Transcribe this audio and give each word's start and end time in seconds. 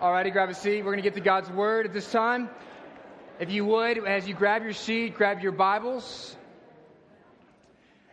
Alrighty, 0.00 0.32
grab 0.32 0.48
a 0.48 0.54
seat. 0.54 0.78
We're 0.78 0.92
going 0.92 0.96
to 0.96 1.02
get 1.02 1.12
to 1.16 1.20
God's 1.20 1.50
Word 1.50 1.84
at 1.84 1.92
this 1.92 2.10
time. 2.10 2.48
If 3.38 3.50
you 3.50 3.66
would, 3.66 3.98
as 4.06 4.26
you 4.26 4.32
grab 4.32 4.62
your 4.62 4.72
seat, 4.72 5.14
grab 5.14 5.42
your 5.42 5.52
Bibles. 5.52 6.38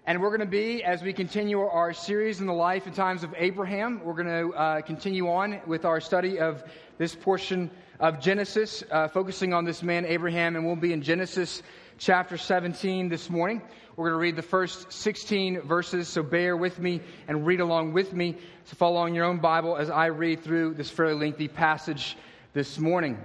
And 0.05 0.21
we're 0.21 0.35
going 0.35 0.41
to 0.41 0.45
be, 0.45 0.83
as 0.83 1.01
we 1.01 1.13
continue 1.13 1.61
our 1.61 1.93
series 1.93 2.41
in 2.41 2.45
the 2.45 2.51
life 2.51 2.87
and 2.87 2.93
times 2.93 3.23
of 3.23 3.33
Abraham, 3.37 4.01
we're 4.03 4.21
going 4.21 4.49
to 4.49 4.53
uh, 4.53 4.81
continue 4.81 5.29
on 5.29 5.61
with 5.65 5.85
our 5.85 6.01
study 6.01 6.39
of 6.39 6.61
this 6.97 7.15
portion 7.15 7.71
of 8.01 8.19
Genesis, 8.19 8.83
uh, 8.91 9.07
focusing 9.07 9.53
on 9.53 9.63
this 9.63 9.81
man, 9.81 10.05
Abraham, 10.05 10.57
and 10.57 10.65
we'll 10.65 10.75
be 10.75 10.91
in 10.91 11.01
Genesis 11.01 11.63
chapter 11.97 12.37
17 12.37 13.09
this 13.09 13.29
morning. 13.29 13.61
We're 13.95 14.09
going 14.09 14.19
to 14.19 14.21
read 14.21 14.35
the 14.35 14.41
first 14.41 14.91
16 14.91 15.61
verses, 15.61 16.07
so 16.07 16.21
bear 16.21 16.55
with 16.55 16.79
me 16.79 17.01
and 17.27 17.45
read 17.45 17.59
along 17.59 17.93
with 17.93 18.13
me. 18.13 18.35
So 18.65 18.75
follow 18.75 18.97
along 18.97 19.15
your 19.15 19.25
own 19.25 19.39
Bible 19.39 19.75
as 19.75 19.89
I 19.89 20.07
read 20.07 20.43
through 20.43 20.75
this 20.75 20.89
fairly 20.89 21.15
lengthy 21.15 21.47
passage 21.47 22.15
this 22.53 22.77
morning. 22.77 23.17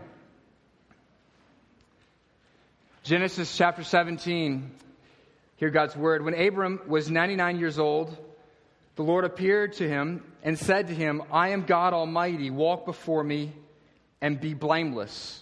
Genesis 3.02 3.54
chapter 3.54 3.84
17. 3.84 4.70
Hear 5.56 5.70
God's 5.70 5.96
word. 5.96 6.24
When 6.24 6.34
Abram 6.34 6.80
was 6.86 7.10
99 7.10 7.58
years 7.58 7.78
old, 7.78 8.16
the 8.96 9.02
Lord 9.02 9.24
appeared 9.24 9.74
to 9.74 9.88
him 9.88 10.24
and 10.42 10.58
said 10.58 10.88
to 10.88 10.94
him, 10.94 11.22
I 11.30 11.50
am 11.50 11.62
God 11.62 11.92
Almighty. 11.92 12.50
Walk 12.50 12.86
before 12.86 13.22
me 13.22 13.52
and 14.20 14.40
be 14.40 14.54
blameless 14.54 15.41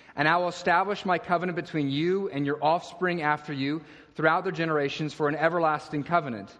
And 0.21 0.27
I 0.27 0.37
will 0.37 0.49
establish 0.49 1.03
my 1.03 1.17
covenant 1.17 1.55
between 1.55 1.89
you 1.89 2.29
and 2.29 2.45
your 2.45 2.63
offspring 2.63 3.23
after 3.23 3.51
you 3.53 3.81
throughout 4.13 4.43
their 4.43 4.51
generations 4.51 5.15
for 5.15 5.27
an 5.27 5.33
everlasting 5.33 6.03
covenant, 6.03 6.55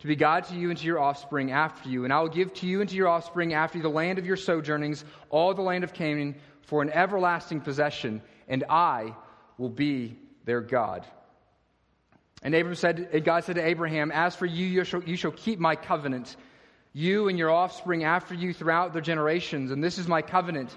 to 0.00 0.06
be 0.06 0.14
God 0.14 0.44
to 0.48 0.54
you 0.54 0.68
and 0.68 0.78
to 0.78 0.84
your 0.84 0.98
offspring 0.98 1.50
after 1.50 1.88
you. 1.88 2.04
And 2.04 2.12
I 2.12 2.20
will 2.20 2.28
give 2.28 2.52
to 2.52 2.66
you 2.66 2.82
and 2.82 2.90
to 2.90 2.94
your 2.94 3.08
offspring 3.08 3.54
after 3.54 3.78
you 3.78 3.82
the 3.82 3.88
land 3.88 4.18
of 4.18 4.26
your 4.26 4.36
sojournings, 4.36 5.06
all 5.30 5.54
the 5.54 5.62
land 5.62 5.84
of 5.84 5.94
Canaan, 5.94 6.34
for 6.60 6.82
an 6.82 6.90
everlasting 6.90 7.62
possession, 7.62 8.20
and 8.46 8.64
I 8.68 9.14
will 9.56 9.70
be 9.70 10.18
their 10.44 10.60
God. 10.60 11.06
And 12.42 12.76
said, 12.76 13.08
and 13.10 13.24
God 13.24 13.44
said 13.44 13.56
to 13.56 13.66
Abraham, 13.66 14.12
As 14.12 14.36
for 14.36 14.44
you, 14.44 14.66
you 14.66 14.84
shall, 14.84 15.02
you 15.02 15.16
shall 15.16 15.30
keep 15.30 15.58
my 15.58 15.76
covenant, 15.76 16.36
you 16.92 17.28
and 17.28 17.38
your 17.38 17.50
offspring 17.50 18.04
after 18.04 18.34
you 18.34 18.52
throughout 18.52 18.92
their 18.92 19.00
generations. 19.00 19.70
And 19.70 19.82
this 19.82 19.96
is 19.96 20.06
my 20.06 20.20
covenant 20.20 20.76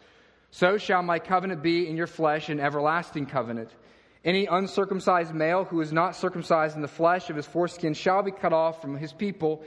So 0.51 0.77
shall 0.77 1.01
my 1.01 1.19
covenant 1.19 1.63
be 1.63 1.87
in 1.87 1.95
your 1.95 2.07
flesh, 2.07 2.49
an 2.49 2.59
everlasting 2.59 3.25
covenant. 3.25 3.71
Any 4.23 4.45
uncircumcised 4.45 5.33
male 5.33 5.63
who 5.63 5.81
is 5.81 5.91
not 5.91 6.15
circumcised 6.15 6.75
in 6.75 6.81
the 6.81 6.87
flesh 6.87 7.29
of 7.29 7.37
his 7.37 7.47
foreskin 7.47 7.93
shall 7.93 8.21
be 8.21 8.31
cut 8.31 8.53
off 8.53 8.81
from 8.81 8.97
his 8.97 9.13
people. 9.13 9.63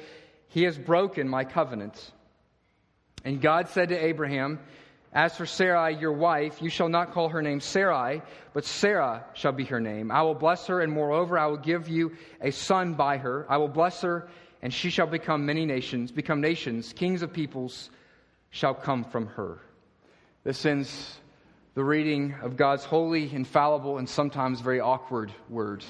He 0.48 0.62
has 0.64 0.78
broken 0.78 1.28
my 1.28 1.44
covenant. 1.44 2.12
And 3.24 3.40
God 3.40 3.68
said 3.68 3.88
to 3.88 3.96
Abraham, 3.96 4.60
As 5.12 5.34
for 5.34 5.46
Sarai, 5.46 5.96
your 5.96 6.12
wife, 6.12 6.60
you 6.60 6.68
shall 6.68 6.90
not 6.90 7.12
call 7.12 7.30
her 7.30 7.42
name 7.42 7.60
Sarai, 7.60 8.20
but 8.52 8.66
Sarah 8.66 9.24
shall 9.32 9.52
be 9.52 9.64
her 9.64 9.80
name. 9.80 10.12
I 10.12 10.22
will 10.22 10.34
bless 10.34 10.66
her, 10.66 10.82
and 10.82 10.92
moreover, 10.92 11.38
I 11.38 11.46
will 11.46 11.56
give 11.56 11.88
you 11.88 12.12
a 12.40 12.52
son 12.52 12.94
by 12.94 13.16
her. 13.16 13.46
I 13.48 13.56
will 13.56 13.68
bless 13.68 14.02
her, 14.02 14.28
and 14.62 14.72
she 14.72 14.90
shall 14.90 15.06
become 15.06 15.46
many 15.46 15.64
nations, 15.64 16.12
become 16.12 16.42
nations. 16.42 16.92
Kings 16.92 17.22
of 17.22 17.32
peoples 17.32 17.90
shall 18.50 18.74
come 18.74 19.02
from 19.02 19.26
her. 19.28 19.58
This 20.44 20.66
ends 20.66 21.16
the 21.72 21.82
reading 21.82 22.34
of 22.42 22.58
God's 22.58 22.84
holy, 22.84 23.34
infallible, 23.34 23.96
and 23.96 24.06
sometimes 24.06 24.60
very 24.60 24.78
awkward 24.78 25.32
words. 25.48 25.86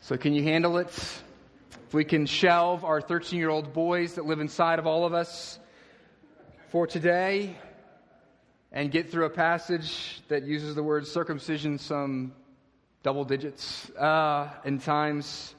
So, 0.00 0.16
can 0.16 0.34
you 0.34 0.42
handle 0.42 0.78
it? 0.78 0.88
If 0.88 1.94
we 1.94 2.04
can 2.04 2.26
shelve 2.26 2.84
our 2.84 3.00
13 3.00 3.38
year 3.38 3.48
old 3.48 3.72
boys 3.72 4.14
that 4.14 4.26
live 4.26 4.40
inside 4.40 4.80
of 4.80 4.88
all 4.88 5.04
of 5.04 5.14
us 5.14 5.60
for 6.70 6.88
today 6.88 7.56
and 8.72 8.90
get 8.90 9.08
through 9.08 9.26
a 9.26 9.30
passage 9.30 10.20
that 10.26 10.42
uses 10.42 10.74
the 10.74 10.82
word 10.82 11.06
circumcision 11.06 11.78
some 11.78 12.32
double 13.04 13.24
digits 13.24 13.88
uh, 13.90 14.50
in 14.64 14.80
times. 14.80 15.54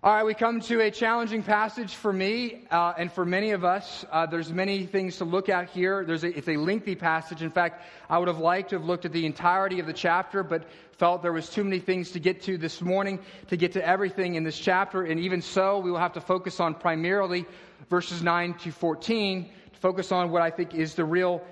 All 0.00 0.14
right, 0.14 0.22
we 0.22 0.32
come 0.32 0.60
to 0.60 0.80
a 0.82 0.92
challenging 0.92 1.42
passage 1.42 1.96
for 1.96 2.12
me 2.12 2.66
uh, 2.70 2.92
and 2.96 3.10
for 3.10 3.24
many 3.24 3.50
of 3.50 3.64
us. 3.64 4.04
Uh, 4.12 4.26
there's 4.26 4.52
many 4.52 4.86
things 4.86 5.16
to 5.16 5.24
look 5.24 5.48
at 5.48 5.70
here. 5.70 6.04
There's 6.04 6.22
a, 6.22 6.28
it's 6.38 6.46
a 6.46 6.56
lengthy 6.56 6.94
passage. 6.94 7.42
In 7.42 7.50
fact, 7.50 7.82
I 8.08 8.16
would 8.16 8.28
have 8.28 8.38
liked 8.38 8.70
to 8.70 8.76
have 8.76 8.84
looked 8.84 9.06
at 9.06 9.12
the 9.12 9.26
entirety 9.26 9.80
of 9.80 9.86
the 9.86 9.92
chapter, 9.92 10.44
but 10.44 10.68
felt 10.92 11.20
there 11.20 11.32
was 11.32 11.48
too 11.48 11.64
many 11.64 11.80
things 11.80 12.12
to 12.12 12.20
get 12.20 12.40
to 12.42 12.56
this 12.56 12.80
morning 12.80 13.18
to 13.48 13.56
get 13.56 13.72
to 13.72 13.84
everything 13.84 14.36
in 14.36 14.44
this 14.44 14.56
chapter. 14.56 15.02
And 15.02 15.18
even 15.18 15.42
so, 15.42 15.80
we 15.80 15.90
will 15.90 15.98
have 15.98 16.12
to 16.12 16.20
focus 16.20 16.60
on 16.60 16.76
primarily 16.76 17.44
verses 17.90 18.22
9 18.22 18.54
to 18.54 18.70
14 18.70 19.50
to 19.72 19.80
focus 19.80 20.12
on 20.12 20.30
what 20.30 20.42
I 20.42 20.50
think 20.50 20.76
is 20.76 20.94
the 20.94 21.04
real 21.04 21.42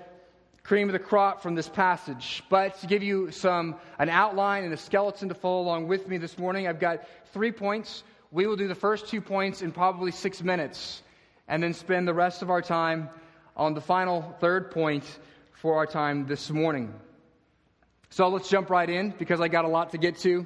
cream 0.63 0.87
of 0.87 0.93
the 0.93 0.99
crop 0.99 1.43
from 1.43 1.53
this 1.53 1.67
passage. 1.67 2.41
But 2.49 2.79
to 2.79 2.87
give 2.87 3.03
you 3.03 3.29
some 3.29 3.75
an 3.99 4.07
outline 4.07 4.63
and 4.63 4.73
a 4.73 4.77
skeleton 4.77 5.27
to 5.27 5.35
follow 5.35 5.63
along 5.63 5.89
with 5.89 6.07
me 6.07 6.17
this 6.17 6.37
morning, 6.37 6.65
I've 6.65 6.79
got 6.79 7.03
three 7.33 7.51
points 7.51 8.03
we 8.31 8.45
will 8.47 8.55
do 8.55 8.67
the 8.67 8.75
first 8.75 9.07
two 9.07 9.21
points 9.21 9.61
in 9.61 9.71
probably 9.71 10.11
six 10.11 10.43
minutes 10.43 11.01
and 11.47 11.63
then 11.63 11.73
spend 11.73 12.07
the 12.07 12.13
rest 12.13 12.41
of 12.41 12.49
our 12.49 12.61
time 12.61 13.09
on 13.55 13.73
the 13.73 13.81
final 13.81 14.35
third 14.39 14.71
point 14.71 15.03
for 15.53 15.77
our 15.77 15.85
time 15.85 16.27
this 16.27 16.49
morning. 16.49 16.93
So 18.09 18.27
let's 18.29 18.49
jump 18.49 18.69
right 18.69 18.89
in 18.89 19.13
because 19.17 19.41
I 19.41 19.47
got 19.47 19.65
a 19.65 19.69
lot 19.69 19.91
to 19.91 19.97
get 19.97 20.17
to. 20.19 20.45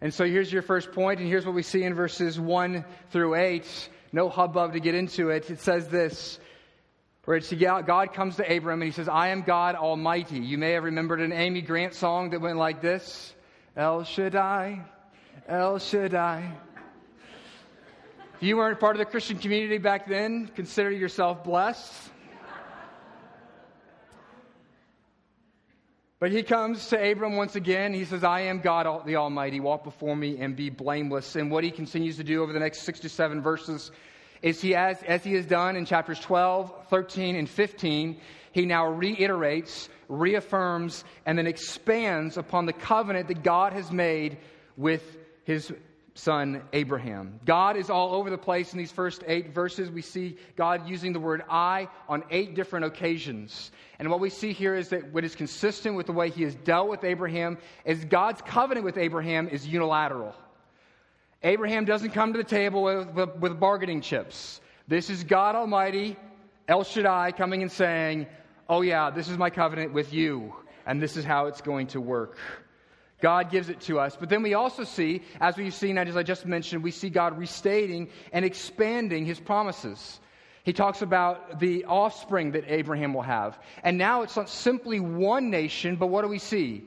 And 0.00 0.14
so 0.14 0.24
here's 0.24 0.52
your 0.52 0.62
first 0.62 0.92
point, 0.92 1.18
and 1.18 1.28
here's 1.28 1.44
what 1.44 1.54
we 1.54 1.62
see 1.62 1.82
in 1.82 1.94
verses 1.94 2.38
1 2.38 2.84
through 3.10 3.34
8. 3.34 3.88
No 4.12 4.28
hubbub 4.28 4.72
to 4.72 4.80
get 4.80 4.94
into 4.94 5.30
it. 5.30 5.50
It 5.50 5.60
says 5.60 5.88
this 5.88 6.38
where 7.28 7.40
God 7.82 8.14
comes 8.14 8.36
to 8.36 8.56
Abram 8.56 8.80
and 8.80 8.88
he 8.88 8.92
says, 8.92 9.06
I 9.06 9.28
am 9.28 9.42
God 9.42 9.74
Almighty. 9.74 10.38
You 10.38 10.56
may 10.56 10.72
have 10.72 10.84
remembered 10.84 11.20
an 11.20 11.30
Amy 11.30 11.60
Grant 11.60 11.92
song 11.92 12.30
that 12.30 12.40
went 12.40 12.56
like 12.56 12.80
this 12.80 13.34
El 13.76 14.04
Shaddai, 14.04 14.80
El 15.46 15.78
Shaddai. 15.78 16.50
If 18.38 18.44
you 18.44 18.56
weren't 18.56 18.78
part 18.78 18.94
of 18.94 19.00
the 19.00 19.04
Christian 19.04 19.36
community 19.36 19.78
back 19.78 20.06
then, 20.06 20.46
consider 20.54 20.92
yourself 20.92 21.42
blessed. 21.42 21.92
But 26.20 26.30
he 26.30 26.44
comes 26.44 26.86
to 26.90 27.10
Abram 27.10 27.34
once 27.34 27.56
again. 27.56 27.92
He 27.92 28.04
says, 28.04 28.22
I 28.22 28.42
am 28.42 28.60
God 28.60 29.04
the 29.06 29.16
Almighty. 29.16 29.58
Walk 29.58 29.82
before 29.82 30.14
me 30.14 30.38
and 30.38 30.54
be 30.54 30.70
blameless. 30.70 31.34
And 31.34 31.50
what 31.50 31.64
he 31.64 31.72
continues 31.72 32.18
to 32.18 32.22
do 32.22 32.40
over 32.40 32.52
the 32.52 32.60
next 32.60 32.82
six 32.82 33.00
to 33.00 33.08
seven 33.08 33.42
verses 33.42 33.90
is 34.40 34.60
he, 34.60 34.76
as, 34.76 35.02
as 35.02 35.24
he 35.24 35.34
has 35.34 35.44
done 35.44 35.74
in 35.74 35.84
chapters 35.84 36.20
12, 36.20 36.86
13, 36.90 37.34
and 37.34 37.50
15, 37.50 38.20
he 38.52 38.66
now 38.66 38.86
reiterates, 38.86 39.88
reaffirms, 40.08 41.02
and 41.26 41.36
then 41.36 41.48
expands 41.48 42.36
upon 42.36 42.66
the 42.66 42.72
covenant 42.72 43.26
that 43.26 43.42
God 43.42 43.72
has 43.72 43.90
made 43.90 44.38
with 44.76 45.18
his 45.42 45.72
son 46.18 46.62
Abraham. 46.72 47.38
God 47.44 47.76
is 47.76 47.90
all 47.90 48.14
over 48.14 48.28
the 48.28 48.38
place 48.38 48.72
in 48.72 48.78
these 48.78 48.90
first 48.90 49.22
eight 49.26 49.54
verses. 49.54 49.90
We 49.90 50.02
see 50.02 50.36
God 50.56 50.88
using 50.88 51.12
the 51.12 51.20
word 51.20 51.44
I 51.48 51.88
on 52.08 52.24
eight 52.30 52.54
different 52.54 52.86
occasions. 52.86 53.70
And 53.98 54.10
what 54.10 54.18
we 54.18 54.28
see 54.28 54.52
here 54.52 54.74
is 54.74 54.88
that 54.88 55.12
what 55.12 55.24
is 55.24 55.36
consistent 55.36 55.94
with 55.94 56.06
the 56.06 56.12
way 56.12 56.30
he 56.30 56.42
has 56.42 56.56
dealt 56.56 56.88
with 56.88 57.04
Abraham 57.04 57.56
is 57.84 58.04
God's 58.04 58.42
covenant 58.42 58.84
with 58.84 58.98
Abraham 58.98 59.48
is 59.48 59.66
unilateral. 59.66 60.34
Abraham 61.44 61.84
doesn't 61.84 62.10
come 62.10 62.32
to 62.32 62.38
the 62.38 62.44
table 62.44 62.82
with, 62.82 63.08
with, 63.10 63.36
with 63.36 63.60
bargaining 63.60 64.00
chips. 64.00 64.60
This 64.88 65.10
is 65.10 65.22
God 65.22 65.54
Almighty, 65.54 66.16
El 66.66 66.82
Shaddai, 66.82 67.30
coming 67.32 67.62
and 67.62 67.70
saying, 67.70 68.26
oh, 68.68 68.80
yeah, 68.80 69.10
this 69.10 69.28
is 69.28 69.38
my 69.38 69.50
covenant 69.50 69.92
with 69.92 70.12
you, 70.12 70.52
and 70.84 71.00
this 71.00 71.16
is 71.16 71.24
how 71.24 71.46
it's 71.46 71.60
going 71.60 71.86
to 71.88 72.00
work. 72.00 72.38
God 73.20 73.50
gives 73.50 73.68
it 73.68 73.80
to 73.82 73.98
us. 73.98 74.16
But 74.16 74.28
then 74.28 74.42
we 74.42 74.54
also 74.54 74.84
see, 74.84 75.22
as 75.40 75.56
we've 75.56 75.74
seen, 75.74 75.98
as 75.98 76.16
I 76.16 76.22
just 76.22 76.46
mentioned, 76.46 76.82
we 76.82 76.92
see 76.92 77.10
God 77.10 77.36
restating 77.36 78.08
and 78.32 78.44
expanding 78.44 79.26
his 79.26 79.40
promises. 79.40 80.20
He 80.62 80.72
talks 80.72 81.02
about 81.02 81.60
the 81.60 81.86
offspring 81.86 82.52
that 82.52 82.64
Abraham 82.68 83.14
will 83.14 83.22
have. 83.22 83.58
And 83.82 83.98
now 83.98 84.22
it's 84.22 84.36
not 84.36 84.48
simply 84.48 85.00
one 85.00 85.50
nation, 85.50 85.96
but 85.96 86.08
what 86.08 86.22
do 86.22 86.28
we 86.28 86.38
see? 86.38 86.84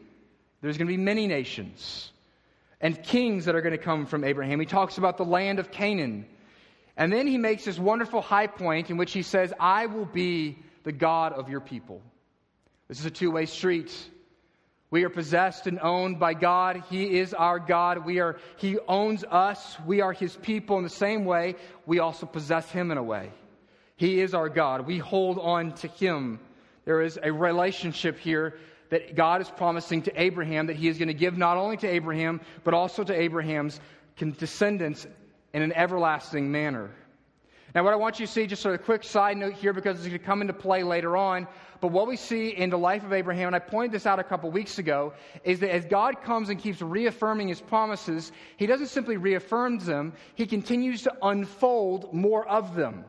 There's 0.62 0.78
going 0.78 0.88
to 0.88 0.94
be 0.94 1.02
many 1.02 1.28
nations 1.28 2.12
and 2.80 3.02
kings 3.04 3.46
that 3.46 3.56
are 3.56 3.62
going 3.62 3.78
to 3.78 3.84
come 3.84 4.06
from 4.06 4.24
Abraham. 4.24 4.60
He 4.60 4.66
talks 4.66 4.98
about 4.98 5.18
the 5.18 5.26
land 5.26 5.60
of 5.60 5.72
Canaan. 5.72 6.26
And 6.96 7.12
then 7.12 7.28
he 7.28 7.38
makes 7.38 7.66
this 7.66 7.80
wonderful 7.80 8.22
high 8.22 8.48
point 8.48 8.90
in 8.90 8.98
which 8.98 9.12
he 9.12 9.24
says, 9.24 9.54
I 9.60 9.88
will 9.88 10.06
be 10.06 10.60
the 10.84 10.92
God 10.92 11.34
of 11.34 11.50
your 11.50 11.62
people. 11.62 12.02
This 12.88 13.00
is 13.00 13.06
a 13.06 13.12
two 13.12 13.32
way 13.32 13.46
street. 13.46 13.92
We 14.92 15.06
are 15.06 15.10
possessed 15.10 15.68
and 15.68 15.80
owned 15.80 16.20
by 16.20 16.34
God. 16.34 16.84
He 16.90 17.18
is 17.18 17.34
our 17.34 17.60
God. 17.60 18.06
We 18.06 18.20
are, 18.20 18.38
he 18.58 18.78
owns 18.88 19.24
us. 19.24 19.78
We 19.86 20.02
are 20.02 20.12
his 20.12 20.36
people 20.36 20.78
in 20.78 20.84
the 20.84 20.90
same 20.90 21.24
way. 21.24 21.56
We 21.86 22.00
also 22.00 22.26
possess 22.26 22.70
him 22.70 22.92
in 22.92 22.98
a 22.98 23.04
way. 23.04 23.32
He 23.96 24.20
is 24.20 24.34
our 24.34 24.50
God. 24.50 24.86
We 24.86 24.98
hold 24.98 25.40
on 25.40 25.72
to 25.76 25.88
him. 25.88 26.40
There 26.84 27.02
is 27.02 27.18
a 27.24 27.32
relationship 27.32 28.20
here 28.20 28.58
that 28.90 29.16
God 29.16 29.40
is 29.40 29.50
promising 29.50 30.02
to 30.04 30.22
Abraham 30.22 30.68
that 30.68 30.76
he 30.76 30.90
is 30.90 30.98
going 30.98 31.08
to 31.08 31.14
give 31.14 31.38
not 31.38 31.56
only 31.56 31.78
to 31.78 31.88
Abraham, 31.88 32.42
but 32.66 32.74
also 32.74 33.06
to 33.06 33.14
Abraham's 33.14 33.80
descendants 34.38 35.08
in 35.54 35.62
an 35.62 35.72
everlasting 35.72 36.52
manner. 36.52 36.92
Now, 37.74 37.86
what 37.86 37.94
I 37.94 37.96
want 37.96 38.20
you 38.20 38.26
to 38.26 38.32
see, 38.32 38.48
just 38.48 38.62
sort 38.62 38.76
of 38.76 38.82
a 38.82 38.84
quick 38.84 39.04
side 39.04 39.38
note 39.38 39.54
here, 39.54 39.72
because 39.72 39.98
it's 39.98 40.08
going 40.08 40.20
to 40.20 40.26
come 40.26 40.42
into 40.42 40.54
play 40.54 40.84
later 40.84 41.16
on. 41.16 41.48
But 41.80 41.88
what 41.88 42.06
we 42.06 42.18
see 42.18 42.50
in 42.50 42.70
the 42.70 42.78
life 42.78 43.04
of 43.04 43.14
Abraham, 43.14 43.48
and 43.48 43.56
I 43.56 43.60
pointed 43.60 43.94
this 43.94 44.06
out 44.06 44.20
a 44.20 44.24
couple 44.24 44.52
weeks 44.52 44.78
ago, 44.78 45.14
is 45.46 45.62
that 45.62 45.74
as 45.74 45.86
God 45.86 46.22
comes 46.22 46.50
and 46.50 46.60
keeps 46.60 46.82
reaffirming 46.82 47.48
his 47.48 47.62
promises, 47.62 48.34
he 48.58 48.66
doesn't 48.66 48.88
simply 48.88 49.16
reaffirm 49.16 49.80
them, 49.80 50.14
he 50.36 50.46
continues 50.46 51.04
to 51.04 51.14
unfold 51.22 52.14
more 52.14 52.46
of 52.48 52.76
them. 52.76 53.06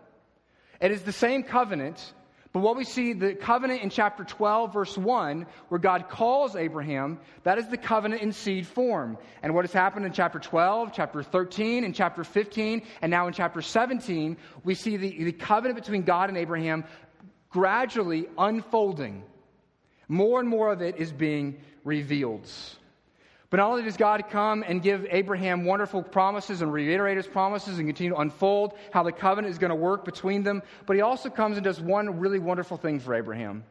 It 0.80 0.92
is 0.92 1.02
the 1.02 1.12
same 1.12 1.42
covenant 1.42 2.14
but 2.52 2.60
what 2.60 2.76
we 2.76 2.84
see, 2.84 3.14
the 3.14 3.34
covenant 3.34 3.80
in 3.80 3.88
chapter 3.88 4.24
12, 4.24 4.74
verse 4.74 4.98
1, 4.98 5.46
where 5.68 5.78
God 5.78 6.10
calls 6.10 6.54
Abraham, 6.54 7.18
that 7.44 7.56
is 7.56 7.66
the 7.68 7.78
covenant 7.78 8.20
in 8.20 8.32
seed 8.32 8.66
form. 8.66 9.16
And 9.42 9.54
what 9.54 9.64
has 9.64 9.72
happened 9.72 10.04
in 10.04 10.12
chapter 10.12 10.38
12, 10.38 10.92
chapter 10.92 11.22
13, 11.22 11.84
and 11.84 11.94
chapter 11.94 12.24
15, 12.24 12.82
and 13.00 13.10
now 13.10 13.26
in 13.26 13.32
chapter 13.32 13.62
17, 13.62 14.36
we 14.64 14.74
see 14.74 14.98
the, 14.98 15.24
the 15.24 15.32
covenant 15.32 15.80
between 15.80 16.02
God 16.02 16.28
and 16.28 16.36
Abraham 16.36 16.84
gradually 17.48 18.26
unfolding. 18.36 19.22
More 20.08 20.38
and 20.38 20.48
more 20.48 20.70
of 20.70 20.82
it 20.82 20.96
is 20.96 21.10
being 21.10 21.58
revealed. 21.84 22.50
But 23.52 23.58
not 23.58 23.70
only 23.70 23.82
does 23.82 23.98
God 23.98 24.30
come 24.30 24.64
and 24.66 24.80
give 24.80 25.06
Abraham 25.10 25.66
wonderful 25.66 26.02
promises 26.02 26.62
and 26.62 26.72
reiterate 26.72 27.18
his 27.18 27.26
promises 27.26 27.78
and 27.78 27.86
continue 27.86 28.14
to 28.14 28.20
unfold 28.20 28.72
how 28.92 29.02
the 29.02 29.12
covenant 29.12 29.52
is 29.52 29.58
going 29.58 29.68
to 29.68 29.76
work 29.76 30.06
between 30.06 30.42
them, 30.42 30.62
but 30.86 30.96
he 30.96 31.02
also 31.02 31.28
comes 31.28 31.58
and 31.58 31.64
does 31.64 31.78
one 31.78 32.18
really 32.18 32.38
wonderful 32.38 32.78
thing 32.78 32.98
for 32.98 33.14
Abraham. 33.14 33.62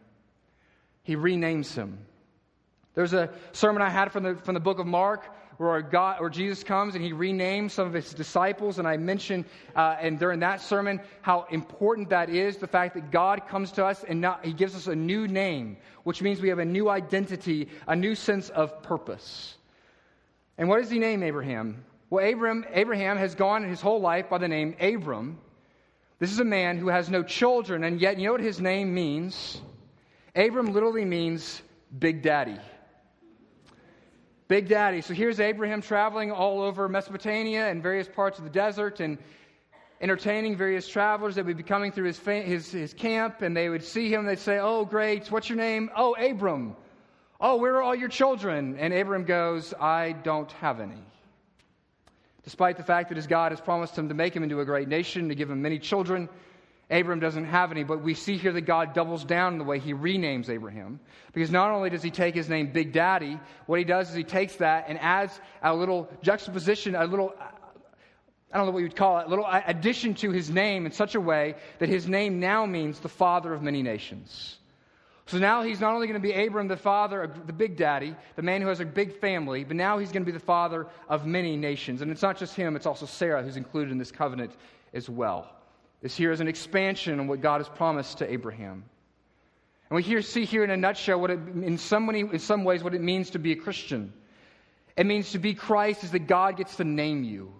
He 1.01 1.15
renames 1.15 1.73
him. 1.73 1.97
There's 2.93 3.13
a 3.13 3.31
sermon 3.53 3.81
I 3.81 3.89
had 3.89 4.11
from 4.11 4.21
the, 4.21 4.35
from 4.35 4.53
the 4.53 4.59
book 4.59 4.77
of 4.77 4.85
Mark 4.85 5.27
where, 5.57 5.81
God, 5.81 6.21
where 6.21 6.29
Jesus 6.29 6.63
comes 6.63 6.93
and 6.93 7.03
he 7.03 7.11
renames 7.11 7.71
some 7.71 7.87
of 7.87 7.93
his 7.93 8.13
disciples. 8.13 8.77
And 8.77 8.87
I 8.87 8.97
mentioned 8.97 9.45
uh, 9.75 9.95
and 9.99 10.19
during 10.19 10.41
that 10.41 10.61
sermon 10.61 11.01
how 11.23 11.47
important 11.49 12.09
that 12.09 12.29
is 12.29 12.57
the 12.57 12.67
fact 12.67 12.93
that 12.93 13.09
God 13.09 13.47
comes 13.47 13.71
to 13.71 13.85
us 13.87 14.05
and 14.07 14.21
not, 14.21 14.45
he 14.45 14.53
gives 14.53 14.75
us 14.75 14.85
a 14.85 14.95
new 14.95 15.27
name, 15.27 15.77
which 16.03 16.21
means 16.21 16.39
we 16.39 16.49
have 16.49 16.59
a 16.59 16.65
new 16.65 16.87
identity, 16.87 17.67
a 17.87 17.95
new 17.95 18.13
sense 18.13 18.49
of 18.49 18.83
purpose. 18.83 19.57
And 20.61 20.69
what 20.69 20.79
does 20.79 20.91
he 20.91 20.99
name 20.99 21.23
Abraham? 21.23 21.83
Well, 22.11 22.23
Abraham, 22.23 22.63
Abraham 22.71 23.17
has 23.17 23.33
gone 23.33 23.67
his 23.67 23.81
whole 23.81 23.99
life 23.99 24.29
by 24.29 24.37
the 24.37 24.47
name 24.47 24.75
Abram. 24.79 25.39
This 26.19 26.31
is 26.31 26.39
a 26.39 26.45
man 26.45 26.77
who 26.77 26.89
has 26.89 27.09
no 27.09 27.23
children, 27.23 27.83
and 27.83 27.99
yet, 27.99 28.19
you 28.19 28.27
know 28.27 28.33
what 28.33 28.41
his 28.41 28.61
name 28.61 28.93
means? 28.93 29.59
Abram 30.35 30.71
literally 30.71 31.03
means 31.03 31.63
big 31.97 32.21
daddy. 32.21 32.59
Big 34.49 34.67
daddy. 34.67 35.01
So 35.01 35.15
here's 35.15 35.39
Abraham 35.39 35.81
traveling 35.81 36.31
all 36.31 36.61
over 36.61 36.87
Mesopotamia 36.87 37.67
and 37.67 37.81
various 37.81 38.07
parts 38.07 38.37
of 38.37 38.43
the 38.43 38.51
desert 38.51 38.99
and 38.99 39.17
entertaining 39.99 40.57
various 40.57 40.87
travelers 40.87 41.33
that 41.35 41.45
would 41.47 41.57
be 41.57 41.63
coming 41.63 41.91
through 41.91 42.05
his, 42.05 42.19
his, 42.19 42.71
his 42.71 42.93
camp, 42.93 43.41
and 43.41 43.57
they 43.57 43.67
would 43.67 43.83
see 43.83 44.13
him. 44.13 44.27
They'd 44.27 44.37
say, 44.37 44.59
Oh, 44.59 44.85
great, 44.85 45.31
what's 45.31 45.49
your 45.49 45.57
name? 45.57 45.89
Oh, 45.95 46.13
Abram. 46.13 46.75
Oh, 47.43 47.55
where 47.55 47.77
are 47.77 47.81
all 47.81 47.95
your 47.95 48.07
children? 48.07 48.77
And 48.77 48.93
Abram 48.93 49.23
goes, 49.23 49.73
I 49.73 50.11
don't 50.11 50.51
have 50.53 50.79
any. 50.79 51.03
Despite 52.43 52.77
the 52.77 52.83
fact 52.83 53.09
that 53.09 53.15
his 53.15 53.25
God 53.25 53.51
has 53.51 53.59
promised 53.59 53.97
him 53.97 54.09
to 54.09 54.13
make 54.13 54.35
him 54.35 54.43
into 54.43 54.59
a 54.59 54.65
great 54.65 54.87
nation, 54.87 55.29
to 55.29 55.35
give 55.35 55.49
him 55.49 55.59
many 55.59 55.79
children, 55.79 56.29
Abram 56.91 57.19
doesn't 57.19 57.45
have 57.45 57.71
any. 57.71 57.83
But 57.83 58.03
we 58.03 58.13
see 58.13 58.37
here 58.37 58.51
that 58.51 58.61
God 58.61 58.93
doubles 58.93 59.25
down 59.25 59.53
in 59.53 59.59
the 59.59 59.65
way 59.65 59.79
he 59.79 59.95
renames 59.95 60.49
Abraham. 60.49 60.99
Because 61.33 61.49
not 61.49 61.71
only 61.71 61.89
does 61.89 62.03
he 62.03 62.11
take 62.11 62.35
his 62.35 62.47
name 62.47 62.71
Big 62.71 62.93
Daddy, 62.93 63.39
what 63.65 63.79
he 63.79 63.85
does 63.85 64.09
is 64.09 64.15
he 64.15 64.23
takes 64.23 64.57
that 64.57 64.85
and 64.87 64.99
adds 64.99 65.39
a 65.63 65.75
little 65.75 66.09
juxtaposition, 66.21 66.93
a 66.93 67.05
little, 67.05 67.33
I 68.53 68.57
don't 68.57 68.67
know 68.67 68.71
what 68.71 68.79
you 68.79 68.85
would 68.85 68.95
call 68.95 69.17
it, 69.17 69.25
a 69.25 69.29
little 69.29 69.47
addition 69.49 70.13
to 70.15 70.29
his 70.29 70.51
name 70.51 70.85
in 70.85 70.91
such 70.91 71.15
a 71.15 71.21
way 71.21 71.55
that 71.79 71.89
his 71.89 72.07
name 72.07 72.39
now 72.39 72.67
means 72.67 72.99
the 72.99 73.09
father 73.09 73.51
of 73.51 73.63
many 73.63 73.81
nations. 73.81 74.59
So 75.27 75.37
now 75.37 75.63
he's 75.63 75.79
not 75.79 75.93
only 75.93 76.07
going 76.07 76.21
to 76.21 76.27
be 76.27 76.33
Abram, 76.33 76.67
the 76.67 76.75
father, 76.75 77.31
the 77.45 77.53
big 77.53 77.77
daddy, 77.77 78.15
the 78.35 78.41
man 78.41 78.61
who 78.61 78.67
has 78.67 78.79
a 78.79 78.85
big 78.85 79.19
family, 79.19 79.63
but 79.63 79.75
now 79.75 79.97
he's 79.97 80.11
going 80.11 80.23
to 80.23 80.25
be 80.25 80.37
the 80.37 80.43
father 80.43 80.87
of 81.07 81.25
many 81.25 81.55
nations. 81.55 82.01
And 82.01 82.11
it's 82.11 82.21
not 82.21 82.37
just 82.37 82.55
him, 82.55 82.75
it's 82.75 82.85
also 82.85 83.05
Sarah 83.05 83.43
who's 83.43 83.57
included 83.57 83.91
in 83.91 83.97
this 83.97 84.11
covenant 84.11 84.51
as 84.93 85.09
well. 85.09 85.49
This 86.01 86.17
here 86.17 86.31
is 86.31 86.39
an 86.39 86.47
expansion 86.47 87.19
on 87.19 87.27
what 87.27 87.41
God 87.41 87.59
has 87.59 87.69
promised 87.69 88.17
to 88.17 88.31
Abraham. 88.31 88.83
And 89.89 89.95
we 89.95 90.03
here 90.03 90.21
see 90.21 90.45
here 90.45 90.63
in 90.63 90.69
a 90.71 90.77
nutshell 90.77 91.21
what 91.21 91.29
it, 91.29 91.39
in, 91.39 91.77
some 91.77 92.07
many, 92.07 92.21
in 92.21 92.39
some 92.39 92.63
ways 92.63 92.83
what 92.83 92.95
it 92.95 93.01
means 93.01 93.31
to 93.31 93.39
be 93.39 93.51
a 93.51 93.55
Christian. 93.55 94.11
It 94.97 95.05
means 95.05 95.31
to 95.31 95.39
be 95.39 95.53
Christ 95.53 96.03
is 96.03 96.11
that 96.11 96.27
God 96.27 96.57
gets 96.57 96.77
to 96.77 96.83
name 96.83 97.23
you, 97.23 97.53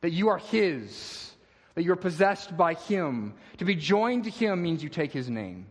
that 0.00 0.12
you 0.12 0.28
are 0.28 0.38
His, 0.38 1.32
that 1.74 1.82
you're 1.82 1.96
possessed 1.96 2.56
by 2.56 2.74
Him. 2.74 3.34
To 3.58 3.64
be 3.64 3.74
joined 3.74 4.24
to 4.24 4.30
Him 4.30 4.62
means 4.62 4.82
you 4.82 4.88
take 4.88 5.12
His 5.12 5.28
name 5.28 5.66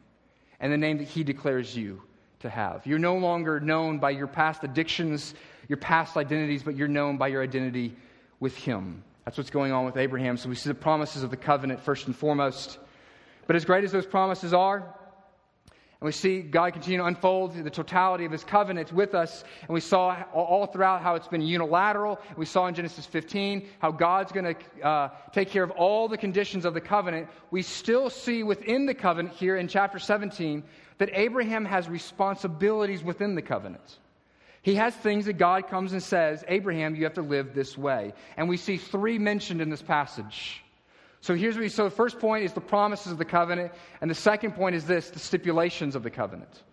and 0.64 0.72
the 0.72 0.78
name 0.78 0.98
that 0.98 1.10
He 1.10 1.26
declares 1.26 1.76
you 1.76 2.02
to 2.40 2.50
have. 2.50 2.88
You're 2.88 2.98
no 2.98 3.18
longer 3.18 3.60
known 3.60 4.00
by 4.00 4.12
your 4.12 4.28
past 4.28 4.64
addictions, 4.64 5.36
your 5.68 5.76
past 5.76 6.16
identities, 6.16 6.64
but 6.64 6.78
you're 6.78 6.88
known 6.88 7.18
by 7.18 7.28
your 7.28 7.44
identity 7.44 7.94
with 8.40 8.56
Him. 8.56 9.04
That's 9.26 9.38
what's 9.38 9.50
going 9.50 9.74
on 9.74 9.84
with 9.86 9.98
Abraham. 9.98 10.38
So 10.38 10.48
we 10.48 10.56
see 10.56 10.70
the 10.70 10.74
promises 10.74 11.22
of 11.22 11.32
the 11.32 11.38
covenant 11.38 11.82
first 11.82 12.08
and 12.08 12.16
foremost. 12.16 12.80
But 13.46 13.58
as 13.58 13.66
great 13.66 13.84
as 13.84 13.92
those 13.92 14.06
promises 14.06 14.54
are, 14.54 14.88
and 16.04 16.08
we 16.08 16.12
see 16.12 16.42
God 16.42 16.74
continue 16.74 17.00
to 17.00 17.06
unfold 17.06 17.56
the 17.56 17.70
totality 17.70 18.26
of 18.26 18.32
his 18.34 18.44
covenant 18.44 18.92
with 18.92 19.16
us. 19.16 19.46
And 19.62 19.70
we 19.70 19.80
saw 19.80 20.22
all 20.34 20.66
throughout 20.66 21.02
how 21.02 21.16
it's 21.16 21.30
been 21.30 21.42
unilateral. 21.42 22.20
We 22.36 22.46
saw 22.46 22.68
in 22.68 22.76
Genesis 22.76 23.06
15 23.06 23.66
how 23.80 23.92
God's 23.92 24.34
going 24.34 24.54
to 24.54 24.86
uh, 24.86 25.10
take 25.32 25.50
care 25.50 25.64
of 25.64 25.72
all 25.72 26.10
the 26.10 26.18
conditions 26.18 26.66
of 26.66 26.74
the 26.74 26.82
covenant. 26.82 27.30
We 27.52 27.62
still 27.62 28.10
see 28.10 28.44
within 28.44 28.86
the 28.86 28.94
covenant 28.94 29.36
here 29.36 29.56
in 29.56 29.70
chapter 29.70 29.98
17 29.98 30.64
that 30.98 31.10
Abraham 31.14 31.64
has 31.64 31.88
responsibilities 31.88 33.02
within 33.02 33.36
the 33.36 33.42
covenant. 33.42 33.98
He 34.62 34.76
has 34.76 34.94
things 34.94 35.24
that 35.28 35.38
God 35.38 35.70
comes 35.70 35.94
and 35.94 36.04
says, 36.04 36.44
Abraham, 36.50 36.98
you 36.98 37.06
have 37.06 37.14
to 37.14 37.22
live 37.22 37.54
this 37.54 37.78
way. 37.78 38.14
And 38.36 38.50
we 38.50 38.58
see 38.58 38.76
three 38.76 39.20
mentioned 39.20 39.62
in 39.62 39.70
this 39.70 39.82
passage. 39.82 40.63
So 41.24 41.36
here's 41.36 41.56
what 41.56 41.62
we 41.62 41.70
so 41.70 41.86
the 41.86 41.90
first 41.90 42.20
point 42.20 42.44
is 42.44 42.52
the 42.52 42.60
promises 42.60 43.14
of 43.14 43.18
the 43.18 43.24
covenant, 43.24 43.72
and 44.02 44.12
the 44.12 44.16
second 44.16 44.56
point 44.56 44.76
is 44.76 44.84
this 44.84 45.10
the 45.10 45.20
stipulations 45.20 45.96
of 45.96 46.04
the 46.04 46.10
covenant. 46.10 46.64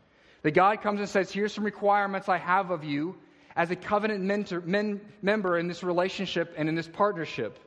That 0.42 0.50
God 0.50 0.83
comes 0.83 0.99
and 0.99 1.09
says, 1.09 1.30
Here's 1.30 1.54
some 1.54 1.62
requirements 1.62 2.28
I 2.28 2.38
have 2.38 2.73
of 2.73 2.83
you 2.83 3.14
as 3.54 3.71
a 3.71 3.76
covenant 3.76 4.25
mentor, 4.25 4.61
men, 4.62 5.00
member 5.23 5.57
in 5.57 5.69
this 5.69 5.85
relationship 5.85 6.52
and 6.57 6.69
in 6.69 6.75
this 6.75 6.88
partnership. 6.88 7.61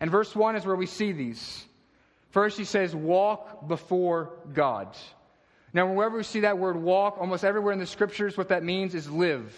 And 0.00 0.10
verse 0.10 0.34
1 0.34 0.56
is 0.56 0.66
where 0.66 0.74
we 0.74 0.86
see 0.86 1.12
these. 1.12 1.64
First, 2.30 2.58
he 2.58 2.64
says, 2.64 2.92
Walk 2.92 3.68
before 3.68 4.32
God. 4.52 4.96
Now, 5.72 5.92
wherever 5.92 6.16
we 6.16 6.24
see 6.24 6.40
that 6.40 6.58
word 6.58 6.74
walk, 6.74 7.18
almost 7.20 7.44
everywhere 7.44 7.72
in 7.72 7.78
the 7.78 7.86
scriptures, 7.86 8.36
what 8.36 8.48
that 8.48 8.64
means 8.64 8.96
is 8.96 9.08
live. 9.08 9.54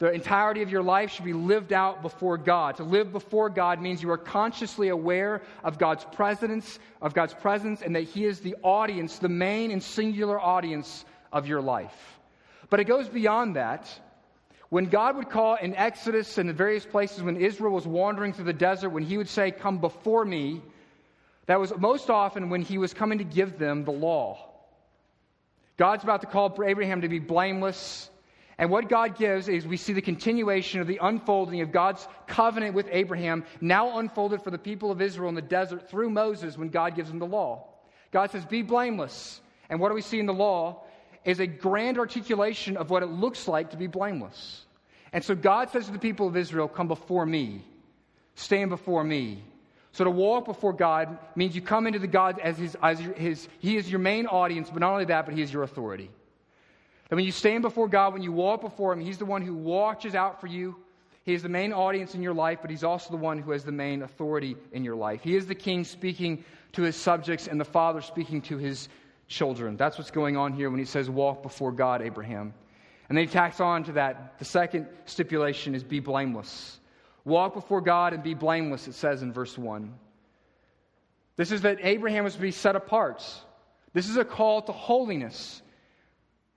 The 0.00 0.10
entirety 0.10 0.62
of 0.62 0.70
your 0.70 0.82
life 0.82 1.10
should 1.10 1.26
be 1.26 1.34
lived 1.34 1.74
out 1.74 2.00
before 2.00 2.38
God. 2.38 2.78
To 2.78 2.84
live 2.84 3.12
before 3.12 3.50
God 3.50 3.82
means 3.82 4.02
you 4.02 4.10
are 4.10 4.16
consciously 4.16 4.88
aware 4.88 5.42
of 5.62 5.78
God's 5.78 6.04
presence, 6.04 6.78
of 7.02 7.12
God's 7.12 7.34
presence, 7.34 7.82
and 7.82 7.94
that 7.94 8.04
He 8.04 8.24
is 8.24 8.40
the 8.40 8.56
audience, 8.62 9.18
the 9.18 9.28
main 9.28 9.70
and 9.70 9.82
singular 9.82 10.40
audience 10.40 11.04
of 11.30 11.46
your 11.46 11.60
life. 11.60 12.18
But 12.70 12.80
it 12.80 12.84
goes 12.84 13.08
beyond 13.08 13.56
that. 13.56 13.86
When 14.70 14.86
God 14.86 15.16
would 15.16 15.28
call 15.28 15.56
in 15.56 15.74
Exodus 15.74 16.38
and 16.38 16.48
the 16.48 16.54
various 16.54 16.86
places 16.86 17.22
when 17.22 17.36
Israel 17.36 17.72
was 17.72 17.86
wandering 17.86 18.32
through 18.32 18.46
the 18.46 18.54
desert, 18.54 18.90
when 18.90 19.02
He 19.02 19.18
would 19.18 19.28
say, 19.28 19.50
Come 19.50 19.82
before 19.82 20.24
me, 20.24 20.62
that 21.44 21.60
was 21.60 21.74
most 21.76 22.08
often 22.08 22.48
when 22.48 22.62
He 22.62 22.78
was 22.78 22.94
coming 22.94 23.18
to 23.18 23.24
give 23.24 23.58
them 23.58 23.84
the 23.84 23.90
law. 23.90 24.38
God's 25.76 26.04
about 26.04 26.22
to 26.22 26.26
call 26.26 26.56
Abraham 26.64 27.02
to 27.02 27.08
be 27.08 27.18
blameless. 27.18 28.08
And 28.60 28.68
what 28.68 28.90
God 28.90 29.16
gives 29.16 29.48
is 29.48 29.66
we 29.66 29.78
see 29.78 29.94
the 29.94 30.02
continuation 30.02 30.82
of 30.82 30.86
the 30.86 30.98
unfolding 31.00 31.62
of 31.62 31.72
God's 31.72 32.06
covenant 32.26 32.74
with 32.74 32.88
Abraham, 32.92 33.46
now 33.62 33.98
unfolded 33.98 34.42
for 34.42 34.50
the 34.50 34.58
people 34.58 34.90
of 34.90 35.00
Israel 35.00 35.30
in 35.30 35.34
the 35.34 35.40
desert 35.40 35.88
through 35.88 36.10
Moses 36.10 36.58
when 36.58 36.68
God 36.68 36.94
gives 36.94 37.08
them 37.08 37.18
the 37.18 37.26
law. 37.26 37.64
God 38.12 38.30
says, 38.30 38.44
Be 38.44 38.60
blameless. 38.60 39.40
And 39.70 39.80
what 39.80 39.88
do 39.88 39.94
we 39.94 40.02
see 40.02 40.20
in 40.20 40.26
the 40.26 40.34
law? 40.34 40.84
Is 41.24 41.40
a 41.40 41.46
grand 41.46 41.98
articulation 41.98 42.76
of 42.76 42.90
what 42.90 43.02
it 43.02 43.06
looks 43.06 43.48
like 43.48 43.70
to 43.70 43.78
be 43.78 43.86
blameless. 43.86 44.66
And 45.14 45.24
so 45.24 45.34
God 45.34 45.70
says 45.70 45.86
to 45.86 45.92
the 45.92 45.98
people 45.98 46.28
of 46.28 46.36
Israel, 46.36 46.68
Come 46.68 46.86
before 46.86 47.24
me, 47.24 47.64
stand 48.34 48.68
before 48.68 49.02
me. 49.02 49.42
So 49.92 50.04
to 50.04 50.10
walk 50.10 50.44
before 50.44 50.74
God 50.74 51.18
means 51.34 51.54
you 51.54 51.62
come 51.62 51.86
into 51.86 51.98
the 51.98 52.06
God 52.06 52.38
as 52.38 52.58
his, 52.58 52.76
as 52.82 53.00
his, 53.00 53.48
He 53.58 53.78
is 53.78 53.90
your 53.90 54.00
main 54.00 54.26
audience, 54.26 54.68
but 54.68 54.80
not 54.80 54.92
only 54.92 55.06
that, 55.06 55.24
but 55.24 55.34
He 55.34 55.40
is 55.40 55.50
your 55.50 55.62
authority. 55.62 56.10
That 57.10 57.16
when 57.16 57.26
you 57.26 57.32
stand 57.32 57.62
before 57.62 57.88
God, 57.88 58.14
when 58.14 58.22
you 58.22 58.32
walk 58.32 58.62
before 58.62 58.92
Him, 58.92 59.00
He's 59.00 59.18
the 59.18 59.26
one 59.26 59.42
who 59.42 59.54
watches 59.54 60.14
out 60.14 60.40
for 60.40 60.46
you. 60.46 60.76
He 61.24 61.34
is 61.34 61.42
the 61.42 61.50
main 61.50 61.72
audience 61.72 62.14
in 62.14 62.22
your 62.22 62.32
life, 62.32 62.60
but 62.62 62.70
He's 62.70 62.84
also 62.84 63.10
the 63.10 63.16
one 63.16 63.38
who 63.38 63.50
has 63.50 63.64
the 63.64 63.72
main 63.72 64.02
authority 64.02 64.56
in 64.72 64.84
your 64.84 64.96
life. 64.96 65.20
He 65.22 65.36
is 65.36 65.46
the 65.46 65.54
king 65.54 65.84
speaking 65.84 66.44
to 66.72 66.82
his 66.82 66.96
subjects 66.96 67.46
and 67.46 67.60
the 67.60 67.64
father 67.64 68.00
speaking 68.00 68.42
to 68.42 68.56
his 68.56 68.88
children. 69.28 69.76
That's 69.76 69.98
what's 69.98 70.10
going 70.10 70.36
on 70.36 70.52
here 70.52 70.70
when 70.70 70.78
he 70.78 70.84
says, 70.84 71.10
Walk 71.10 71.42
before 71.42 71.72
God, 71.72 72.02
Abraham. 72.02 72.54
And 73.08 73.18
then 73.18 73.26
he 73.26 73.32
tacks 73.32 73.60
on 73.60 73.84
to 73.84 73.92
that. 73.92 74.38
The 74.38 74.44
second 74.44 74.86
stipulation 75.04 75.74
is 75.74 75.82
be 75.82 76.00
blameless. 76.00 76.78
Walk 77.24 77.54
before 77.54 77.80
God 77.80 78.12
and 78.12 78.22
be 78.22 78.34
blameless, 78.34 78.86
it 78.88 78.94
says 78.94 79.22
in 79.22 79.32
verse 79.32 79.58
1. 79.58 79.92
This 81.36 81.52
is 81.52 81.62
that 81.62 81.78
Abraham 81.82 82.24
was 82.24 82.34
to 82.34 82.40
be 82.40 82.50
set 82.50 82.76
apart. 82.76 83.24
This 83.92 84.08
is 84.08 84.16
a 84.16 84.24
call 84.24 84.62
to 84.62 84.72
holiness. 84.72 85.62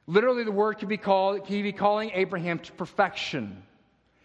Literally, 0.08 0.44
the 0.44 0.52
word 0.52 0.80
could 0.80 0.90
be 0.90 0.98
called, 0.98 1.48
he 1.48 1.62
be 1.62 1.72
calling 1.72 2.12
Abraham 2.14 2.60
to 2.60 2.72
perfection. 2.74 3.64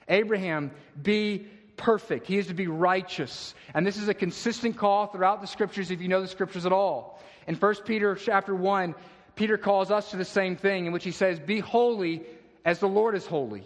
Abraham, 0.08 0.70
be 1.00 1.47
perfect. 1.76 2.26
He 2.26 2.38
is 2.38 2.49
to 2.49 2.54
be 2.54 2.66
righteous. 2.66 3.54
And 3.75 3.87
this 3.87 3.97
is 3.97 4.08
a 4.08 4.14
consistent 4.14 4.76
call 4.76 5.06
throughout 5.06 5.40
the 5.40 5.47
scriptures 5.47 5.90
if 5.90 6.00
you 6.00 6.08
know 6.08 6.20
the 6.20 6.28
scriptures 6.28 6.66
at 6.66 6.73
all. 6.73 7.23
In 7.47 7.54
1 7.54 7.75
Peter 7.87 8.14
chapter 8.16 8.54
1, 8.54 8.94
Peter 9.37 9.56
calls 9.56 9.90
us 9.90 10.11
to 10.11 10.16
the 10.16 10.25
same 10.25 10.56
thing 10.56 10.87
in 10.87 10.92
which 10.92 11.04
he 11.04 11.12
says, 11.12 11.38
Be 11.38 11.61
holy 11.61 12.25
as 12.64 12.80
the 12.80 12.88
Lord 12.88 13.14
is 13.14 13.25
holy. 13.25 13.64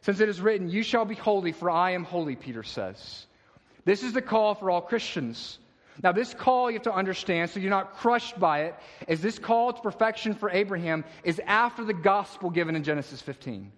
Since 0.00 0.20
it 0.20 0.28
is 0.28 0.40
written, 0.40 0.68
You 0.68 0.82
shall 0.82 1.04
be 1.04 1.14
holy, 1.14 1.52
for 1.52 1.70
I 1.70 1.92
am 1.92 2.04
holy, 2.04 2.34
Peter 2.36 2.64
says. 2.64 3.26
This 3.84 4.02
is 4.02 4.12
the 4.12 4.22
call 4.22 4.54
for 4.54 4.70
all 4.70 4.80
Christians. 4.80 5.58
Now, 6.02 6.12
this 6.12 6.34
call 6.34 6.70
you 6.70 6.74
have 6.74 6.82
to 6.84 6.92
understand 6.92 7.50
so 7.50 7.60
you're 7.60 7.70
not 7.70 7.94
crushed 7.94 8.38
by 8.38 8.62
it, 8.62 8.74
is 9.06 9.20
this 9.20 9.38
call 9.38 9.72
to 9.72 9.80
perfection 9.80 10.34
for 10.34 10.50
Abraham 10.50 11.04
is 11.22 11.40
after 11.46 11.84
the 11.84 11.94
gospel 11.94 12.50
given 12.50 12.74
in 12.74 12.82
Genesis 12.82 13.22
15. 13.22 13.70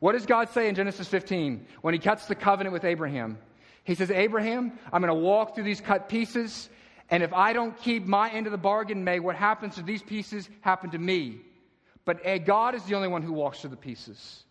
What 0.00 0.12
does 0.12 0.26
God 0.26 0.50
say 0.50 0.68
in 0.68 0.74
Genesis 0.74 1.08
15 1.08 1.66
when 1.82 1.94
he 1.94 2.00
cuts 2.00 2.26
the 2.26 2.34
covenant 2.34 2.72
with 2.72 2.84
Abraham? 2.84 3.38
He 3.84 3.94
says, 3.94 4.10
Abraham, 4.10 4.72
I'm 4.92 5.00
going 5.00 5.14
to 5.14 5.20
walk 5.20 5.54
through 5.54 5.64
these 5.64 5.80
cut 5.80 6.08
pieces, 6.08 6.68
and 7.08 7.22
if 7.22 7.32
I 7.32 7.52
don't 7.52 7.76
keep 7.78 8.04
my 8.04 8.28
end 8.30 8.46
of 8.46 8.52
the 8.52 8.58
bargain, 8.58 9.04
may 9.04 9.20
what 9.20 9.36
happens 9.36 9.76
to 9.76 9.82
these 9.82 10.02
pieces 10.02 10.48
happen 10.60 10.90
to 10.90 10.98
me. 10.98 11.40
But 12.04 12.20
eh, 12.24 12.38
God 12.38 12.74
is 12.74 12.82
the 12.84 12.96
only 12.96 13.08
one 13.08 13.22
who 13.22 13.32
walks 13.32 13.60
through 13.60 13.70
the 13.70 13.76
pieces. 13.76 14.42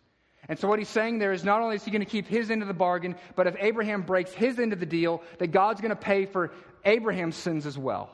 And 0.48 0.58
so, 0.58 0.68
what 0.68 0.78
he's 0.78 0.88
saying 0.88 1.18
there 1.18 1.32
is 1.32 1.44
not 1.44 1.60
only 1.60 1.76
is 1.76 1.84
he 1.84 1.90
going 1.90 2.04
to 2.04 2.10
keep 2.10 2.26
his 2.28 2.50
end 2.50 2.62
of 2.62 2.68
the 2.68 2.74
bargain, 2.74 3.16
but 3.34 3.46
if 3.46 3.56
Abraham 3.58 4.02
breaks 4.02 4.32
his 4.32 4.58
end 4.58 4.72
of 4.72 4.80
the 4.80 4.86
deal, 4.86 5.22
that 5.38 5.48
God's 5.48 5.80
going 5.80 5.90
to 5.90 5.96
pay 5.96 6.24
for 6.24 6.52
Abraham's 6.86 7.36
sins 7.36 7.66
as 7.66 7.76
well. 7.76 8.10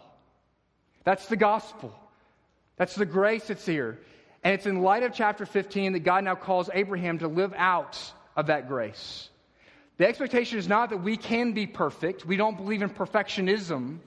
That's 1.04 1.26
the 1.26 1.36
gospel. 1.36 1.94
That's 2.76 2.94
the 2.94 3.06
grace 3.06 3.46
that's 3.46 3.66
here. 3.66 4.00
And 4.42 4.54
it's 4.54 4.66
in 4.66 4.82
light 4.82 5.04
of 5.04 5.12
chapter 5.12 5.46
15 5.46 5.92
that 5.92 6.00
God 6.00 6.24
now 6.24 6.34
calls 6.34 6.68
Abraham 6.72 7.18
to 7.20 7.28
live 7.28 7.54
out 7.56 8.00
of 8.34 8.46
that 8.46 8.66
grace. 8.66 9.28
The 9.98 10.08
expectation 10.08 10.58
is 10.58 10.66
not 10.66 10.90
that 10.90 10.96
we 10.96 11.16
can 11.16 11.52
be 11.52 11.66
perfect. 11.66 12.24
We 12.24 12.36
don't 12.36 12.56
believe 12.56 12.82
in 12.82 12.90
perfectionism. 12.90 13.98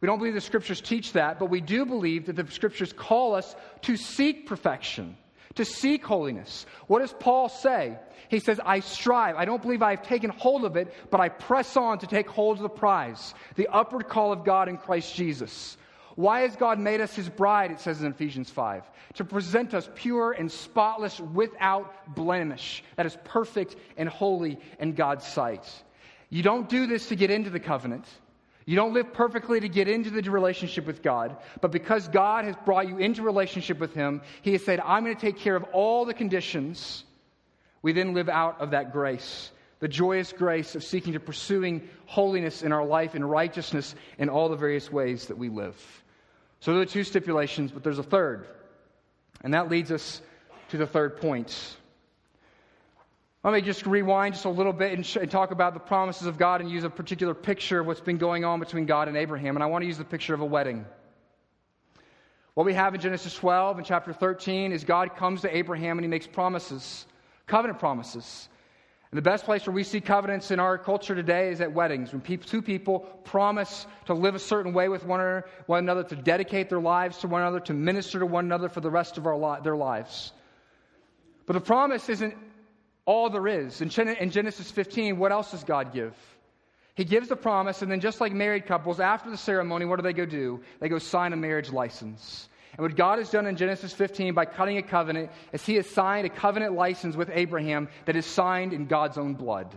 We 0.00 0.06
don't 0.06 0.18
believe 0.18 0.34
the 0.34 0.40
scriptures 0.40 0.80
teach 0.80 1.12
that, 1.12 1.38
but 1.38 1.46
we 1.46 1.60
do 1.60 1.86
believe 1.86 2.26
that 2.26 2.36
the 2.36 2.46
scriptures 2.50 2.92
call 2.92 3.34
us 3.34 3.54
to 3.82 3.96
seek 3.96 4.46
perfection, 4.48 5.16
to 5.56 5.64
seek 5.64 6.04
holiness. 6.04 6.66
What 6.86 7.00
does 7.00 7.12
Paul 7.12 7.48
say? 7.48 7.98
He 8.28 8.38
says, 8.38 8.60
I 8.64 8.80
strive. 8.80 9.36
I 9.36 9.44
don't 9.44 9.60
believe 9.60 9.82
I've 9.82 10.02
taken 10.02 10.30
hold 10.30 10.64
of 10.64 10.76
it, 10.76 10.94
but 11.10 11.20
I 11.20 11.28
press 11.28 11.76
on 11.76 11.98
to 11.98 12.06
take 12.06 12.28
hold 12.28 12.56
of 12.56 12.62
the 12.62 12.68
prize, 12.68 13.34
the 13.56 13.68
upward 13.68 14.08
call 14.08 14.32
of 14.32 14.44
God 14.44 14.68
in 14.68 14.78
Christ 14.78 15.14
Jesus. 15.14 15.76
Why 16.14 16.40
has 16.40 16.56
God 16.56 16.78
made 16.78 17.00
us 17.00 17.14
his 17.14 17.28
bride, 17.28 17.70
it 17.70 17.80
says 17.80 18.02
in 18.02 18.10
Ephesians 18.10 18.50
5? 18.50 18.90
To 19.14 19.24
present 19.24 19.74
us 19.74 19.88
pure 19.94 20.32
and 20.32 20.50
spotless 20.50 21.20
without 21.20 22.14
blemish. 22.14 22.84
That 22.96 23.06
is 23.06 23.16
perfect 23.24 23.76
and 23.96 24.08
holy 24.08 24.58
in 24.78 24.94
God's 24.94 25.26
sight. 25.26 25.64
You 26.28 26.42
don't 26.42 26.68
do 26.68 26.86
this 26.86 27.08
to 27.08 27.16
get 27.16 27.30
into 27.30 27.50
the 27.50 27.60
covenant. 27.60 28.06
You 28.64 28.76
don't 28.76 28.94
live 28.94 29.12
perfectly 29.12 29.60
to 29.60 29.68
get 29.68 29.88
into 29.88 30.10
the 30.10 30.30
relationship 30.30 30.86
with 30.86 31.02
God, 31.02 31.36
but 31.60 31.72
because 31.72 32.08
God 32.08 32.44
has 32.44 32.54
brought 32.64 32.88
you 32.88 32.98
into 32.98 33.22
relationship 33.22 33.78
with 33.78 33.94
Him, 33.94 34.22
He 34.42 34.52
has 34.52 34.64
said, 34.64 34.80
I'm 34.80 35.04
going 35.04 35.16
to 35.16 35.20
take 35.20 35.38
care 35.38 35.56
of 35.56 35.64
all 35.72 36.04
the 36.04 36.14
conditions. 36.14 37.04
We 37.82 37.92
then 37.92 38.14
live 38.14 38.28
out 38.28 38.60
of 38.60 38.70
that 38.70 38.92
grace, 38.92 39.50
the 39.80 39.88
joyous 39.88 40.32
grace 40.32 40.74
of 40.76 40.84
seeking 40.84 41.14
to 41.14 41.20
pursuing 41.20 41.88
holiness 42.06 42.62
in 42.62 42.72
our 42.72 42.84
life 42.84 43.14
and 43.14 43.28
righteousness 43.28 43.94
in 44.18 44.28
all 44.28 44.48
the 44.48 44.56
various 44.56 44.90
ways 44.92 45.26
that 45.26 45.38
we 45.38 45.48
live. 45.48 45.76
So 46.60 46.72
there 46.72 46.82
are 46.82 46.86
two 46.86 47.02
stipulations, 47.02 47.72
but 47.72 47.82
there's 47.82 47.98
a 47.98 48.04
third. 48.04 48.46
And 49.42 49.54
that 49.54 49.68
leads 49.68 49.90
us 49.90 50.22
to 50.68 50.76
the 50.76 50.86
third 50.86 51.20
point. 51.20 51.76
Let 53.44 53.54
me 53.54 53.60
just 53.60 53.86
rewind 53.86 54.34
just 54.34 54.44
a 54.44 54.50
little 54.50 54.72
bit 54.72 54.92
and, 54.92 55.04
sh- 55.04 55.16
and, 55.16 55.28
talk 55.28 55.50
about 55.50 55.74
the 55.74 55.80
promises 55.80 56.28
of 56.28 56.38
God 56.38 56.60
and 56.60 56.70
use 56.70 56.84
a 56.84 56.90
particular 56.90 57.34
picture 57.34 57.80
of 57.80 57.88
what's 57.88 58.00
been 58.00 58.18
going 58.18 58.44
on 58.44 58.60
between 58.60 58.86
God 58.86 59.08
and 59.08 59.16
Abraham. 59.16 59.56
And 59.56 59.64
I 59.64 59.66
want 59.66 59.82
to 59.82 59.86
use 59.86 59.98
the 59.98 60.04
picture 60.04 60.32
of 60.32 60.40
a 60.40 60.46
wedding. 60.46 60.84
What 62.54 62.66
we 62.66 62.74
have 62.74 62.94
in 62.94 63.00
Genesis 63.00 63.34
12 63.34 63.78
and 63.78 63.86
chapter 63.86 64.12
13 64.12 64.70
is 64.70 64.84
God 64.84 65.16
comes 65.16 65.40
to 65.40 65.56
Abraham 65.56 65.98
and 65.98 66.04
he 66.04 66.08
makes 66.08 66.26
promises, 66.26 67.04
covenant 67.48 67.80
promises. 67.80 68.48
And 69.10 69.18
the 69.18 69.22
best 69.22 69.44
place 69.44 69.66
where 69.66 69.74
we 69.74 69.82
see 69.82 70.00
covenants 70.00 70.52
in 70.52 70.60
our 70.60 70.78
culture 70.78 71.16
today 71.16 71.50
is 71.50 71.60
at 71.60 71.72
weddings, 71.72 72.12
when 72.12 72.20
people, 72.20 72.48
two 72.48 72.62
people 72.62 73.00
promise 73.24 73.88
to 74.06 74.14
live 74.14 74.36
a 74.36 74.38
certain 74.38 74.72
way 74.72 74.88
with 74.88 75.04
one 75.04 75.20
another, 75.20 75.46
one 75.66 75.80
another, 75.80 76.04
to 76.04 76.16
dedicate 76.16 76.68
their 76.68 76.80
lives 76.80 77.18
to 77.18 77.28
one 77.28 77.42
another, 77.42 77.60
to 77.60 77.74
minister 77.74 78.20
to 78.20 78.26
one 78.26 78.44
another 78.44 78.68
for 78.68 78.80
the 78.80 78.90
rest 78.90 79.18
of 79.18 79.26
li- 79.26 79.58
their 79.64 79.76
lives. 79.76 80.32
But 81.44 81.54
the 81.54 81.60
promise 81.60 82.08
isn't 82.08 82.36
all 83.04 83.30
there 83.30 83.48
is. 83.48 83.80
In, 83.80 83.88
Genesis 83.88 84.70
15, 84.70 85.18
what 85.18 85.32
else 85.32 85.50
does 85.50 85.64
God 85.64 85.92
give? 85.92 86.14
He 86.94 87.04
gives 87.04 87.28
the 87.28 87.36
promise, 87.36 87.82
and 87.82 87.90
then 87.90 88.00
just 88.00 88.20
like 88.20 88.32
married 88.32 88.66
couples, 88.66 89.00
after 89.00 89.30
the 89.30 89.36
ceremony, 89.36 89.86
what 89.86 89.96
do 89.96 90.02
they 90.02 90.12
go 90.12 90.26
do? 90.26 90.60
They 90.80 90.88
go 90.88 90.98
sign 90.98 91.32
a 91.32 91.36
marriage 91.36 91.70
license. 91.70 92.48
And 92.76 92.82
what 92.82 92.96
God 92.96 93.18
has 93.18 93.30
done 93.30 93.46
in 93.46 93.56
Genesis 93.56 93.92
15 93.92 94.34
by 94.34 94.44
cutting 94.44 94.78
a 94.78 94.82
covenant 94.82 95.30
is 95.52 95.64
He 95.64 95.74
has 95.76 95.86
signed 95.88 96.26
a 96.26 96.30
covenant 96.30 96.74
license 96.74 97.16
with 97.16 97.30
Abraham 97.32 97.88
that 98.04 98.16
is 98.16 98.26
signed 98.26 98.72
in 98.72 98.86
God's 98.86 99.18
own 99.18 99.34
blood. 99.34 99.74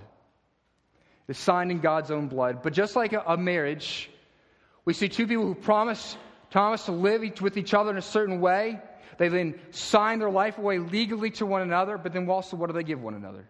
It 1.27 1.31
is 1.31 1.37
signed 1.37 1.71
in 1.71 1.79
God's 1.79 2.11
own 2.11 2.27
blood. 2.27 2.61
But 2.61 2.73
just 2.73 2.95
like 2.95 3.13
a, 3.13 3.37
marriage, 3.37 4.09
we 4.85 4.93
see 4.93 5.09
two 5.09 5.27
people 5.27 5.45
who 5.45 5.55
promise 5.55 6.17
Thomas 6.51 6.85
to 6.85 6.91
live 6.91 7.41
with 7.41 7.57
each 7.57 7.73
other 7.73 7.91
in 7.91 7.97
a 7.97 8.01
certain 8.01 8.39
way. 8.39 8.79
They 9.17 9.29
then 9.29 9.59
sign 9.71 10.19
their 10.19 10.29
life 10.29 10.57
away 10.57 10.79
legally 10.79 11.31
to 11.31 11.45
one 11.45 11.61
another, 11.61 11.97
but 11.97 12.13
then 12.13 12.29
also, 12.29 12.57
what 12.57 12.67
do 12.67 12.73
they 12.73 12.83
give 12.83 13.01
one 13.01 13.13
another? 13.13 13.45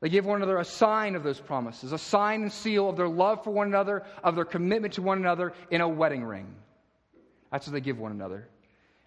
They 0.00 0.08
give 0.08 0.24
one 0.24 0.36
another 0.36 0.58
a 0.58 0.64
sign 0.64 1.16
of 1.16 1.24
those 1.24 1.40
promises, 1.40 1.92
a 1.92 1.98
sign 1.98 2.42
and 2.42 2.52
seal 2.52 2.88
of 2.88 2.96
their 2.96 3.08
love 3.08 3.42
for 3.42 3.50
one 3.50 3.66
another, 3.66 4.04
of 4.22 4.36
their 4.36 4.44
commitment 4.44 4.94
to 4.94 5.02
one 5.02 5.18
another 5.18 5.52
in 5.70 5.80
a 5.80 5.88
wedding 5.88 6.24
ring. 6.24 6.54
That's 7.50 7.66
what 7.66 7.72
they 7.72 7.80
give 7.80 7.98
one 7.98 8.12
another. 8.12 8.48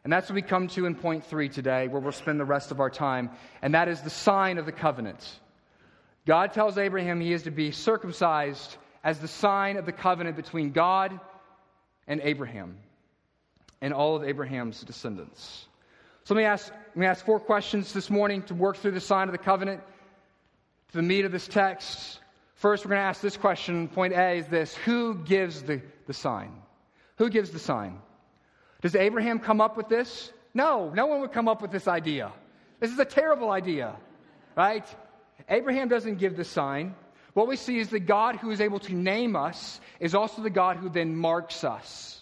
And 0.04 0.12
that's 0.12 0.30
what 0.30 0.36
we 0.36 0.42
come 0.42 0.68
to 0.70 0.86
in 0.86 0.96
point 0.96 1.24
three 1.26 1.48
today, 1.48 1.88
where 1.88 2.02
we'll 2.02 2.12
spend 2.12 2.40
the 2.40 2.46
rest 2.46 2.72
of 2.72 2.80
our 2.80 2.90
time, 2.90 3.30
and 3.62 3.74
that 3.74 3.88
is 3.88 4.02
the 4.02 4.10
sign 4.10 4.58
of 4.58 4.66
the 4.66 4.72
covenant. 4.72 5.40
God 6.26 6.54
tells 6.54 6.78
Abraham 6.78 7.22
he 7.22 7.34
is 7.34 7.44
to 7.44 7.52
be 7.52 7.72
circumcised 7.72 8.78
as 9.04 9.20
the 9.20 9.28
sign 9.28 9.78
of 9.78 9.86
the 9.86 9.92
covenant 9.92 10.36
between 10.36 10.72
God 10.72 11.20
and 12.08 12.20
Abraham 12.22 12.78
and 13.82 13.94
all 13.94 14.16
of 14.16 14.24
Abraham's 14.24 14.82
descendants. 14.82 15.68
So 16.24 16.36
let 16.36 16.42
me 16.42 16.46
ask, 16.46 16.72
let 16.72 16.98
me 16.98 17.06
ask 17.08 17.26
four 17.26 17.40
questions 17.40 17.94
this 17.94 18.10
morning 18.10 18.44
to 18.44 18.54
work 18.54 18.78
through 18.78 18.92
the 18.92 19.02
sign 19.02 19.28
of 19.28 19.32
the 19.32 19.40
covenant 19.40 19.82
to 20.92 20.98
the 20.98 21.04
meat 21.04 21.26
of 21.26 21.32
this 21.32 21.48
text. 21.48 22.20
First, 22.56 22.86
we're 22.86 22.90
going 22.90 23.02
to 23.02 23.06
ask 23.06 23.22
this 23.22 23.38
question. 23.38 23.88
Point 23.88 24.14
A 24.14 24.38
is 24.38 24.48
this 24.48 24.76
Who 24.76 25.16
gives 25.16 25.64
the, 25.64 25.82
the 26.06 26.14
sign? 26.14 26.52
Who 27.18 27.30
gives 27.30 27.50
the 27.50 27.60
sign? 27.60 28.00
Does 28.82 28.96
Abraham 28.96 29.40
come 29.40 29.62
up 29.62 29.78
with 29.78 29.90
this? 29.90 30.32
No, 30.54 30.90
no 30.90 31.08
one 31.08 31.22
would 31.22 31.32
come 31.32 31.48
up 31.48 31.62
with 31.62 31.72
this 31.72 31.88
idea. 31.88 32.32
This 32.80 32.92
is 32.92 33.00
a 33.00 33.06
terrible 33.06 33.52
idea, 33.52 33.96
right? 34.56 34.86
Abraham 35.50 35.88
doesn't 35.88 36.18
give 36.18 36.36
the 36.36 36.44
sign. 36.44 36.96
What 37.34 37.48
we 37.48 37.56
see 37.56 37.80
is 37.80 37.90
the 37.90 38.00
God 38.00 38.36
who 38.36 38.52
is 38.52 38.60
able 38.60 38.80
to 38.80 38.94
name 38.94 39.36
us 39.36 39.80
is 40.00 40.14
also 40.16 40.42
the 40.42 40.50
God 40.50 40.78
who 40.78 40.90
then 40.90 41.16
marks 41.16 41.64
us. 41.64 42.21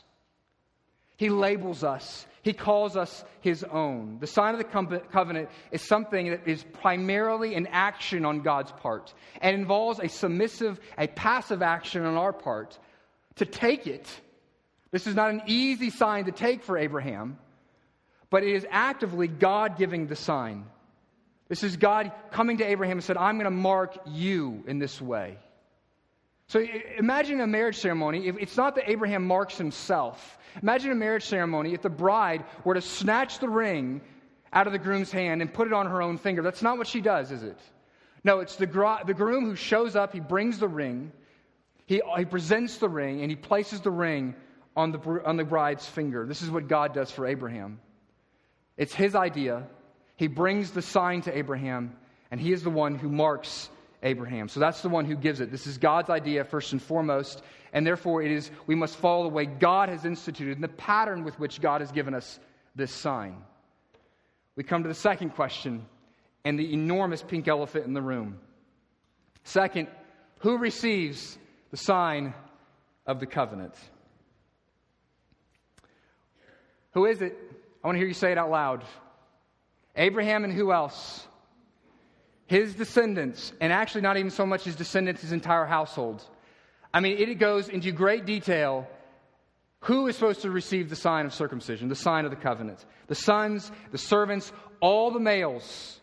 He 1.20 1.28
labels 1.28 1.84
us. 1.84 2.26
He 2.44 2.54
calls 2.54 2.96
us 2.96 3.26
his 3.42 3.66
own. 3.66 4.20
The 4.22 4.26
sign 4.26 4.56
of 4.56 4.60
the 4.60 5.02
covenant 5.12 5.50
is 5.70 5.86
something 5.86 6.30
that 6.30 6.48
is 6.48 6.64
primarily 6.82 7.56
an 7.56 7.68
action 7.68 8.24
on 8.24 8.40
God's 8.40 8.72
part 8.72 9.14
and 9.42 9.54
involves 9.54 10.00
a 10.00 10.08
submissive, 10.08 10.80
a 10.98 11.08
passive 11.08 11.62
action 11.62 12.06
on 12.06 12.16
our 12.16 12.32
part 12.32 12.80
to 13.36 13.46
take 13.46 13.86
it. 13.86 14.08
This 14.92 15.08
is 15.08 15.16
not 15.16 15.32
an 15.32 15.42
easy 15.46 15.90
sign 15.90 16.24
to 16.24 16.32
take 16.32 16.64
for 16.64 16.78
Abraham, 16.78 17.38
but 18.30 18.44
it 18.44 18.56
is 18.56 18.66
actively 18.72 19.28
God 19.28 19.78
giving 19.78 20.08
the 20.08 20.16
sign. 20.16 20.68
This 21.50 21.64
is 21.64 21.76
God 21.76 22.14
coming 22.32 22.60
to 22.60 22.66
Abraham 22.66 23.00
and 23.00 23.04
said, 23.04 23.18
I'm 23.18 23.36
going 23.36 23.44
to 23.44 23.52
mark 23.52 23.98
you 24.08 24.64
in 24.68 24.80
this 24.80 25.02
way. 25.02 25.38
So 26.50 26.66
imagine 26.98 27.42
a 27.42 27.48
marriage 27.48 27.78
ceremony. 27.78 28.28
If 28.28 28.38
it's 28.38 28.58
not 28.58 28.74
that 28.76 28.90
Abraham 28.90 29.26
marks 29.26 29.58
himself. 29.58 30.40
Imagine 30.64 30.92
a 30.92 30.96
marriage 30.96 31.26
ceremony 31.26 31.76
if 31.76 31.84
the 31.84 31.92
bride 31.92 32.44
were 32.64 32.74
to 32.74 32.82
snatch 32.82 33.38
the 33.38 33.48
ring 33.48 34.02
out 34.52 34.66
of 34.66 34.74
the 34.74 34.80
groom's 34.80 35.12
hand 35.12 35.44
and 35.44 35.54
put 35.54 35.68
it 35.68 35.74
on 35.74 35.86
her 35.86 36.02
own 36.02 36.18
finger. 36.18 36.42
That's 36.42 36.64
not 36.64 36.80
what 36.80 36.88
she 36.88 37.02
does, 37.02 37.32
is 37.32 37.44
it? 37.44 37.60
No, 38.24 38.40
it's 38.40 38.56
the, 38.56 38.66
gro- 38.66 38.98
the 39.06 39.14
groom 39.14 39.46
who 39.46 39.56
shows 39.56 39.96
up, 39.96 40.12
he 40.12 40.20
brings 40.20 40.58
the 40.58 40.68
ring, 40.68 41.12
he, 41.86 42.02
he 42.18 42.26
presents 42.26 42.78
the 42.78 42.90
ring, 42.90 43.22
and 43.22 43.30
he 43.30 43.36
places 43.36 43.82
the 43.82 43.92
ring 43.92 44.34
on 44.76 44.92
the, 44.92 45.00
on 45.24 45.38
the 45.38 45.44
bride's 45.44 45.86
finger. 45.86 46.26
This 46.26 46.42
is 46.42 46.50
what 46.50 46.68
God 46.68 46.96
does 46.96 47.12
for 47.12 47.28
Abraham. 47.28 47.80
It's 48.76 48.94
his 48.94 49.14
idea. 49.14 49.68
He 50.16 50.26
brings 50.26 50.72
the 50.72 50.82
sign 50.82 51.22
to 51.22 51.38
Abraham, 51.38 51.96
and 52.32 52.42
he 52.42 52.52
is 52.52 52.64
the 52.64 52.72
one 52.72 52.96
who 52.96 53.08
marks 53.08 53.70
Abraham. 54.04 54.48
So 54.48 54.60
that's 54.60 54.82
the 54.82 54.90
one 54.90 55.06
who 55.06 55.16
gives 55.16 55.42
it. 55.42 55.52
This 55.52 55.68
is 55.68 55.78
God's 55.78 56.10
idea 56.10 56.44
first 56.44 56.72
and 56.72 56.82
foremost, 56.82 57.44
and 57.74 57.86
therefore 57.86 58.22
it 58.22 58.32
is 58.32 58.50
we 58.66 58.76
must 58.76 58.96
follow 58.96 59.24
the 59.24 59.34
way 59.34 59.46
God 59.46 59.90
has 59.90 60.06
instituted 60.06 60.56
and 60.56 60.64
the 60.64 60.70
pattern 60.70 61.24
with 61.24 61.40
which 61.40 61.62
God 61.62 61.82
has 61.82 61.92
given 61.92 62.14
us 62.14 62.40
this 62.76 62.92
sign. 62.92 63.36
We 64.56 64.64
come 64.64 64.84
to 64.84 64.90
the 64.90 64.96
second 64.96 65.32
question 65.32 65.86
and 66.46 66.58
the 66.58 66.74
enormous 66.74 67.22
pink 67.22 67.48
elephant 67.48 67.86
in 67.86 67.94
the 67.94 68.02
room. 68.02 68.40
Second, 69.44 69.88
who 70.40 70.58
receives 70.58 71.38
the 71.72 71.78
sign 71.78 72.34
of 73.06 73.20
the 73.20 73.26
covenant? 73.26 73.76
Who 76.94 77.06
is 77.06 77.22
it? 77.22 77.38
I 77.84 77.88
want 77.88 77.96
to 77.96 78.00
hear 78.00 78.08
you 78.08 78.14
say 78.14 78.32
it 78.32 78.38
out 78.38 78.50
loud. 78.50 78.84
Abraham 79.96 80.44
and 80.44 80.54
who 80.54 80.72
else? 80.72 81.26
His 82.50 82.74
descendants, 82.74 83.54
and 83.62 83.72
actually 83.72 84.02
not 84.02 84.18
even 84.18 84.32
so 84.32 84.44
much 84.44 84.64
his 84.64 84.76
descendants, 84.76 85.22
his 85.22 85.32
entire 85.32 85.66
household. 85.66 86.24
I 86.92 87.00
mean, 87.00 87.20
it 87.20 87.36
goes 87.36 87.70
into 87.70 87.92
great 87.92 88.26
detail 88.26 88.88
who 89.82 90.08
is 90.08 90.16
supposed 90.16 90.42
to 90.42 90.50
receive 90.50 90.90
the 90.90 90.96
sign 90.96 91.28
of 91.28 91.34
circumcision, 91.34 91.90
the 91.90 91.96
sign 91.96 92.26
of 92.26 92.32
the 92.32 92.38
covenant. 92.38 92.84
The 93.06 93.14
sons, 93.14 93.72
the 93.92 94.00
servants, 94.00 94.52
all 94.80 95.12
the 95.12 95.20
males, 95.20 96.02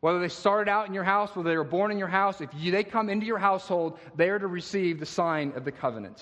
whether 0.00 0.18
they 0.18 0.28
started 0.28 0.68
out 0.68 0.88
in 0.88 0.94
your 0.94 1.04
house, 1.04 1.36
whether 1.36 1.48
they 1.48 1.56
were 1.56 1.62
born 1.62 1.92
in 1.92 1.98
your 1.98 2.08
house, 2.08 2.40
if 2.40 2.50
you, 2.56 2.72
they 2.72 2.82
come 2.82 3.08
into 3.08 3.24
your 3.24 3.38
household, 3.38 4.00
they 4.16 4.30
are 4.30 4.38
to 4.40 4.48
receive 4.48 4.98
the 4.98 5.06
sign 5.06 5.52
of 5.54 5.64
the 5.64 5.70
covenant. 5.70 6.20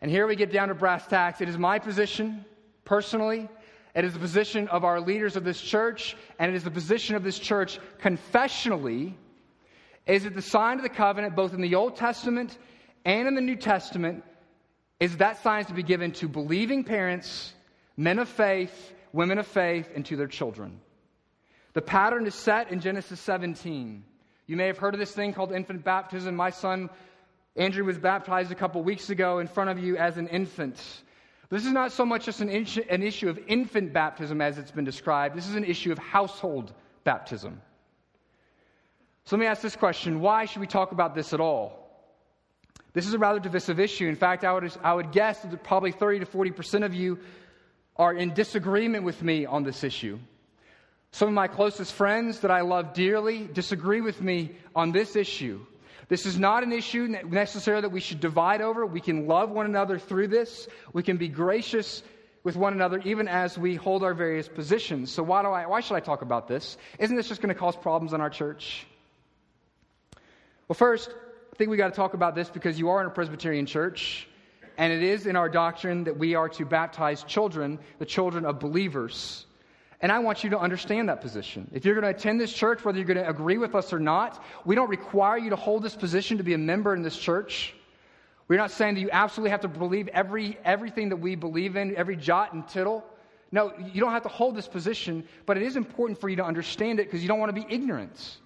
And 0.00 0.10
here 0.10 0.26
we 0.26 0.34
get 0.34 0.50
down 0.50 0.68
to 0.68 0.74
brass 0.74 1.06
tacks. 1.06 1.42
It 1.42 1.48
is 1.50 1.58
my 1.58 1.78
position, 1.78 2.46
personally, 2.86 3.50
it 3.94 4.04
is 4.04 4.14
the 4.14 4.18
position 4.18 4.68
of 4.68 4.84
our 4.84 5.00
leaders 5.00 5.36
of 5.36 5.44
this 5.44 5.60
church, 5.60 6.16
and 6.38 6.50
it 6.50 6.54
is 6.54 6.64
the 6.64 6.70
position 6.70 7.14
of 7.14 7.22
this 7.22 7.38
church 7.38 7.78
confessionally, 8.00 9.14
is 10.06 10.24
that 10.24 10.34
the 10.34 10.42
sign 10.42 10.78
of 10.78 10.82
the 10.82 10.88
covenant, 10.88 11.36
both 11.36 11.52
in 11.52 11.60
the 11.60 11.74
Old 11.74 11.96
Testament 11.96 12.56
and 13.04 13.28
in 13.28 13.34
the 13.34 13.40
New 13.40 13.56
Testament, 13.56 14.24
is 14.98 15.18
that 15.18 15.42
sign 15.42 15.64
to 15.66 15.74
be 15.74 15.82
given 15.82 16.12
to 16.12 16.28
believing 16.28 16.84
parents, 16.84 17.52
men 17.96 18.18
of 18.18 18.28
faith, 18.28 18.94
women 19.12 19.38
of 19.38 19.46
faith, 19.46 19.88
and 19.94 20.06
to 20.06 20.16
their 20.16 20.26
children. 20.26 20.80
The 21.74 21.82
pattern 21.82 22.26
is 22.26 22.34
set 22.34 22.70
in 22.70 22.80
Genesis 22.80 23.20
17. 23.20 24.04
You 24.46 24.56
may 24.56 24.66
have 24.66 24.78
heard 24.78 24.94
of 24.94 25.00
this 25.00 25.12
thing 25.12 25.32
called 25.32 25.52
infant 25.52 25.84
baptism. 25.84 26.34
My 26.34 26.50
son, 26.50 26.90
Andrew, 27.56 27.84
was 27.84 27.98
baptized 27.98 28.52
a 28.52 28.54
couple 28.54 28.82
weeks 28.82 29.10
ago 29.10 29.38
in 29.38 29.46
front 29.46 29.70
of 29.70 29.78
you 29.78 29.96
as 29.96 30.16
an 30.16 30.28
infant. 30.28 30.80
This 31.52 31.66
is 31.66 31.72
not 31.72 31.92
so 31.92 32.06
much 32.06 32.24
just 32.24 32.40
an, 32.40 32.48
an 32.48 33.02
issue 33.02 33.28
of 33.28 33.38
infant 33.46 33.92
baptism 33.92 34.40
as 34.40 34.56
it's 34.56 34.70
been 34.70 34.86
described, 34.86 35.36
this 35.36 35.46
is 35.46 35.54
an 35.54 35.64
issue 35.64 35.92
of 35.92 35.98
household 35.98 36.72
baptism. 37.04 37.60
So 39.26 39.36
let 39.36 39.40
me 39.40 39.46
ask 39.46 39.60
this 39.60 39.76
question 39.76 40.20
why 40.20 40.46
should 40.46 40.60
we 40.60 40.66
talk 40.66 40.92
about 40.92 41.14
this 41.14 41.34
at 41.34 41.40
all? 41.40 41.78
This 42.94 43.06
is 43.06 43.12
a 43.12 43.18
rather 43.18 43.38
divisive 43.38 43.78
issue. 43.78 44.08
In 44.08 44.16
fact, 44.16 44.44
I 44.44 44.52
would, 44.54 44.72
I 44.82 44.94
would 44.94 45.12
guess 45.12 45.40
that 45.42 45.62
probably 45.62 45.92
30 45.92 46.20
to 46.20 46.26
40% 46.26 46.86
of 46.86 46.94
you 46.94 47.18
are 47.96 48.14
in 48.14 48.32
disagreement 48.32 49.04
with 49.04 49.22
me 49.22 49.44
on 49.44 49.62
this 49.62 49.84
issue. 49.84 50.18
Some 51.10 51.28
of 51.28 51.34
my 51.34 51.48
closest 51.48 51.92
friends 51.92 52.40
that 52.40 52.50
I 52.50 52.62
love 52.62 52.94
dearly 52.94 53.46
disagree 53.46 54.00
with 54.00 54.22
me 54.22 54.56
on 54.74 54.90
this 54.90 55.16
issue. 55.16 55.60
This 56.12 56.26
is 56.26 56.38
not 56.38 56.62
an 56.62 56.72
issue 56.72 57.08
necessarily 57.30 57.80
that 57.80 57.88
we 57.88 58.00
should 58.00 58.20
divide 58.20 58.60
over. 58.60 58.84
We 58.84 59.00
can 59.00 59.26
love 59.26 59.48
one 59.48 59.64
another 59.64 59.98
through 59.98 60.28
this. 60.28 60.68
We 60.92 61.02
can 61.02 61.16
be 61.16 61.26
gracious 61.26 62.02
with 62.44 62.54
one 62.54 62.74
another 62.74 63.00
even 63.06 63.28
as 63.28 63.56
we 63.56 63.76
hold 63.76 64.04
our 64.04 64.12
various 64.12 64.46
positions. 64.46 65.10
So 65.10 65.22
why 65.22 65.40
do 65.40 65.48
I 65.48 65.64
why 65.64 65.80
should 65.80 65.94
I 65.94 66.00
talk 66.00 66.20
about 66.20 66.48
this? 66.48 66.76
Isn't 66.98 67.16
this 67.16 67.28
just 67.28 67.40
going 67.40 67.48
to 67.54 67.58
cause 67.58 67.76
problems 67.76 68.12
in 68.12 68.20
our 68.20 68.28
church? 68.28 68.86
Well, 70.68 70.74
first, 70.74 71.08
I 71.50 71.56
think 71.56 71.70
we 71.70 71.78
got 71.78 71.88
to 71.88 71.96
talk 71.96 72.12
about 72.12 72.34
this 72.34 72.50
because 72.50 72.78
you 72.78 72.90
are 72.90 73.00
in 73.00 73.06
a 73.06 73.10
Presbyterian 73.10 73.64
church, 73.64 74.28
and 74.76 74.92
it 74.92 75.02
is 75.02 75.26
in 75.26 75.34
our 75.34 75.48
doctrine 75.48 76.04
that 76.04 76.18
we 76.18 76.34
are 76.34 76.50
to 76.50 76.66
baptize 76.66 77.22
children, 77.22 77.78
the 77.98 78.04
children 78.04 78.44
of 78.44 78.60
believers. 78.60 79.46
And 80.02 80.10
I 80.10 80.18
want 80.18 80.42
you 80.42 80.50
to 80.50 80.58
understand 80.58 81.08
that 81.08 81.20
position. 81.20 81.70
If 81.72 81.84
you're 81.84 81.94
going 81.94 82.12
to 82.12 82.18
attend 82.18 82.40
this 82.40 82.52
church, 82.52 82.84
whether 82.84 82.98
you're 82.98 83.06
going 83.06 83.24
to 83.24 83.28
agree 83.28 83.56
with 83.56 83.76
us 83.76 83.92
or 83.92 84.00
not, 84.00 84.42
we 84.64 84.74
don't 84.74 84.90
require 84.90 85.38
you 85.38 85.50
to 85.50 85.56
hold 85.56 85.84
this 85.84 85.94
position 85.94 86.38
to 86.38 86.42
be 86.42 86.54
a 86.54 86.58
member 86.58 86.92
in 86.92 87.02
this 87.02 87.16
church. 87.16 87.72
We're 88.48 88.56
not 88.56 88.72
saying 88.72 88.96
that 88.96 89.00
you 89.00 89.10
absolutely 89.12 89.50
have 89.50 89.60
to 89.60 89.68
believe 89.68 90.08
every, 90.08 90.58
everything 90.64 91.08
that 91.10 91.16
we 91.16 91.36
believe 91.36 91.76
in, 91.76 91.94
every 91.94 92.16
jot 92.16 92.52
and 92.52 92.66
tittle. 92.66 93.04
No, 93.52 93.72
you 93.92 94.00
don't 94.00 94.10
have 94.10 94.24
to 94.24 94.28
hold 94.28 94.56
this 94.56 94.66
position, 94.66 95.26
but 95.46 95.56
it 95.56 95.62
is 95.62 95.76
important 95.76 96.20
for 96.20 96.28
you 96.28 96.36
to 96.36 96.44
understand 96.44 96.98
it 96.98 97.06
because 97.06 97.22
you 97.22 97.28
don't 97.28 97.38
want 97.38 97.54
to 97.54 97.62
be 97.62 97.72
ignorant. 97.72 98.38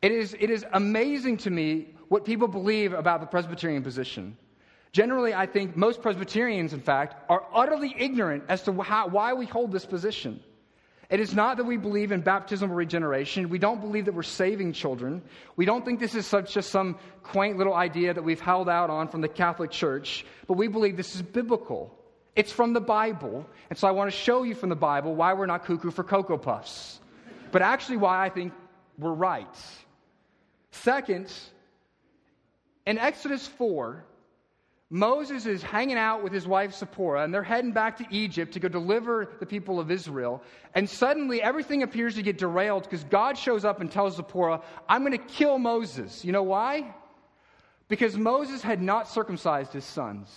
It 0.00 0.12
is, 0.12 0.36
it 0.38 0.50
is 0.50 0.64
amazing 0.72 1.38
to 1.38 1.50
me 1.50 1.88
what 2.08 2.24
people 2.24 2.46
believe 2.46 2.92
about 2.92 3.20
the 3.20 3.26
Presbyterian 3.26 3.82
position. 3.82 4.36
Generally, 4.92 5.34
I 5.34 5.46
think 5.46 5.76
most 5.76 6.00
Presbyterians, 6.00 6.72
in 6.72 6.80
fact, 6.80 7.16
are 7.28 7.44
utterly 7.52 7.94
ignorant 7.98 8.44
as 8.48 8.62
to 8.62 8.80
how, 8.80 9.08
why 9.08 9.34
we 9.34 9.46
hold 9.46 9.72
this 9.72 9.84
position. 9.84 10.40
It 11.08 11.20
is 11.20 11.34
not 11.34 11.58
that 11.58 11.64
we 11.64 11.76
believe 11.76 12.10
in 12.10 12.20
baptismal 12.20 12.74
regeneration. 12.74 13.48
We 13.48 13.58
don't 13.58 13.80
believe 13.80 14.06
that 14.06 14.14
we're 14.14 14.24
saving 14.24 14.72
children. 14.72 15.22
We 15.54 15.64
don't 15.64 15.84
think 15.84 16.00
this 16.00 16.16
is 16.16 16.26
such 16.26 16.52
just 16.52 16.70
some 16.70 16.98
quaint 17.22 17.58
little 17.58 17.74
idea 17.74 18.12
that 18.12 18.22
we've 18.22 18.40
held 18.40 18.68
out 18.68 18.90
on 18.90 19.08
from 19.08 19.20
the 19.20 19.28
Catholic 19.28 19.70
Church, 19.70 20.26
but 20.48 20.54
we 20.54 20.66
believe 20.66 20.96
this 20.96 21.14
is 21.14 21.22
biblical. 21.22 21.96
It's 22.34 22.50
from 22.50 22.72
the 22.72 22.80
Bible. 22.80 23.46
And 23.70 23.78
so 23.78 23.86
I 23.86 23.92
want 23.92 24.10
to 24.10 24.16
show 24.16 24.42
you 24.42 24.54
from 24.54 24.68
the 24.68 24.76
Bible 24.76 25.14
why 25.14 25.32
we're 25.34 25.46
not 25.46 25.64
cuckoo 25.64 25.90
for 25.92 26.02
Cocoa 26.02 26.38
Puffs, 26.38 26.98
but 27.52 27.62
actually 27.62 27.98
why 27.98 28.26
I 28.26 28.28
think 28.28 28.52
we're 28.98 29.12
right. 29.12 29.46
Second, 30.72 31.32
in 32.84 32.98
Exodus 32.98 33.46
4, 33.46 34.04
Moses 34.88 35.46
is 35.46 35.62
hanging 35.62 35.96
out 35.96 36.22
with 36.22 36.32
his 36.32 36.46
wife 36.46 36.72
Zipporah, 36.72 37.24
and 37.24 37.34
they're 37.34 37.42
heading 37.42 37.72
back 37.72 37.98
to 37.98 38.06
Egypt 38.10 38.52
to 38.52 38.60
go 38.60 38.68
deliver 38.68 39.28
the 39.40 39.46
people 39.46 39.80
of 39.80 39.90
Israel. 39.90 40.42
And 40.74 40.88
suddenly, 40.88 41.42
everything 41.42 41.82
appears 41.82 42.14
to 42.14 42.22
get 42.22 42.38
derailed 42.38 42.84
because 42.84 43.02
God 43.02 43.36
shows 43.36 43.64
up 43.64 43.80
and 43.80 43.90
tells 43.90 44.16
Zipporah, 44.16 44.62
I'm 44.88 45.04
going 45.04 45.18
to 45.18 45.18
kill 45.18 45.58
Moses. 45.58 46.24
You 46.24 46.30
know 46.30 46.44
why? 46.44 46.94
Because 47.88 48.16
Moses 48.16 48.62
had 48.62 48.80
not 48.80 49.08
circumcised 49.08 49.72
his 49.72 49.84
sons. 49.84 50.28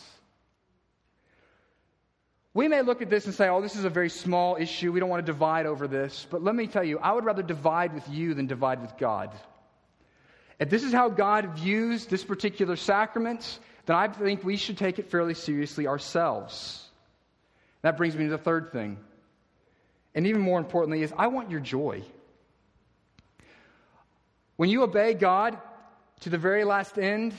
We 2.56 2.68
may 2.68 2.82
look 2.82 3.04
at 3.04 3.12
this 3.12 3.26
and 3.26 3.36
say, 3.36 3.48
oh, 3.50 3.62
this 3.62 3.76
is 3.76 3.86
a 3.86 3.90
very 3.90 4.10
small 4.10 4.56
issue. 4.60 4.92
We 4.92 5.00
don't 5.00 5.10
want 5.10 5.24
to 5.24 5.32
divide 5.32 5.68
over 5.68 5.88
this. 5.88 6.26
But 6.30 6.44
let 6.44 6.56
me 6.56 6.66
tell 6.66 6.84
you, 6.84 6.98
I 6.98 7.14
would 7.14 7.24
rather 7.24 7.44
divide 7.44 7.94
with 7.94 8.10
you 8.10 8.34
than 8.34 8.48
divide 8.48 8.82
with 8.82 8.98
God. 8.98 9.32
If 10.60 10.72
this 10.72 10.84
is 10.84 10.92
how 10.92 11.10
God 11.10 11.56
views 11.56 12.08
this 12.08 12.24
particular 12.24 12.76
sacrament, 12.76 13.60
then 13.90 13.96
I 13.96 14.08
think 14.08 14.44
we 14.44 14.56
should 14.56 14.78
take 14.78 15.00
it 15.00 15.10
fairly 15.10 15.34
seriously 15.34 15.88
ourselves. 15.88 16.88
That 17.82 17.98
brings 17.98 18.16
me 18.16 18.26
to 18.26 18.30
the 18.30 18.38
third 18.38 18.72
thing. 18.72 19.00
And 20.14 20.28
even 20.28 20.42
more 20.42 20.60
importantly, 20.60 21.02
is 21.02 21.12
I 21.18 21.26
want 21.26 21.50
your 21.50 21.60
joy. 21.60 22.04
When 24.58 24.70
you 24.70 24.84
obey 24.84 25.16
God 25.16 25.58
to 26.20 26.30
the 26.30 26.38
very 26.38 26.66
last 26.66 27.00
end 27.00 27.34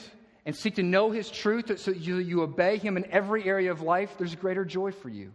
and 0.44 0.56
seek 0.56 0.74
to 0.74 0.82
know 0.82 1.12
His 1.12 1.30
truth 1.30 1.78
so 1.78 1.92
you, 1.92 2.16
you 2.16 2.42
obey 2.42 2.78
Him 2.78 2.96
in 2.96 3.04
every 3.12 3.44
area 3.44 3.70
of 3.70 3.82
life, 3.82 4.16
there's 4.18 4.34
greater 4.34 4.64
joy 4.64 4.90
for 4.90 5.08
you. 5.08 5.30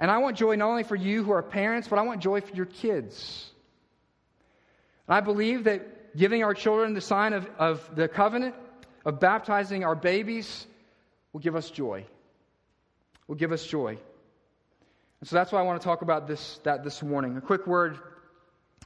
And 0.00 0.10
I 0.10 0.18
want 0.18 0.38
joy 0.38 0.56
not 0.56 0.70
only 0.70 0.84
for 0.84 0.96
you 0.96 1.22
who 1.22 1.32
are 1.32 1.42
parents, 1.42 1.86
but 1.86 1.98
I 1.98 2.02
want 2.02 2.22
joy 2.22 2.40
for 2.40 2.54
your 2.56 2.64
kids. 2.64 3.50
And 5.06 5.14
I 5.14 5.20
believe 5.20 5.64
that 5.64 6.16
giving 6.16 6.42
our 6.42 6.54
children 6.54 6.94
the 6.94 7.02
sign 7.02 7.34
of, 7.34 7.46
of 7.58 7.94
the 7.94 8.08
covenant 8.08 8.54
of 9.04 9.20
baptizing 9.20 9.84
our 9.84 9.94
babies 9.94 10.66
will 11.32 11.40
give 11.40 11.56
us 11.56 11.70
joy. 11.70 12.04
will 13.26 13.36
give 13.36 13.52
us 13.52 13.64
joy. 13.66 13.98
And 15.20 15.28
so 15.28 15.36
that's 15.36 15.52
why 15.52 15.60
I 15.60 15.62
want 15.62 15.80
to 15.80 15.84
talk 15.84 16.02
about 16.02 16.26
this, 16.26 16.60
that 16.64 16.84
this 16.84 17.02
morning. 17.02 17.36
A 17.36 17.40
quick 17.40 17.66
word, 17.66 17.98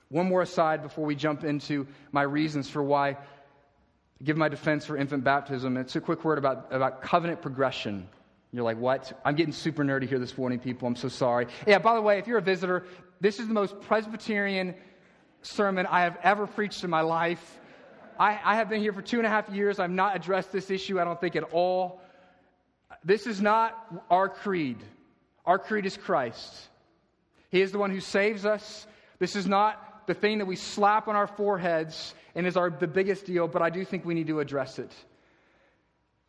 one 0.09 0.29
more 0.29 0.42
aside 0.42 0.83
before 0.83 1.05
we 1.05 1.14
jump 1.14 1.44
into 1.44 1.87
my 2.12 2.22
reasons 2.22 2.68
for 2.68 2.83
why 2.83 3.11
I 3.11 3.16
give 4.22 4.37
my 4.37 4.48
defense 4.48 4.87
for 4.87 4.96
infant 4.96 5.24
baptism. 5.24 5.76
It's 5.76 5.96
a 5.96 6.00
quick 6.00 6.24
word 6.24 6.38
about, 6.38 6.68
about 6.70 7.02
covenant 7.02 7.42
progression. 7.42 8.09
You're 8.52 8.64
like, 8.64 8.79
what? 8.79 9.18
I'm 9.24 9.35
getting 9.35 9.52
super 9.52 9.85
nerdy 9.85 10.09
here 10.09 10.18
this 10.18 10.38
morning, 10.38 10.59
people. 10.59 10.87
I'm 10.87 10.96
so 10.96 11.09
sorry. 11.09 11.48
Yeah, 11.66 11.79
by 11.79 11.94
the 11.94 12.00
way, 12.00 12.18
if 12.18 12.26
you're 12.26 12.38
a 12.38 12.42
visitor, 12.42 12.85
this 13.20 13.40
is 13.40 13.48
the 13.48 13.55
most 13.55 13.81
Presbyterian 13.83 14.74
sermon 15.42 15.87
I 15.87 16.02
have 16.02 16.18
ever 16.22 16.46
preached 16.46 16.85
in 16.85 16.90
my 16.90 17.02
life. 17.02 17.59
I, 18.18 18.38
I 18.44 18.57
have 18.57 18.68
been 18.68 18.81
here 18.81 18.92
for 18.92 19.02
two 19.02 19.18
and 19.18 19.26
a 19.26 19.31
half 19.31 19.48
years. 19.50 19.79
I've 19.79 19.90
not 19.90 20.16
addressed 20.16 20.52
this 20.52 20.70
issue, 20.70 21.00
I 21.00 21.05
don't 21.05 21.20
think, 21.20 21.37
at 21.37 21.44
all. 21.44 22.00
This 23.05 23.26
is 23.26 23.40
not 23.40 23.76
our 24.11 24.29
creed. 24.29 24.79
Our 25.44 25.59
creed 25.59 25.87
is 25.87 25.96
Christ. 25.96 26.68
He 27.50 27.61
is 27.61 27.72
the 27.72 27.79
one 27.79 27.90
who 27.90 28.00
saves 28.00 28.44
us. 28.44 28.87
This 29.18 29.37
is 29.37 29.46
not 29.46 30.07
the 30.07 30.14
thing 30.14 30.38
that 30.38 30.46
we 30.46 30.57
slap 30.57 31.09
on 31.09 31.16
our 31.16 31.26
foreheads 31.26 32.14
and 32.35 32.46
is 32.46 32.57
our, 32.57 32.70
the 32.70 32.87
biggest 32.87 33.26
deal, 33.26 33.48
but 33.48 33.62
I 33.62 33.70
do 33.70 33.85
think 33.85 34.05
we 34.05 34.14
need 34.14 34.26
to 34.29 34.40
address 34.40 34.79
it. 34.79 34.92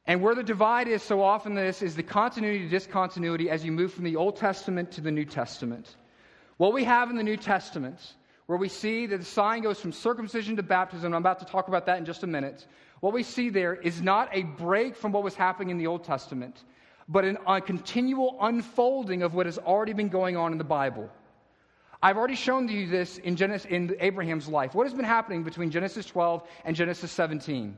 And 0.06 0.22
where 0.22 0.36
the 0.36 0.44
divide 0.44 0.88
is 0.88 1.04
so 1.04 1.22
often 1.22 1.54
this 1.54 1.82
is 1.82 1.96
the 1.96 2.04
continuity 2.04 2.60
to 2.60 2.70
discontinuity 2.70 3.50
as 3.50 3.66
you 3.66 3.72
move 3.72 3.94
from 3.94 4.06
the 4.06 4.16
Old 4.16 4.38
Testament 4.38 4.92
to 4.94 5.02
the 5.02 5.12
New 5.12 5.26
Testament. 5.26 5.96
What 6.56 6.74
we 6.74 6.86
have 6.86 7.10
in 7.10 7.18
the 7.18 7.24
New 7.24 7.38
Testament, 7.38 8.00
where 8.48 8.58
we 8.58 8.70
see 8.70 9.06
that 9.06 9.18
the 9.20 9.26
sign 9.26 9.62
goes 9.62 9.80
from 9.80 9.92
circumcision 9.92 10.56
to 10.56 10.64
baptism, 10.64 11.14
I'm 11.14 11.22
about 11.22 11.40
to 11.40 11.46
talk 11.46 11.68
about 11.68 11.86
that 11.86 12.00
in 12.00 12.06
just 12.06 12.24
a 12.24 12.28
minute. 12.28 12.66
What 13.02 13.14
we 13.14 13.22
see 13.22 13.50
there 13.50 13.76
is 13.76 14.02
not 14.02 14.30
a 14.32 14.44
break 14.44 14.96
from 14.96 15.12
what 15.12 15.24
was 15.24 15.36
happening 15.36 15.70
in 15.70 15.78
the 15.78 15.88
Old 15.88 16.04
Testament, 16.04 16.64
but 17.08 17.26
an, 17.26 17.38
a 17.46 17.62
continual 17.62 18.38
unfolding 18.42 19.22
of 19.22 19.34
what 19.34 19.46
has 19.46 19.58
already 19.58 19.94
been 19.94 20.10
going 20.10 20.38
on 20.38 20.54
in 20.54 20.58
the 20.58 20.64
Bible. 20.64 21.10
I've 22.02 22.18
already 22.18 22.36
shown 22.36 22.68
you 22.70 22.88
this 22.88 23.18
in, 23.18 23.36
Genesis, 23.36 23.70
in 23.70 23.96
Abraham's 24.00 24.48
life. 24.48 24.74
What 24.74 24.86
has 24.86 24.94
been 24.94 25.06
happening 25.06 25.44
between 25.44 25.70
Genesis 25.70 26.06
12 26.06 26.48
and 26.64 26.76
Genesis 26.76 27.12
17? 27.12 27.78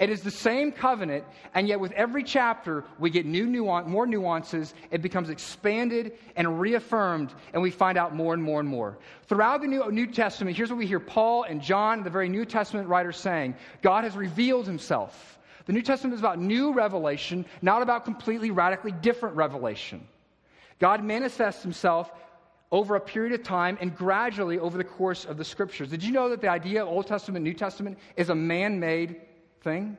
It 0.00 0.08
is 0.08 0.22
the 0.22 0.30
same 0.30 0.72
covenant, 0.72 1.24
and 1.54 1.68
yet 1.68 1.78
with 1.78 1.92
every 1.92 2.24
chapter, 2.24 2.84
we 2.98 3.10
get 3.10 3.26
new 3.26 3.46
nuance, 3.46 3.86
more 3.86 4.06
nuances. 4.06 4.72
It 4.90 5.02
becomes 5.02 5.28
expanded 5.28 6.12
and 6.36 6.58
reaffirmed, 6.58 7.34
and 7.52 7.60
we 7.60 7.70
find 7.70 7.98
out 7.98 8.14
more 8.14 8.32
and 8.32 8.42
more 8.42 8.60
and 8.60 8.68
more. 8.68 8.96
Throughout 9.28 9.60
the 9.60 9.66
New, 9.66 9.92
New 9.92 10.06
Testament, 10.06 10.56
here's 10.56 10.70
what 10.70 10.78
we 10.78 10.86
hear 10.86 11.00
Paul 11.00 11.42
and 11.42 11.60
John, 11.60 12.02
the 12.02 12.08
very 12.08 12.30
New 12.30 12.46
Testament 12.46 12.88
writers, 12.88 13.18
saying 13.18 13.54
God 13.82 14.04
has 14.04 14.16
revealed 14.16 14.66
himself. 14.66 15.38
The 15.66 15.74
New 15.74 15.82
Testament 15.82 16.14
is 16.14 16.20
about 16.20 16.38
new 16.38 16.72
revelation, 16.72 17.44
not 17.60 17.82
about 17.82 18.06
completely 18.06 18.50
radically 18.50 18.92
different 18.92 19.36
revelation. 19.36 20.08
God 20.78 21.04
manifests 21.04 21.62
himself 21.62 22.10
over 22.72 22.96
a 22.96 23.00
period 23.00 23.38
of 23.38 23.42
time 23.42 23.76
and 23.82 23.94
gradually 23.94 24.58
over 24.58 24.78
the 24.78 24.84
course 24.84 25.26
of 25.26 25.36
the 25.36 25.44
scriptures. 25.44 25.90
Did 25.90 26.02
you 26.02 26.10
know 26.10 26.30
that 26.30 26.40
the 26.40 26.48
idea 26.48 26.82
of 26.82 26.88
Old 26.88 27.06
Testament, 27.06 27.44
New 27.44 27.52
Testament 27.52 27.98
is 28.16 28.30
a 28.30 28.34
man 28.34 28.80
made 28.80 29.20
thing? 29.62 29.96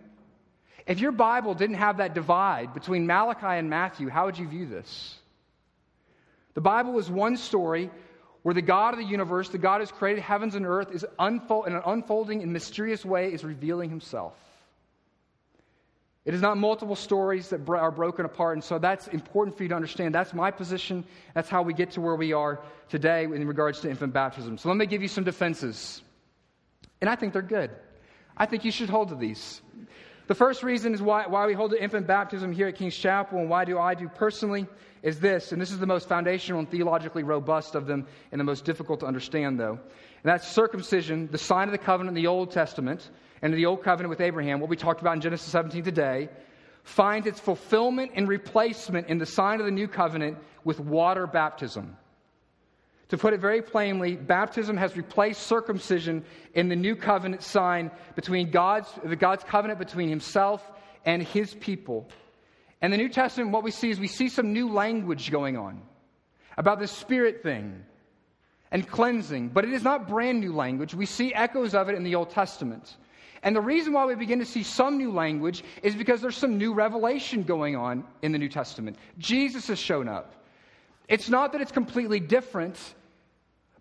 If 0.88 1.00
your 1.00 1.12
Bible 1.12 1.54
didn't 1.54 1.76
have 1.78 1.98
that 1.98 2.14
divide 2.14 2.74
between 2.74 3.06
Malachi 3.06 3.58
and 3.60 3.70
Matthew, 3.70 4.10
how 4.10 4.26
would 4.26 4.38
you 4.38 4.48
view 4.48 4.66
this? 4.66 5.16
The 6.54 6.62
Bible 6.62 6.98
is 7.00 7.10
one 7.10 7.38
story 7.38 7.90
where 8.44 8.56
the 8.56 8.62
God 8.62 8.94
of 8.94 9.00
the 9.00 9.06
universe, 9.06 9.50
the 9.50 9.58
God 9.58 9.76
who 9.76 9.82
has 9.82 9.92
created 9.92 10.22
heavens 10.22 10.56
and 10.56 10.66
earth, 10.66 10.92
is 10.92 11.06
unfold, 11.20 11.68
in 11.68 11.76
an 11.76 11.84
unfolding 11.86 12.42
and 12.42 12.52
mysterious 12.52 13.06
way 13.06 13.32
is 13.32 13.44
revealing 13.44 13.90
himself. 13.90 14.34
It 16.24 16.34
is 16.36 16.42
not 16.42 16.58
multiple 16.58 16.96
stories 16.96 17.50
that 17.50 17.68
are 17.68 17.92
broken 17.92 18.26
apart, 18.26 18.56
and 18.56 18.64
so 18.64 18.78
that's 18.78 19.08
important 19.08 19.58
for 19.58 19.64
you 19.64 19.70
to 19.70 19.76
understand. 19.76 20.14
That's 20.14 20.34
my 20.34 20.52
position. 20.52 21.04
That's 21.34 21.50
how 21.50 21.64
we 21.64 21.74
get 21.74 21.92
to 21.92 22.02
where 22.02 22.16
we 22.16 22.34
are 22.34 22.60
today 22.90 23.24
in 23.24 23.48
regards 23.48 23.80
to 23.82 23.90
infant 23.90 24.14
baptism. 24.14 24.58
So 24.58 24.70
let 24.70 24.78
me 24.78 24.86
give 24.86 25.02
you 25.02 25.08
some 25.08 25.24
defenses. 25.24 26.02
And 27.00 27.10
I 27.10 27.16
think 27.16 27.34
they're 27.34 27.42
good. 27.42 27.72
I 28.42 28.48
think 28.48 28.66
you 28.66 28.72
should 28.72 28.90
hold 28.90 29.10
to 29.10 29.16
these. 29.16 29.62
The 30.26 30.34
first 30.34 30.64
reason 30.64 30.96
is 30.96 31.02
why, 31.02 31.28
why 31.28 31.46
we 31.46 31.54
hold 31.54 31.70
to 31.72 31.84
infant 31.84 32.08
baptism 32.08 32.52
here 32.52 32.68
at 32.68 32.76
King's 32.76 32.98
Chapel 32.98 33.38
and 33.38 33.52
why 33.52 33.66
do 33.66 33.78
I 33.78 33.94
do 33.94 34.10
personally 34.10 34.66
is 35.04 35.20
this, 35.20 35.52
and 35.52 35.62
this 35.62 35.70
is 35.70 35.78
the 35.78 35.86
most 35.86 36.10
foundational 36.10 36.58
and 36.58 36.68
theologically 36.68 37.22
robust 37.22 37.76
of 37.76 37.86
them 37.86 38.08
and 38.32 38.40
the 38.40 38.44
most 38.44 38.66
difficult 38.66 39.02
to 39.02 39.06
understand, 39.06 39.60
though. 39.60 39.74
And 39.74 40.24
that's 40.24 40.48
circumcision, 40.48 41.30
the 41.32 41.38
sign 41.38 41.68
of 41.68 41.72
the 41.72 41.78
covenant 41.78 42.18
in 42.18 42.24
the 42.24 42.30
Old 42.30 42.50
Testament 42.50 43.12
and 43.44 43.54
the 43.54 43.68
Old 43.68 43.84
Covenant 43.84 44.10
with 44.10 44.22
Abraham, 44.22 44.60
what 44.60 44.72
we 44.72 44.76
talked 44.76 45.02
about 45.02 45.14
in 45.14 45.22
Genesis 45.22 45.52
17 45.52 45.84
today, 45.84 46.28
finds 46.82 47.28
its 47.28 47.40
fulfillment 47.40 48.14
and 48.16 48.28
replacement 48.28 49.06
in 49.06 49.20
the 49.20 49.26
sign 49.28 49.60
of 49.60 49.68
the 49.68 49.72
New 49.72 49.88
Covenant 49.88 50.40
with 50.64 50.80
water 50.80 51.28
baptism. 51.28 51.96
To 53.12 53.18
put 53.18 53.34
it 53.34 53.42
very 53.42 53.62
plainly, 53.62 54.16
baptism 54.16 54.78
has 54.78 54.96
replaced 54.96 55.42
circumcision 55.44 56.24
in 56.54 56.70
the 56.70 56.78
new 56.78 56.96
covenant 56.96 57.44
sign 57.44 57.92
between 58.16 58.52
God's, 58.52 58.88
the 59.04 59.18
God's 59.18 59.44
covenant 59.44 59.80
between 59.80 60.08
himself 60.08 60.66
and 61.04 61.22
his 61.22 61.54
people. 61.56 62.08
And 62.82 62.94
the 62.94 62.96
New 62.96 63.10
Testament, 63.10 63.52
what 63.52 63.64
we 63.64 63.72
see 63.72 63.90
is 63.90 64.00
we 64.00 64.08
see 64.08 64.30
some 64.30 64.54
new 64.54 64.72
language 64.72 65.30
going 65.30 65.58
on 65.58 65.82
about 66.58 66.80
the 66.80 66.88
spirit 66.88 67.44
thing 67.44 67.84
and 68.72 68.88
cleansing, 68.88 69.50
but 69.50 69.66
it 69.66 69.74
is 69.74 69.84
not 69.84 70.08
brand 70.08 70.40
new 70.40 70.54
language. 70.54 70.96
We 70.96 71.06
see 71.06 71.34
echoes 71.34 71.76
of 71.76 71.90
it 71.90 71.96
in 71.96 72.04
the 72.04 72.16
Old 72.16 72.30
Testament. 72.30 72.96
And 73.44 73.54
the 73.54 73.60
reason 73.62 73.92
why 73.92 74.06
we 74.06 74.16
begin 74.16 74.40
to 74.40 74.46
see 74.46 74.64
some 74.64 74.98
new 74.98 75.12
language 75.12 75.66
is 75.84 75.96
because 75.96 76.22
there's 76.22 76.38
some 76.38 76.58
new 76.58 76.74
revelation 76.74 77.44
going 77.44 77.76
on 77.76 78.06
in 78.22 78.32
the 78.32 78.38
New 78.38 78.48
Testament. 78.48 78.96
Jesus 79.18 79.68
has 79.68 79.80
shown 79.80 80.08
up. 80.08 80.34
It's 81.10 81.28
not 81.28 81.52
that 81.52 81.60
it's 81.60 81.74
completely 81.74 82.22
different, 82.22 82.78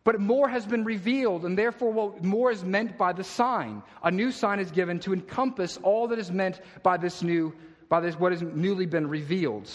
but 0.05 0.21
more 0.21 0.49
has 0.49 0.65
been 0.65 0.85
revealed, 0.85 1.45
and 1.45 1.59
therefore, 1.59 1.93
what 1.93 2.25
more 2.25 2.51
is 2.51 2.65
meant 2.65 2.97
by 2.97 3.13
the 3.13 3.25
sign. 3.25 3.83
A 4.03 4.11
new 4.11 4.33
sign 4.33 4.59
is 4.59 4.71
given 4.71 4.99
to 5.01 5.13
encompass 5.13 5.79
all 5.83 6.09
that 6.09 6.19
is 6.19 6.31
meant 6.31 6.61
by 6.83 6.97
this 6.97 7.23
new, 7.23 7.55
by 7.89 8.01
this 8.01 8.19
what 8.19 8.33
has 8.33 8.43
newly 8.43 8.87
been 8.87 9.09
revealed. 9.09 9.71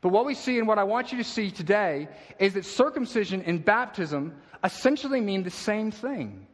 But 0.00 0.08
what 0.08 0.26
we 0.26 0.34
see 0.34 0.58
and 0.58 0.66
what 0.66 0.78
I 0.78 0.84
want 0.84 1.12
you 1.12 1.18
to 1.18 1.24
see 1.24 1.50
today 1.50 2.08
is 2.40 2.54
that 2.54 2.64
circumcision 2.64 3.42
and 3.42 3.64
baptism 3.64 4.34
essentially 4.64 5.20
mean 5.20 5.44
the 5.44 5.50
same 5.50 5.92
thing. 5.92 6.46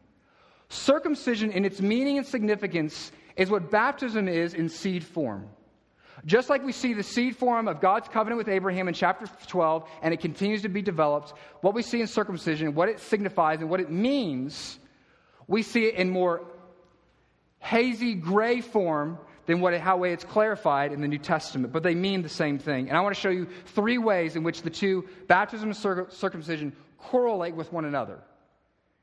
Circumcision, 0.69 1.51
in 1.51 1.65
its 1.65 1.81
meaning 1.81 2.19
and 2.19 2.27
significance, 2.27 3.11
is 3.35 3.49
what 3.49 3.71
baptism 3.71 4.27
is 4.27 4.53
in 4.53 4.69
seed 4.69 5.03
form. 5.03 5.49
Just 6.25 6.49
like 6.49 6.63
we 6.63 6.71
see 6.71 6.93
the 6.93 7.03
seed 7.03 7.35
form 7.35 7.67
of 7.67 7.81
God's 7.81 8.07
covenant 8.07 8.37
with 8.37 8.49
Abraham 8.49 8.87
in 8.87 8.93
chapter 8.93 9.27
12, 9.47 9.87
and 10.01 10.13
it 10.13 10.19
continues 10.19 10.63
to 10.63 10.69
be 10.69 10.81
developed, 10.81 11.33
what 11.61 11.73
we 11.73 11.81
see 11.81 12.01
in 12.01 12.07
circumcision, 12.07 12.75
what 12.75 12.89
it 12.89 12.99
signifies, 12.99 13.61
and 13.61 13.69
what 13.69 13.79
it 13.79 13.89
means, 13.89 14.79
we 15.47 15.63
see 15.63 15.85
it 15.85 15.95
in 15.95 16.09
more 16.09 16.41
hazy 17.59 18.15
gray 18.15 18.61
form 18.61 19.17
than 19.45 19.61
what 19.61 19.73
how 19.79 19.97
way 19.97 20.13
it's 20.13 20.23
clarified 20.23 20.91
in 20.91 21.01
the 21.01 21.07
New 21.07 21.17
Testament. 21.17 21.73
But 21.73 21.83
they 21.83 21.95
mean 21.95 22.21
the 22.21 22.29
same 22.29 22.59
thing. 22.59 22.89
And 22.89 22.97
I 22.97 23.01
want 23.01 23.15
to 23.15 23.21
show 23.21 23.29
you 23.29 23.47
three 23.67 23.97
ways 23.97 24.35
in 24.35 24.43
which 24.43 24.61
the 24.61 24.69
two, 24.69 25.07
baptism 25.27 25.69
and 25.69 26.11
circumcision, 26.11 26.73
correlate 26.99 27.55
with 27.55 27.71
one 27.73 27.85
another 27.85 28.19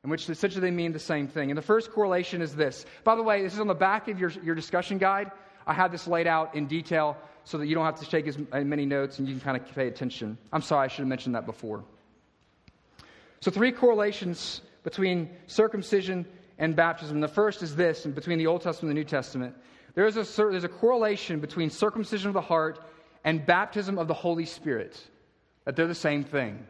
in 0.06 0.10
which 0.10 0.30
essentially 0.30 0.60
they 0.60 0.70
mean 0.70 0.92
the 0.92 1.00
same 1.00 1.26
thing. 1.26 1.50
And 1.50 1.58
the 1.58 1.62
first 1.62 1.90
correlation 1.90 2.40
is 2.40 2.54
this. 2.54 2.86
By 3.02 3.16
the 3.16 3.24
way, 3.24 3.42
this 3.42 3.54
is 3.54 3.58
on 3.58 3.66
the 3.66 3.74
back 3.74 4.06
of 4.06 4.20
your, 4.20 4.30
your 4.30 4.54
discussion 4.54 4.98
guide. 4.98 5.32
I 5.66 5.74
have 5.74 5.90
this 5.90 6.06
laid 6.06 6.26
out 6.26 6.54
in 6.54 6.66
detail 6.66 7.16
so 7.44 7.58
that 7.58 7.66
you 7.66 7.74
don't 7.74 7.84
have 7.84 8.00
to 8.00 8.08
take 8.08 8.26
as 8.26 8.38
many 8.52 8.86
notes 8.86 9.18
and 9.18 9.28
you 9.28 9.34
can 9.34 9.40
kind 9.40 9.56
of 9.56 9.74
pay 9.74 9.88
attention. 9.88 10.38
I'm 10.52 10.62
sorry, 10.62 10.84
I 10.84 10.88
should 10.88 11.00
have 11.00 11.08
mentioned 11.08 11.34
that 11.34 11.46
before. 11.46 11.84
So, 13.40 13.50
three 13.50 13.72
correlations 13.72 14.62
between 14.82 15.30
circumcision 15.46 16.26
and 16.58 16.74
baptism. 16.74 17.20
The 17.20 17.28
first 17.28 17.62
is 17.62 17.76
this, 17.76 18.04
and 18.04 18.14
between 18.14 18.38
the 18.38 18.46
Old 18.46 18.62
Testament 18.62 18.90
and 18.90 18.96
the 18.96 19.00
New 19.00 19.08
Testament. 19.08 19.54
There 19.94 20.06
is 20.06 20.16
a, 20.16 20.24
there's 20.36 20.64
a 20.64 20.68
correlation 20.68 21.40
between 21.40 21.70
circumcision 21.70 22.28
of 22.28 22.34
the 22.34 22.40
heart 22.40 22.80
and 23.24 23.44
baptism 23.44 23.98
of 23.98 24.08
the 24.08 24.14
Holy 24.14 24.44
Spirit, 24.44 25.00
that 25.64 25.74
they're 25.74 25.86
the 25.86 25.94
same 25.94 26.22
thing. 26.22 26.66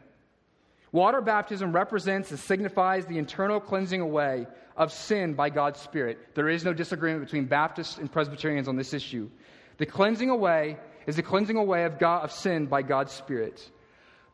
Water 0.92 1.20
baptism 1.20 1.72
represents 1.72 2.30
and 2.30 2.40
signifies 2.40 3.04
the 3.06 3.18
internal 3.18 3.61
cleansing 3.61 4.00
away 4.00 4.46
of 4.76 4.92
sin 4.92 5.34
by 5.34 5.50
God's 5.50 5.80
Spirit. 5.80 6.34
There 6.34 6.48
is 6.48 6.64
no 6.64 6.72
disagreement 6.72 7.24
between 7.24 7.46
Baptists 7.46 7.98
and 7.98 8.10
Presbyterians 8.10 8.68
on 8.68 8.76
this 8.76 8.92
issue. 8.92 9.30
The 9.78 9.86
cleansing 9.86 10.30
away 10.30 10.78
is 11.06 11.16
the 11.16 11.22
cleansing 11.22 11.56
away 11.56 11.84
of, 11.84 11.98
God, 11.98 12.24
of 12.24 12.32
sin 12.32 12.66
by 12.66 12.82
God's 12.82 13.12
Spirit. 13.12 13.68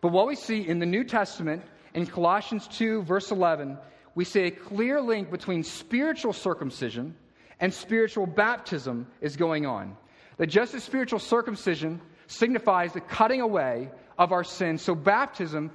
But 0.01 0.13
what 0.13 0.27
we 0.27 0.35
see 0.35 0.67
in 0.67 0.79
the 0.79 0.87
New 0.87 1.05
Testament, 1.05 1.63
in 1.95 2.07
Colossians 2.07 2.67
2, 2.69 3.03
verse 3.03 3.31
11, 3.31 3.79
we 4.15 4.25
see 4.25 4.43
a 4.43 4.51
clear 4.51 5.01
link 5.01 5.31
between 5.31 5.63
spiritual 5.63 6.33
circumcision 6.33 7.15
and 7.61 7.73
spiritual 7.73 8.27
baptism 8.27 9.07
is 9.21 9.37
going 9.37 9.67
on. 9.67 9.97
That 10.39 10.49
just 10.49 10.75
as 10.75 10.83
spiritual 10.83 11.21
circumcision 11.21 12.01
signifies 12.27 12.93
the 12.93 13.01
cutting 13.01 13.41
away 13.41 13.91
of 14.19 14.33
our 14.33 14.45
sin, 14.45 14.79
so 14.79 14.95
baptism 14.95 15.71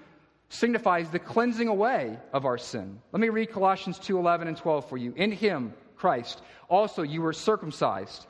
signifies 0.49 1.09
the 1.09 1.19
cleansing 1.19 1.67
away 1.67 2.17
of 2.33 2.45
our 2.45 2.57
sin. 2.57 2.99
Let 3.11 3.19
me 3.19 3.29
read 3.29 3.51
Colossians 3.51 3.99
2 3.99 4.17
11 4.17 4.47
and 4.47 4.57
12 4.57 4.89
for 4.89 4.97
you. 4.97 5.13
In 5.15 5.31
him, 5.31 5.73
Christ, 5.95 6.41
also 6.69 7.01
you 7.01 7.21
were 7.21 7.33
circumcised 7.33 8.27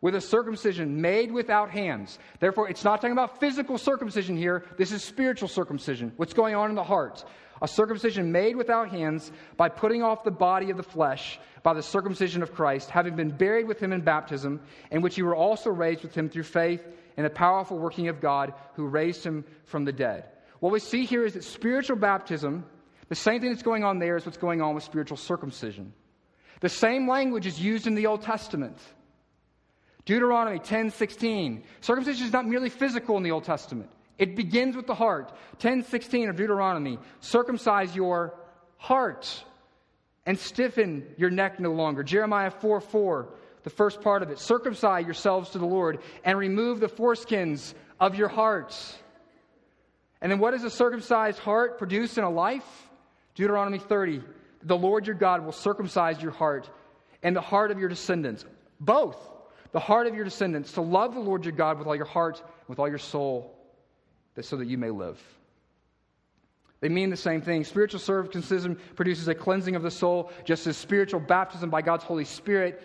with 0.00 0.14
a 0.14 0.20
circumcision 0.20 1.00
made 1.00 1.32
without 1.32 1.70
hands. 1.70 2.18
Therefore, 2.38 2.68
it's 2.68 2.84
not 2.84 3.00
talking 3.00 3.12
about 3.12 3.40
physical 3.40 3.78
circumcision 3.78 4.36
here. 4.36 4.64
This 4.76 4.92
is 4.92 5.02
spiritual 5.02 5.48
circumcision. 5.48 6.12
What's 6.16 6.34
going 6.34 6.54
on 6.54 6.70
in 6.70 6.76
the 6.76 6.84
heart? 6.84 7.24
A 7.62 7.68
circumcision 7.68 8.30
made 8.30 8.54
without 8.54 8.90
hands 8.90 9.32
by 9.56 9.70
putting 9.70 10.02
off 10.02 10.24
the 10.24 10.30
body 10.30 10.70
of 10.70 10.76
the 10.76 10.82
flesh 10.82 11.40
by 11.62 11.72
the 11.72 11.82
circumcision 11.82 12.42
of 12.42 12.54
Christ, 12.54 12.90
having 12.90 13.16
been 13.16 13.30
buried 13.30 13.66
with 13.66 13.80
him 13.80 13.92
in 13.92 14.02
baptism, 14.02 14.60
in 14.90 15.00
which 15.00 15.16
you 15.16 15.24
were 15.24 15.34
also 15.34 15.70
raised 15.70 16.02
with 16.02 16.14
him 16.14 16.28
through 16.28 16.44
faith 16.44 16.86
in 17.16 17.24
the 17.24 17.30
powerful 17.30 17.78
working 17.78 18.08
of 18.08 18.20
God 18.20 18.52
who 18.74 18.86
raised 18.86 19.24
him 19.24 19.44
from 19.64 19.84
the 19.84 19.92
dead. 19.92 20.26
What 20.60 20.72
we 20.72 20.80
see 20.80 21.04
here 21.04 21.24
is 21.24 21.34
that 21.34 21.44
spiritual 21.44 21.96
baptism, 21.96 22.64
the 23.08 23.14
same 23.14 23.40
thing 23.40 23.50
that's 23.50 23.62
going 23.62 23.84
on 23.84 23.98
there 23.98 24.16
is 24.16 24.24
what's 24.24 24.38
going 24.38 24.62
on 24.62 24.74
with 24.74 24.84
spiritual 24.84 25.16
circumcision. 25.16 25.92
The 26.60 26.68
same 26.68 27.08
language 27.08 27.46
is 27.46 27.60
used 27.60 27.86
in 27.86 27.94
the 27.94 28.06
Old 28.06 28.22
Testament. 28.22 28.78
Deuteronomy 30.06 30.58
10:16. 30.58 31.62
Circumcision 31.80 32.26
is 32.26 32.32
not 32.32 32.46
merely 32.46 32.70
physical 32.70 33.16
in 33.16 33.22
the 33.22 33.32
Old 33.32 33.44
Testament. 33.44 33.90
It 34.18 34.34
begins 34.34 34.76
with 34.76 34.86
the 34.86 34.94
heart. 34.94 35.32
10:16 35.58 36.30
of 36.30 36.36
Deuteronomy. 36.36 36.98
Circumcise 37.20 37.94
your 37.94 38.34
heart 38.78 39.44
and 40.24 40.38
stiffen 40.38 41.06
your 41.16 41.30
neck 41.30 41.60
no 41.60 41.72
longer. 41.72 42.02
Jeremiah 42.02 42.50
4 42.50 42.80
4, 42.80 43.28
the 43.64 43.70
first 43.70 44.00
part 44.00 44.22
of 44.22 44.30
it. 44.30 44.38
Circumcise 44.38 45.04
yourselves 45.04 45.50
to 45.50 45.58
the 45.58 45.66
Lord 45.66 46.00
and 46.24 46.38
remove 46.38 46.80
the 46.80 46.88
foreskins 46.88 47.74
of 48.00 48.14
your 48.14 48.28
hearts. 48.28 48.96
And 50.20 50.32
then 50.32 50.38
what 50.38 50.52
does 50.52 50.64
a 50.64 50.70
circumcised 50.70 51.38
heart 51.38 51.78
produce 51.78 52.18
in 52.18 52.24
a 52.24 52.30
life? 52.30 52.88
Deuteronomy 53.34 53.78
30. 53.78 54.22
The 54.62 54.76
Lord 54.76 55.06
your 55.06 55.16
God 55.16 55.44
will 55.44 55.52
circumcise 55.52 56.20
your 56.22 56.32
heart 56.32 56.68
and 57.22 57.36
the 57.36 57.40
heart 57.40 57.70
of 57.70 57.78
your 57.78 57.88
descendants. 57.88 58.44
Both. 58.80 59.16
The 59.72 59.80
heart 59.80 60.06
of 60.06 60.14
your 60.14 60.24
descendants 60.24 60.72
to 60.72 60.80
love 60.80 61.14
the 61.14 61.20
Lord 61.20 61.44
your 61.44 61.52
God 61.52 61.78
with 61.78 61.86
all 61.86 61.96
your 61.96 62.06
heart, 62.06 62.42
with 62.66 62.78
all 62.78 62.88
your 62.88 62.98
soul, 62.98 63.54
so 64.40 64.56
that 64.56 64.66
you 64.66 64.78
may 64.78 64.90
live. 64.90 65.20
They 66.80 66.88
mean 66.88 67.10
the 67.10 67.16
same 67.16 67.42
thing. 67.42 67.64
Spiritual 67.64 68.00
circumcision 68.00 68.78
produces 68.94 69.28
a 69.28 69.34
cleansing 69.34 69.76
of 69.76 69.82
the 69.82 69.90
soul, 69.90 70.30
just 70.44 70.66
as 70.66 70.76
spiritual 70.76 71.20
baptism 71.20 71.70
by 71.70 71.82
God's 71.82 72.04
Holy 72.04 72.24
Spirit 72.24 72.82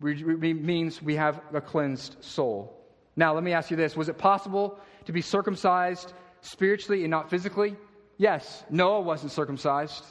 means 0.00 1.02
we 1.02 1.16
have 1.16 1.40
a 1.52 1.60
cleansed 1.60 2.16
soul. 2.20 2.74
Now, 3.16 3.34
let 3.34 3.42
me 3.42 3.52
ask 3.52 3.70
you 3.70 3.76
this 3.76 3.96
Was 3.96 4.08
it 4.08 4.18
possible 4.18 4.78
to 5.06 5.12
be 5.12 5.20
circumcised 5.20 6.12
spiritually 6.40 7.02
and 7.02 7.10
not 7.10 7.30
physically? 7.30 7.76
Yes, 8.16 8.64
Noah 8.70 9.00
wasn't 9.00 9.32
circumcised. 9.32 10.04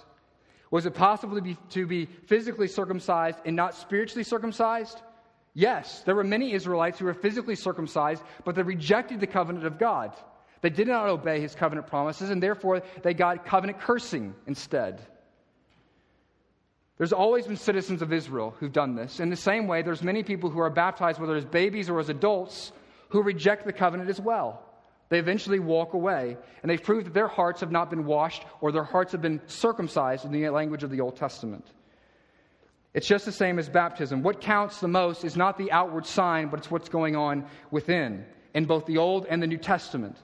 Was 0.72 0.86
it 0.86 0.94
possible 0.94 1.36
to 1.36 1.42
be, 1.42 1.58
to 1.72 1.86
be 1.86 2.06
physically 2.06 2.68
circumcised 2.68 3.38
and 3.46 3.56
not 3.56 3.76
spiritually 3.76 4.24
circumcised? 4.24 5.02
Yes, 5.54 6.02
there 6.04 6.16
were 6.16 6.24
many 6.24 6.54
Israelites 6.54 7.00
who 7.00 7.06
were 7.06 7.14
physically 7.14 7.56
circumcised, 7.56 8.22
but 8.46 8.56
they 8.56 8.64
rejected 8.64 9.20
the 9.20 9.28
covenant 9.28 9.66
of 9.66 9.80
God. 9.80 10.14
They 10.62 10.70
did 10.70 10.88
not 10.88 11.08
obey 11.08 11.40
his 11.40 11.56
covenant 11.56 11.88
promises, 11.88 12.30
and 12.30 12.42
therefore 12.42 12.82
they 13.04 13.14
got 13.14 13.46
covenant 13.46 13.80
cursing 13.80 14.36
instead. 14.46 15.02
There's 16.98 17.14
always 17.14 17.46
been 17.46 17.58
citizens 17.58 18.02
of 18.02 18.12
Israel 18.12 18.56
who've 18.60 18.74
done 18.74 18.96
this. 18.96 19.20
In 19.20 19.30
the 19.30 19.36
same 19.36 19.68
way, 19.68 19.84
there's 19.84 20.02
many 20.02 20.24
people 20.24 20.50
who 20.50 20.60
are 20.60 20.70
baptized, 20.70 21.20
whether 21.20 21.36
as 21.36 21.46
babies 21.46 21.90
or 21.90 22.00
as 22.00 22.10
adults, 22.10 22.72
who 23.10 23.22
reject 23.22 23.66
the 23.66 23.74
covenant 23.74 24.10
as 24.10 24.20
well. 24.20 24.64
They 25.10 25.20
eventually 25.20 25.60
walk 25.60 25.94
away, 25.94 26.38
and 26.62 26.70
they've 26.70 26.82
proved 26.82 27.08
that 27.08 27.14
their 27.14 27.28
hearts 27.28 27.62
have 27.62 27.72
not 27.72 27.90
been 27.90 28.06
washed 28.06 28.44
or 28.60 28.72
their 28.72 28.84
hearts 28.84 29.14
have 29.14 29.22
been 29.22 29.42
circumcised 29.48 30.26
in 30.26 30.32
the 30.32 30.50
language 30.50 30.84
of 30.84 30.90
the 30.90 31.00
Old 31.00 31.16
Testament. 31.16 31.66
It's 32.94 33.08
just 33.08 33.26
the 33.26 33.32
same 33.32 33.60
as 33.60 33.70
baptism. 33.70 34.24
What 34.24 34.42
counts 34.42 34.80
the 34.80 34.88
most 34.88 35.24
is 35.24 35.38
not 35.38 35.58
the 35.58 35.72
outward 35.72 36.06
sign, 36.06 36.48
but 36.50 36.60
it's 36.60 36.72
what's 36.72 36.90
going 36.90 37.16
on 37.16 37.46
within 37.72 38.26
in 38.54 38.66
both 38.66 38.86
the 38.86 38.98
Old 38.98 39.28
and 39.28 39.42
the 39.42 39.48
New 39.48 39.58
Testament. 39.58 40.18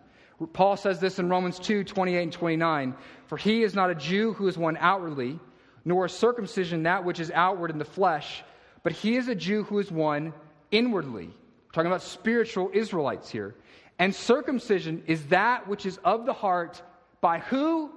Paul 0.51 0.75
says 0.75 0.99
this 0.99 1.19
in 1.19 1.29
Romans 1.29 1.59
2 1.59 1.83
28 1.83 2.23
and 2.23 2.33
29. 2.33 2.95
For 3.27 3.37
he 3.37 3.63
is 3.63 3.75
not 3.75 3.89
a 3.89 3.95
Jew 3.95 4.33
who 4.33 4.47
is 4.47 4.57
one 4.57 4.77
outwardly, 4.79 5.39
nor 5.85 6.05
a 6.05 6.09
circumcision 6.09 6.83
that 6.83 7.05
which 7.05 7.19
is 7.19 7.31
outward 7.31 7.71
in 7.71 7.77
the 7.77 7.85
flesh, 7.85 8.43
but 8.81 8.91
he 8.91 9.15
is 9.15 9.27
a 9.27 9.35
Jew 9.35 9.63
who 9.63 9.79
is 9.79 9.91
one 9.91 10.33
inwardly. 10.71 11.27
We're 11.27 11.71
talking 11.73 11.91
about 11.91 12.01
spiritual 12.01 12.71
Israelites 12.73 13.29
here. 13.29 13.55
And 13.99 14.13
circumcision 14.13 15.03
is 15.07 15.25
that 15.27 15.67
which 15.67 15.85
is 15.85 15.97
of 16.03 16.25
the 16.25 16.33
heart 16.33 16.81
by 17.21 17.39
who? 17.39 17.91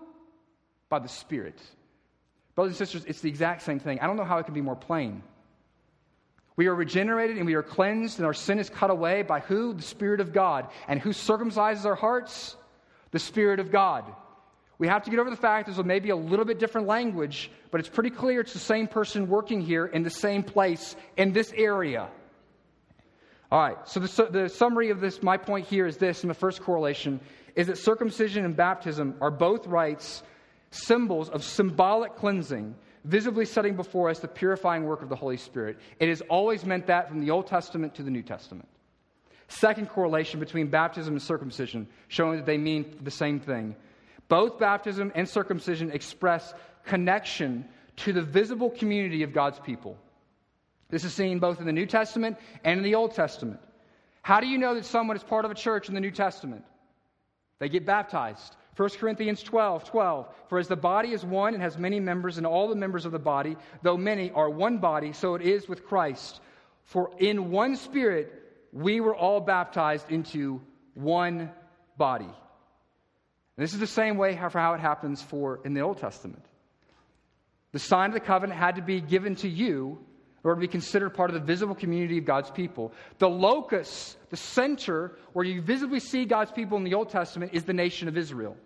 By 0.88 0.98
the 0.98 1.08
Spirit. 1.08 1.60
Brothers 2.54 2.72
and 2.72 2.88
sisters, 2.88 3.04
it's 3.06 3.20
the 3.20 3.28
exact 3.28 3.62
same 3.62 3.78
thing. 3.78 4.00
I 4.00 4.06
don't 4.06 4.16
know 4.16 4.24
how 4.24 4.38
it 4.38 4.44
can 4.44 4.54
be 4.54 4.60
more 4.60 4.76
plain. 4.76 5.22
We 6.56 6.68
are 6.68 6.74
regenerated 6.74 7.36
and 7.36 7.44
we 7.44 7.54
are 7.54 7.62
cleansed, 7.62 8.18
and 8.18 8.24
our 8.24 8.32
sin 8.32 8.58
is 8.58 8.70
cut 8.70 8.90
away 8.90 9.22
by 9.22 9.40
who? 9.40 9.74
The 9.74 9.82
Spirit 9.82 10.20
of 10.20 10.32
God. 10.32 10.68
And 10.88 11.00
who 11.00 11.10
circumcises 11.10 11.84
our 11.84 11.94
hearts? 11.94 12.56
The 13.10 13.18
Spirit 13.18 13.60
of 13.60 13.70
God. 13.70 14.04
We 14.78 14.88
have 14.88 15.04
to 15.04 15.10
get 15.10 15.18
over 15.18 15.30
the 15.30 15.36
fact 15.36 15.66
that 15.66 15.74
there's 15.74 15.86
maybe 15.86 16.10
a 16.10 16.16
little 16.16 16.44
bit 16.44 16.58
different 16.58 16.86
language, 16.86 17.50
but 17.70 17.80
it's 17.80 17.88
pretty 17.88 18.10
clear 18.10 18.40
it's 18.40 18.52
the 18.52 18.58
same 18.58 18.86
person 18.86 19.28
working 19.28 19.60
here 19.60 19.86
in 19.86 20.02
the 20.02 20.10
same 20.10 20.42
place 20.42 20.96
in 21.16 21.32
this 21.32 21.52
area. 21.56 22.08
All 23.50 23.60
right, 23.60 23.76
so 23.88 24.00
the, 24.00 24.28
the 24.30 24.48
summary 24.48 24.90
of 24.90 25.00
this, 25.00 25.22
my 25.22 25.36
point 25.36 25.66
here 25.66 25.86
is 25.86 25.96
this 25.98 26.24
in 26.24 26.28
the 26.28 26.34
first 26.34 26.62
correlation 26.62 27.20
is 27.54 27.68
that 27.68 27.78
circumcision 27.78 28.44
and 28.44 28.56
baptism 28.56 29.14
are 29.20 29.30
both 29.30 29.66
rites, 29.66 30.22
symbols 30.70 31.28
of 31.30 31.44
symbolic 31.44 32.16
cleansing 32.16 32.74
visibly 33.06 33.44
setting 33.44 33.76
before 33.76 34.10
us 34.10 34.18
the 34.18 34.28
purifying 34.28 34.84
work 34.84 35.00
of 35.00 35.08
the 35.08 35.16
Holy 35.16 35.36
Spirit. 35.36 35.78
It 36.00 36.08
has 36.08 36.20
always 36.22 36.64
meant 36.64 36.88
that 36.88 37.08
from 37.08 37.20
the 37.20 37.30
Old 37.30 37.46
Testament 37.46 37.94
to 37.94 38.02
the 38.02 38.10
New 38.10 38.22
Testament. 38.22 38.68
Second 39.48 39.88
correlation 39.88 40.40
between 40.40 40.66
baptism 40.66 41.14
and 41.14 41.22
circumcision, 41.22 41.86
showing 42.08 42.36
that 42.36 42.46
they 42.46 42.58
mean 42.58 42.96
the 43.02 43.10
same 43.10 43.38
thing. 43.38 43.76
Both 44.28 44.58
baptism 44.58 45.12
and 45.14 45.28
circumcision 45.28 45.92
express 45.92 46.52
connection 46.84 47.64
to 47.98 48.12
the 48.12 48.22
visible 48.22 48.70
community 48.70 49.22
of 49.22 49.32
God's 49.32 49.60
people. 49.60 49.96
This 50.88 51.04
is 51.04 51.12
seen 51.12 51.38
both 51.38 51.60
in 51.60 51.66
the 51.66 51.72
New 51.72 51.86
Testament 51.86 52.36
and 52.64 52.78
in 52.78 52.84
the 52.84 52.94
Old 52.94 53.14
Testament. 53.14 53.60
How 54.22 54.40
do 54.40 54.46
you 54.46 54.58
know 54.58 54.74
that 54.74 54.84
someone 54.84 55.16
is 55.16 55.22
part 55.22 55.44
of 55.44 55.50
a 55.50 55.54
church 55.54 55.88
in 55.88 55.94
the 55.94 56.00
New 56.00 56.10
Testament? 56.10 56.64
They 57.58 57.68
get 57.68 57.86
baptized. 57.86 58.56
1 58.76 58.90
Corinthians 58.98 59.42
12, 59.42 59.84
12. 59.84 60.26
For 60.48 60.58
as 60.58 60.68
the 60.68 60.76
body 60.76 61.12
is 61.12 61.24
one 61.24 61.54
and 61.54 61.62
has 61.62 61.78
many 61.78 61.98
members, 61.98 62.36
and 62.36 62.46
all 62.46 62.68
the 62.68 62.74
members 62.74 63.06
of 63.06 63.12
the 63.12 63.18
body, 63.18 63.56
though 63.82 63.96
many, 63.96 64.30
are 64.32 64.50
one 64.50 64.78
body, 64.78 65.12
so 65.12 65.34
it 65.34 65.42
is 65.42 65.68
with 65.68 65.86
Christ. 65.86 66.40
For 66.84 67.10
in 67.18 67.50
one 67.50 67.76
spirit 67.76 68.32
we 68.72 69.00
were 69.00 69.16
all 69.16 69.40
baptized 69.40 70.10
into 70.10 70.60
one 70.94 71.50
body. 71.96 72.24
And 72.24 73.64
this 73.64 73.72
is 73.72 73.80
the 73.80 73.86
same 73.86 74.18
way 74.18 74.36
for 74.36 74.58
how 74.58 74.74
it 74.74 74.80
happens 74.80 75.22
for 75.22 75.60
in 75.64 75.72
the 75.72 75.80
Old 75.80 75.98
Testament. 75.98 76.44
The 77.72 77.78
sign 77.78 78.10
of 78.10 78.14
the 78.14 78.20
covenant 78.20 78.58
had 78.58 78.76
to 78.76 78.82
be 78.82 79.00
given 79.00 79.36
to 79.36 79.48
you 79.48 79.98
to 80.54 80.60
be 80.60 80.68
considered 80.68 81.10
part 81.10 81.30
of 81.30 81.34
the 81.34 81.40
visible 81.40 81.74
community 81.74 82.18
of 82.18 82.24
God's 82.24 82.50
people. 82.50 82.92
The 83.18 83.28
locus, 83.28 84.16
the 84.30 84.36
center 84.36 85.16
where 85.32 85.44
you 85.44 85.60
visibly 85.60 86.00
see 86.00 86.24
God's 86.24 86.52
people 86.52 86.78
in 86.78 86.84
the 86.84 86.94
Old 86.94 87.08
Testament, 87.08 87.52
is 87.54 87.64
the 87.64 87.72
nation 87.72 88.08
of 88.08 88.16
Israel. 88.16 88.56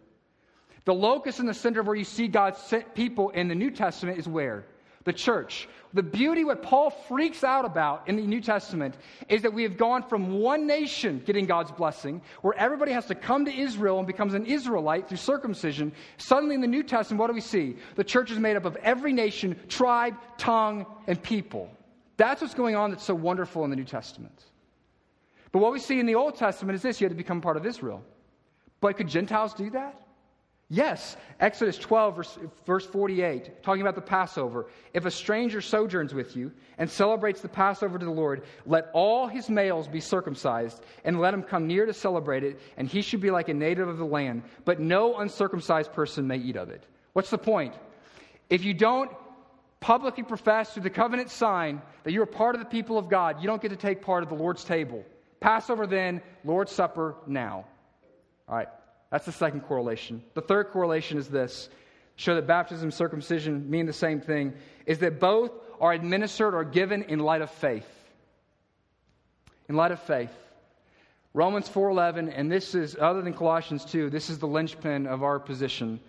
The 0.85 0.95
locus 0.95 1.41
in 1.41 1.47
the 1.47 1.55
center 1.55 1.81
of 1.81 1.87
where 1.87 1.97
you 1.97 2.05
see 2.05 2.29
God's 2.29 2.75
people 2.95 3.31
in 3.31 3.49
the 3.49 3.55
New 3.55 3.71
Testament 3.71 4.19
is 4.19 4.27
where? 4.27 4.65
The 5.05 5.13
church. 5.13 5.69
The 5.93 6.03
beauty, 6.03 6.45
what 6.45 6.63
Paul 6.63 6.91
freaks 6.91 7.43
out 7.43 7.65
about 7.65 8.07
in 8.09 8.17
the 8.17 8.23
New 8.23 8.41
Testament, 8.41 8.97
is 9.29 9.43
that 9.43 9.53
we 9.53 9.65
have 9.65 9.77
gone 9.77 10.05
from 10.09 10.39
one 10.39 10.67
nation 10.67 11.21
getting 11.25 11.47
God's 11.47 11.73
blessing, 11.73 12.23
where 12.43 12.55
everybody 12.57 12.93
has 12.93 13.07
to 13.07 13.15
come 13.17 13.45
to 13.47 13.53
Israel 13.53 13.99
and 13.99 14.07
becomes 14.07 14.35
an 14.35 14.47
Israelite 14.47 15.09
through 15.09 15.17
circumcision. 15.17 15.93
Suddenly 16.19 16.55
in 16.55 16.61
the 16.61 16.69
New 16.69 16.85
Testament, 16.85 17.19
what 17.19 17.27
do 17.27 17.33
we 17.33 17.41
see? 17.41 17.77
The 17.97 18.05
church 18.05 18.31
is 18.31 18.39
made 18.39 18.57
up 18.57 18.67
of 18.67 18.77
every 18.77 19.13
nation, 19.13 19.59
tribe, 19.69 20.15
tongue, 20.39 20.87
and 21.09 21.21
people. 21.21 21.69
That's 22.17 22.41
what's 22.41 22.55
going 22.55 22.77
on 22.77 22.91
that's 22.91 23.05
so 23.05 23.15
wonderful 23.15 23.65
in 23.65 23.71
the 23.71 23.77
New 23.77 23.85
Testament. 23.85 24.45
But 25.51 25.59
what 25.59 25.73
we 25.73 25.81
see 25.81 25.99
in 25.99 26.07
the 26.07 26.15
Old 26.15 26.37
Testament 26.37 26.77
is 26.77 26.83
this 26.83 27.01
you 27.01 27.07
had 27.07 27.13
to 27.13 27.17
become 27.17 27.41
part 27.41 27.57
of 27.57 27.67
Israel. 27.67 28.05
But 28.81 28.97
could 28.97 29.09
Gentiles 29.09 29.55
do 29.55 29.71
that? 29.71 30.01
Yes, 30.73 31.17
Exodus 31.41 31.77
12, 31.79 32.17
verse, 32.17 32.39
verse 32.65 32.87
48, 32.87 33.61
talking 33.61 33.83
about 33.83 33.97
the 33.97 34.01
Passover. 34.01 34.67
If 34.95 35.05
a 35.05 35.11
stranger 35.11 35.61
sojourns 35.61 36.15
with 36.15 36.37
you 36.37 36.53
and 36.79 36.89
celebrates 36.89 37.41
the 37.41 37.49
Passover 37.49 37.99
to 37.99 38.05
the 38.05 38.11
Lord, 38.13 38.45
let 38.67 38.89
all 38.93 39.27
his 39.27 39.51
males 39.51 39.89
be 39.89 39.99
circumcised, 39.99 40.81
and 41.05 41.19
let 41.19 41.35
him 41.35 41.43
come 41.43 41.67
near 41.67 41.87
to 41.87 41.93
celebrate 41.93 42.45
it, 42.45 42.61
and 42.77 42.87
he 42.87 43.03
should 43.03 43.21
be 43.21 43.33
like 43.33 43.49
a 43.49 43.55
native 43.55 43.89
of 43.89 43.99
the 43.99 44.05
land, 44.05 44.45
but 44.65 44.79
no 44.79 45.17
uncircumcised 45.19 45.93
person 45.93 46.29
may 46.29 46.39
eat 46.39 46.55
of 46.55 46.71
it. 46.71 46.85
What's 47.15 47.31
the 47.31 47.39
point? 47.39 47.75
If 48.49 48.63
you 48.63 48.73
don't 48.73 49.11
publicly 49.81 50.23
profess 50.23 50.73
through 50.73 50.85
the 50.85 50.91
covenant 50.91 51.31
sign 51.31 51.83
that 52.05 52.13
you're 52.13 52.23
a 52.23 52.29
part 52.29 52.55
of 52.55 52.61
the 52.61 52.69
people 52.69 52.97
of 52.97 53.09
God, 53.09 53.41
you 53.41 53.49
don't 53.49 53.61
get 53.61 53.71
to 53.71 53.77
take 53.77 54.03
part 54.03 54.23
of 54.23 54.29
the 54.29 54.37
Lord's 54.37 54.63
table. 54.63 55.05
Passover 55.41 55.89
then, 55.89 56.23
Lord's 56.45 56.71
Supper 56.71 57.17
now. 57.27 57.65
All 58.49 58.55
right. 58.55 58.69
That's 59.11 59.27
the 59.27 59.33
second 59.33 59.63
correlation. 59.63 60.23
The 60.35 60.41
third 60.41 60.69
correlation 60.71 61.19
is 61.19 61.29
this 61.29 61.69
show 62.17 62.35
that 62.35 62.47
baptism 62.47 62.87
and 62.87 62.95
circumcision 62.95 63.71
mean 63.71 63.87
the 63.87 63.93
same 63.93 64.21
thing 64.21 64.53
is 64.87 64.99
that 64.99 65.19
both 65.19 65.53
are 65.81 65.93
administered 65.93 66.55
or 66.55 66.65
given 66.65 67.03
in 67.05 67.19
light 67.19 67.43
of 67.43 67.51
faith. 67.51 67.87
in 69.69 69.77
light 69.77 69.93
of 69.93 70.01
faith. 70.01 70.33
Romans 71.33 71.69
4:11 71.69 72.33
and 72.37 72.51
this 72.51 72.75
is 72.75 72.97
other 73.01 73.23
than 73.23 73.33
Colossians 73.33 73.85
2, 73.85 74.11
this 74.11 74.29
is 74.29 74.41
the 74.41 74.49
linchpin 74.49 75.07
of 75.07 75.23
our 75.23 75.39
position. 75.39 76.01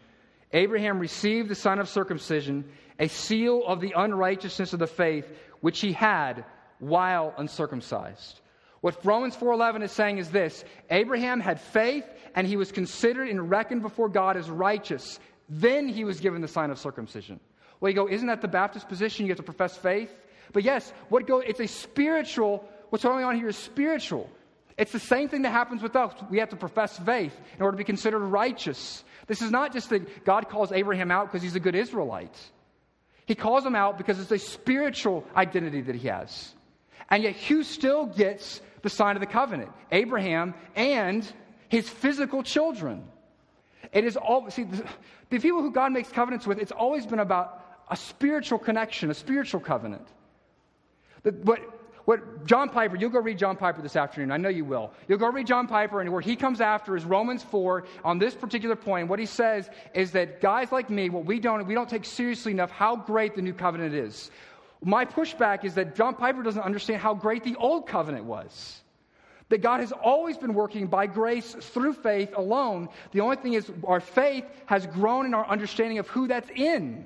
Abraham 0.51 0.97
received 0.99 1.47
the 1.47 1.55
sign 1.55 1.77
of 1.77 1.87
circumcision, 1.87 2.65
a 2.99 3.07
seal 3.07 3.63
of 3.65 3.79
the 3.79 3.93
unrighteousness 3.95 4.73
of 4.73 4.79
the 4.79 4.87
faith 4.87 5.31
which 5.61 5.79
he 5.79 5.93
had 5.93 6.43
while 6.79 7.35
uncircumcised. 7.37 8.41
What 8.81 9.03
Romans 9.05 9.35
4:11 9.35 9.83
is 9.83 9.91
saying 9.91 10.17
is 10.17 10.29
this: 10.31 10.63
Abraham 10.89 11.39
had 11.39 11.61
faith 11.61 12.05
and 12.35 12.47
he 12.47 12.57
was 12.57 12.71
considered 12.71 13.29
and 13.29 13.49
reckoned 13.49 13.81
before 13.81 14.09
God 14.09 14.37
as 14.37 14.49
righteous. 14.49 15.19
Then 15.47 15.87
he 15.87 16.03
was 16.03 16.19
given 16.19 16.41
the 16.41 16.47
sign 16.47 16.71
of 16.71 16.79
circumcision. 16.79 17.39
Well, 17.79 17.89
you 17.89 17.95
go, 17.95 18.07
isn't 18.07 18.27
that 18.27 18.41
the 18.41 18.47
Baptist 18.47 18.87
position? 18.87 19.25
You 19.25 19.31
have 19.31 19.37
to 19.37 19.43
profess 19.43 19.77
faith. 19.77 20.11
But 20.53 20.63
yes, 20.63 20.91
what 21.09 21.27
go? 21.27 21.39
It's 21.39 21.59
a 21.59 21.67
spiritual. 21.67 22.67
What's 22.89 23.03
going 23.03 23.23
on 23.23 23.35
here 23.35 23.47
is 23.47 23.57
spiritual. 23.57 24.29
It's 24.77 24.91
the 24.91 24.99
same 24.99 25.29
thing 25.29 25.43
that 25.43 25.51
happens 25.51 25.83
with 25.83 25.95
us. 25.95 26.13
We 26.29 26.39
have 26.39 26.49
to 26.49 26.55
profess 26.55 26.97
faith 26.97 27.37
in 27.55 27.61
order 27.61 27.75
to 27.75 27.77
be 27.77 27.83
considered 27.83 28.19
righteous. 28.19 29.03
This 29.27 29.41
is 29.41 29.51
not 29.51 29.73
just 29.73 29.89
that 29.89 30.25
God 30.25 30.49
calls 30.49 30.71
Abraham 30.71 31.11
out 31.11 31.27
because 31.27 31.43
he's 31.43 31.55
a 31.55 31.59
good 31.59 31.75
Israelite. 31.75 32.35
He 33.25 33.35
calls 33.35 33.65
him 33.65 33.75
out 33.75 33.97
because 33.97 34.19
it's 34.19 34.31
a 34.31 34.39
spiritual 34.39 35.25
identity 35.35 35.81
that 35.81 35.95
he 35.95 36.07
has. 36.07 36.53
And 37.09 37.23
yet, 37.23 37.35
who 37.35 37.63
still 37.63 38.05
gets 38.05 38.61
the 38.81 38.89
sign 38.89 39.15
of 39.15 39.19
the 39.19 39.27
covenant? 39.27 39.71
Abraham 39.91 40.53
and 40.75 41.27
his 41.69 41.89
physical 41.89 42.43
children. 42.43 43.03
It 43.93 44.05
is 44.05 44.17
all, 44.17 44.49
see, 44.49 44.63
the, 44.63 44.83
the 45.29 45.39
people 45.39 45.61
who 45.61 45.71
God 45.71 45.91
makes 45.91 46.09
covenants 46.09 46.45
with, 46.45 46.59
it's 46.59 46.71
always 46.71 47.05
been 47.05 47.19
about 47.19 47.63
a 47.89 47.95
spiritual 47.95 48.59
connection, 48.59 49.09
a 49.09 49.13
spiritual 49.13 49.59
covenant. 49.59 50.07
The, 51.23 51.31
what, 51.31 51.59
what 52.05 52.45
John 52.45 52.69
Piper, 52.69 52.95
you'll 52.95 53.09
go 53.09 53.19
read 53.19 53.37
John 53.37 53.55
Piper 53.57 53.81
this 53.81 53.95
afternoon. 53.95 54.31
I 54.31 54.37
know 54.37 54.49
you 54.49 54.65
will. 54.65 54.91
You'll 55.07 55.19
go 55.19 55.29
read 55.29 55.45
John 55.45 55.67
Piper, 55.67 56.01
and 56.01 56.11
where 56.11 56.21
he 56.21 56.35
comes 56.35 56.61
after 56.61 56.95
is 56.95 57.05
Romans 57.05 57.43
4 57.43 57.85
on 58.03 58.17
this 58.17 58.33
particular 58.33 58.75
point. 58.75 59.07
What 59.07 59.19
he 59.19 59.25
says 59.25 59.69
is 59.93 60.11
that 60.11 60.41
guys 60.41 60.71
like 60.71 60.89
me, 60.89 61.09
what 61.09 61.25
we 61.25 61.39
don't, 61.39 61.65
we 61.67 61.73
don't 61.73 61.89
take 61.89 62.05
seriously 62.05 62.51
enough 62.51 62.71
how 62.71 62.95
great 62.95 63.35
the 63.35 63.41
new 63.41 63.53
covenant 63.53 63.93
is. 63.93 64.31
My 64.83 65.05
pushback 65.05 65.63
is 65.63 65.75
that 65.75 65.95
John 65.95 66.15
Piper 66.15 66.41
doesn't 66.41 66.61
understand 66.61 67.01
how 67.01 67.13
great 67.13 67.43
the 67.43 67.55
old 67.55 67.87
covenant 67.87 68.25
was. 68.25 68.81
That 69.49 69.61
God 69.61 69.81
has 69.81 69.91
always 69.91 70.37
been 70.37 70.53
working 70.53 70.87
by 70.87 71.07
grace 71.07 71.53
through 71.53 71.93
faith 71.93 72.31
alone. 72.35 72.89
The 73.11 73.21
only 73.21 73.35
thing 73.35 73.53
is, 73.53 73.69
our 73.85 73.99
faith 73.99 74.45
has 74.65 74.87
grown 74.87 75.25
in 75.25 75.33
our 75.33 75.45
understanding 75.45 75.99
of 75.99 76.07
who 76.07 76.27
that's 76.27 76.49
in. 76.55 77.05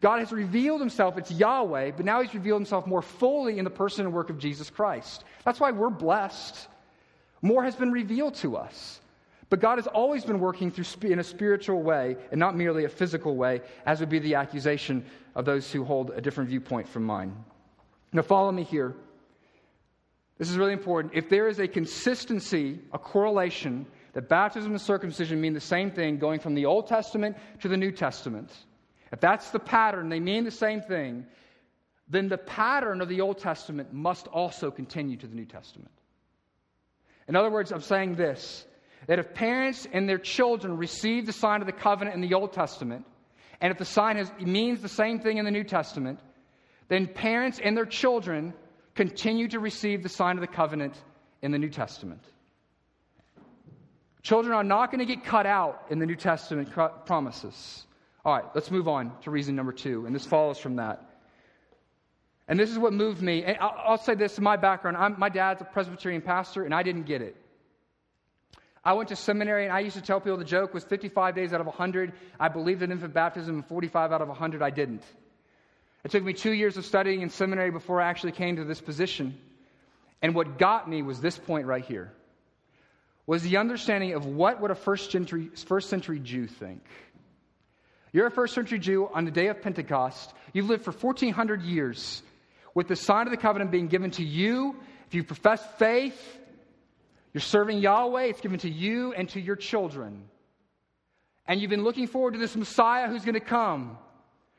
God 0.00 0.18
has 0.18 0.32
revealed 0.32 0.80
himself, 0.80 1.16
it's 1.16 1.30
Yahweh, 1.30 1.92
but 1.96 2.04
now 2.04 2.20
he's 2.20 2.34
revealed 2.34 2.60
himself 2.60 2.86
more 2.86 3.02
fully 3.02 3.58
in 3.58 3.64
the 3.64 3.70
person 3.70 4.04
and 4.04 4.12
work 4.12 4.30
of 4.30 4.38
Jesus 4.38 4.68
Christ. 4.68 5.24
That's 5.44 5.60
why 5.60 5.70
we're 5.70 5.90
blessed. 5.90 6.68
More 7.40 7.64
has 7.64 7.76
been 7.76 7.92
revealed 7.92 8.34
to 8.36 8.56
us. 8.56 9.00
But 9.52 9.60
God 9.60 9.76
has 9.76 9.86
always 9.86 10.24
been 10.24 10.40
working 10.40 10.70
through 10.70 11.10
in 11.10 11.18
a 11.18 11.22
spiritual 11.22 11.82
way 11.82 12.16
and 12.30 12.40
not 12.40 12.56
merely 12.56 12.86
a 12.86 12.88
physical 12.88 13.36
way, 13.36 13.60
as 13.84 14.00
would 14.00 14.08
be 14.08 14.18
the 14.18 14.36
accusation 14.36 15.04
of 15.34 15.44
those 15.44 15.70
who 15.70 15.84
hold 15.84 16.10
a 16.12 16.22
different 16.22 16.48
viewpoint 16.48 16.88
from 16.88 17.04
mine. 17.04 17.36
Now, 18.14 18.22
follow 18.22 18.50
me 18.50 18.62
here. 18.62 18.94
This 20.38 20.48
is 20.48 20.56
really 20.56 20.72
important. 20.72 21.12
If 21.14 21.28
there 21.28 21.48
is 21.48 21.58
a 21.58 21.68
consistency, 21.68 22.78
a 22.94 22.98
correlation, 22.98 23.84
that 24.14 24.30
baptism 24.30 24.70
and 24.70 24.80
circumcision 24.80 25.38
mean 25.38 25.52
the 25.52 25.60
same 25.60 25.90
thing 25.90 26.16
going 26.16 26.40
from 26.40 26.54
the 26.54 26.64
Old 26.64 26.86
Testament 26.86 27.36
to 27.60 27.68
the 27.68 27.76
New 27.76 27.92
Testament, 27.92 28.50
if 29.12 29.20
that's 29.20 29.50
the 29.50 29.60
pattern, 29.60 30.08
they 30.08 30.18
mean 30.18 30.44
the 30.44 30.50
same 30.50 30.80
thing, 30.80 31.26
then 32.08 32.30
the 32.30 32.38
pattern 32.38 33.02
of 33.02 33.10
the 33.10 33.20
Old 33.20 33.36
Testament 33.36 33.92
must 33.92 34.28
also 34.28 34.70
continue 34.70 35.18
to 35.18 35.26
the 35.26 35.36
New 35.36 35.44
Testament. 35.44 35.92
In 37.28 37.36
other 37.36 37.50
words, 37.50 37.70
I'm 37.70 37.82
saying 37.82 38.14
this 38.14 38.64
that 39.06 39.18
if 39.18 39.34
parents 39.34 39.86
and 39.92 40.08
their 40.08 40.18
children 40.18 40.76
receive 40.76 41.26
the 41.26 41.32
sign 41.32 41.60
of 41.60 41.66
the 41.66 41.72
covenant 41.72 42.14
in 42.14 42.20
the 42.20 42.34
Old 42.34 42.52
Testament, 42.52 43.04
and 43.60 43.70
if 43.70 43.78
the 43.78 43.84
sign 43.84 44.24
means 44.40 44.80
the 44.80 44.88
same 44.88 45.20
thing 45.20 45.38
in 45.38 45.44
the 45.44 45.50
New 45.50 45.64
Testament, 45.64 46.20
then 46.88 47.06
parents 47.06 47.60
and 47.62 47.76
their 47.76 47.86
children 47.86 48.54
continue 48.94 49.48
to 49.48 49.58
receive 49.58 50.02
the 50.02 50.08
sign 50.08 50.36
of 50.36 50.40
the 50.40 50.46
covenant 50.46 50.94
in 51.40 51.50
the 51.50 51.58
New 51.58 51.70
Testament. 51.70 52.22
Children 54.22 54.54
are 54.54 54.64
not 54.64 54.90
going 54.90 55.00
to 55.00 55.04
get 55.04 55.24
cut 55.24 55.46
out 55.46 55.86
in 55.90 55.98
the 55.98 56.06
New 56.06 56.16
Testament 56.16 56.70
promises. 57.06 57.86
All 58.24 58.34
right, 58.34 58.44
let's 58.54 58.70
move 58.70 58.86
on 58.86 59.12
to 59.22 59.30
reason 59.30 59.56
number 59.56 59.72
two, 59.72 60.06
and 60.06 60.14
this 60.14 60.24
follows 60.24 60.58
from 60.58 60.76
that. 60.76 61.08
And 62.46 62.58
this 62.58 62.70
is 62.70 62.78
what 62.78 62.92
moved 62.92 63.22
me. 63.22 63.44
And 63.44 63.56
I'll, 63.58 63.74
I'll 63.84 63.98
say 63.98 64.14
this 64.14 64.38
in 64.38 64.44
my 64.44 64.56
background. 64.56 64.96
I'm, 64.96 65.18
my 65.18 65.28
dad's 65.28 65.60
a 65.60 65.64
Presbyterian 65.64 66.22
pastor, 66.22 66.64
and 66.64 66.74
I 66.74 66.82
didn't 66.82 67.04
get 67.04 67.22
it. 67.22 67.36
I 68.84 68.94
went 68.94 69.10
to 69.10 69.16
seminary, 69.16 69.64
and 69.64 69.72
I 69.72 69.80
used 69.80 69.96
to 69.96 70.02
tell 70.02 70.20
people 70.20 70.36
the 70.36 70.44
joke 70.44 70.74
was 70.74 70.82
55 70.84 71.34
days 71.34 71.52
out 71.52 71.60
of 71.60 71.66
100, 71.66 72.12
I 72.40 72.48
believed 72.48 72.82
in 72.82 72.90
infant 72.90 73.14
baptism, 73.14 73.54
and 73.56 73.66
45 73.66 74.12
out 74.12 74.22
of 74.22 74.28
100, 74.28 74.62
I 74.62 74.70
didn't. 74.70 75.02
It 76.04 76.10
took 76.10 76.24
me 76.24 76.32
two 76.32 76.52
years 76.52 76.76
of 76.76 76.84
studying 76.84 77.22
in 77.22 77.30
seminary 77.30 77.70
before 77.70 78.00
I 78.00 78.08
actually 78.08 78.32
came 78.32 78.56
to 78.56 78.64
this 78.64 78.80
position. 78.80 79.38
And 80.20 80.34
what 80.34 80.58
got 80.58 80.88
me 80.88 81.02
was 81.02 81.20
this 81.20 81.38
point 81.38 81.66
right 81.66 81.84
here 81.84 82.12
was 83.24 83.44
the 83.44 83.56
understanding 83.56 84.14
of 84.14 84.26
what 84.26 84.60
would 84.60 84.72
a 84.72 84.74
first 84.74 85.12
century, 85.12 85.50
first 85.54 85.88
century 85.88 86.18
Jew 86.18 86.48
think. 86.48 86.82
You're 88.12 88.26
a 88.26 88.32
first 88.32 88.54
century 88.54 88.80
Jew 88.80 89.08
on 89.14 89.24
the 89.24 89.30
day 89.30 89.46
of 89.46 89.62
Pentecost. 89.62 90.34
You've 90.52 90.68
lived 90.68 90.84
for 90.84 90.92
1,400 90.92 91.62
years 91.62 92.22
with 92.74 92.88
the 92.88 92.96
sign 92.96 93.26
of 93.26 93.30
the 93.30 93.36
covenant 93.36 93.70
being 93.70 93.86
given 93.86 94.10
to 94.12 94.24
you. 94.24 94.76
If 95.06 95.14
you 95.14 95.24
profess 95.24 95.64
faith, 95.78 96.20
you're 97.32 97.40
serving 97.40 97.78
Yahweh, 97.78 98.24
it's 98.24 98.40
given 98.40 98.58
to 98.60 98.70
you 98.70 99.12
and 99.14 99.28
to 99.30 99.40
your 99.40 99.56
children. 99.56 100.24
And 101.46 101.60
you've 101.60 101.70
been 101.70 101.84
looking 101.84 102.06
forward 102.06 102.34
to 102.34 102.38
this 102.38 102.54
Messiah 102.56 103.08
who's 103.08 103.24
going 103.24 103.34
to 103.34 103.40
come. 103.40 103.98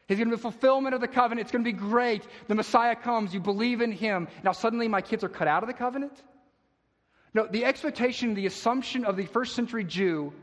He's 0.07 0.17
going 0.17 0.29
to 0.29 0.35
be 0.35 0.41
fulfillment 0.41 0.93
of 0.93 1.01
the 1.01 1.07
covenant. 1.07 1.41
It's 1.41 1.51
going 1.51 1.63
to 1.63 1.71
be 1.71 1.77
great. 1.77 2.27
The 2.47 2.55
Messiah 2.55 2.95
comes. 2.95 3.33
You 3.33 3.39
believe 3.39 3.81
in 3.81 3.91
him. 3.91 4.27
Now, 4.43 4.51
suddenly, 4.51 4.87
my 4.87 5.01
kids 5.01 5.23
are 5.23 5.29
cut 5.29 5.47
out 5.47 5.63
of 5.63 5.67
the 5.67 5.73
covenant? 5.73 6.21
No, 7.33 7.47
the 7.47 7.65
expectation, 7.65 8.33
the 8.33 8.45
assumption 8.45 9.05
of 9.05 9.15
the 9.17 9.25
first 9.25 9.55
century 9.55 9.83
Jew 9.83 10.33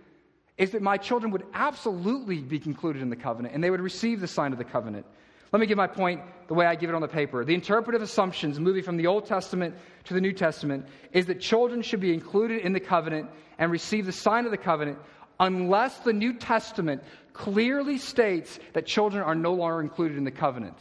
is 0.57 0.73
that 0.73 0.83
my 0.83 0.97
children 0.97 1.31
would 1.33 1.45
absolutely 1.55 2.38
be 2.38 2.59
concluded 2.59 3.01
in 3.01 3.11
the 3.11 3.16
covenant 3.16 3.55
and 3.55 3.62
they 3.62 3.71
would 3.71 3.81
receive 3.81 4.21
the 4.21 4.27
sign 4.27 4.53
of 4.53 4.59
the 4.59 4.64
covenant. 4.64 5.07
Let 5.53 5.61
me 5.61 5.67
give 5.67 5.77
my 5.77 5.87
point 5.87 6.23
the 6.47 6.55
way 6.55 6.67
I 6.67 6.75
give 6.77 6.91
it 6.91 6.95
on 6.95 7.03
the 7.03 7.09
paper. 7.09 7.45
The 7.45 7.55
interpretive 7.55 8.03
assumptions 8.03 8.61
moving 8.61 8.83
from 8.83 8.97
the 8.97 9.07
Old 9.07 9.27
Testament 9.27 9.75
to 10.05 10.15
the 10.15 10.21
New 10.21 10.33
Testament 10.33 10.87
is 11.13 11.27
that 11.27 11.41
children 11.41 11.83
should 11.83 12.01
be 12.01 12.15
included 12.15 12.63
in 12.63 12.73
the 12.73 12.81
covenant 12.81 13.31
and 13.59 13.71
receive 13.71 14.07
the 14.07 14.13
sign 14.13 14.45
of 14.45 14.53
the 14.53 14.57
covenant 14.57 14.99
unless 15.41 15.99
the 16.01 16.13
New 16.13 16.35
Testament 16.35 17.03
clearly 17.33 17.99
states 17.99 18.61
that 18.75 18.87
children 18.87 19.25
are 19.25 19.35
no 19.35 19.55
longer 19.55 19.81
included 19.81 20.19
in 20.19 20.25
the 20.25 20.31
covenant. 20.31 20.77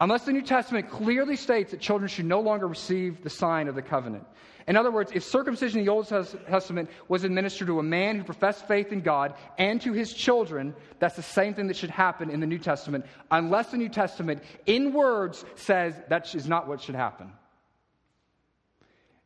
Unless 0.00 0.24
the 0.24 0.32
New 0.32 0.42
Testament 0.42 0.90
clearly 0.90 1.36
states 1.36 1.70
that 1.70 1.80
children 1.80 2.08
should 2.08 2.26
no 2.26 2.40
longer 2.40 2.68
receive 2.68 3.22
the 3.22 3.30
sign 3.30 3.66
of 3.66 3.74
the 3.74 3.82
covenant. 3.82 4.24
In 4.68 4.76
other 4.76 4.90
words, 4.90 5.12
if 5.14 5.22
circumcision 5.22 5.78
in 5.78 5.86
the 5.86 5.92
Old 5.92 6.08
Testament 6.08 6.90
was 7.06 7.22
administered 7.22 7.68
to 7.68 7.78
a 7.78 7.84
man 7.84 8.16
who 8.16 8.24
professed 8.24 8.66
faith 8.66 8.90
in 8.90 9.00
God 9.00 9.34
and 9.58 9.80
to 9.82 9.92
his 9.92 10.12
children, 10.12 10.74
that's 10.98 11.14
the 11.14 11.22
same 11.22 11.54
thing 11.54 11.68
that 11.68 11.76
should 11.76 11.90
happen 11.90 12.30
in 12.30 12.40
the 12.40 12.46
New 12.46 12.58
Testament, 12.58 13.06
unless 13.30 13.70
the 13.70 13.76
New 13.76 13.88
Testament, 13.88 14.42
in 14.66 14.92
words, 14.92 15.44
says 15.54 15.94
that 16.08 16.34
is 16.34 16.48
not 16.48 16.66
what 16.66 16.80
should 16.80 16.96
happen. 16.96 17.30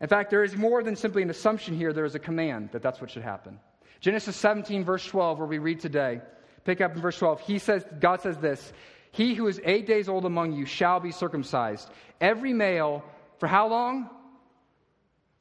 In 0.03 0.09
fact, 0.09 0.31
there 0.31 0.45
is 0.45 0.57
more 0.57 0.83
than 0.83 0.95
simply 0.95 1.23
an 1.23 1.31
assumption 1.31 1.75
here, 1.75 1.95
there 1.95 2.05
is 2.05 2.15
a 2.15 2.19
command 2.21 2.71
that 2.73 2.83
that's 2.83 3.01
what 3.01 3.11
should 3.11 3.23
happen. 3.23 3.59
Genesis 4.01 4.37
17, 4.37 4.85
verse 4.85 5.07
12, 5.07 5.39
where 5.39 5.49
we 5.49 5.59
read 5.59 5.81
today, 5.81 6.21
pick 6.65 6.83
up 6.83 6.95
in 6.95 7.01
verse 7.01 7.19
12. 7.19 7.41
He 7.41 7.59
says, 7.59 7.85
God 7.99 8.21
says 8.21 8.37
this 8.37 8.75
He 9.11 9.35
who 9.35 9.47
is 9.47 9.59
eight 9.65 9.87
days 9.87 10.07
old 10.09 10.27
among 10.27 10.53
you 10.53 10.67
shall 10.67 11.01
be 11.01 11.13
circumcised. 11.13 11.89
Every 12.21 12.53
male, 12.53 13.03
for 13.39 13.47
how 13.47 13.69
long? 13.69 14.11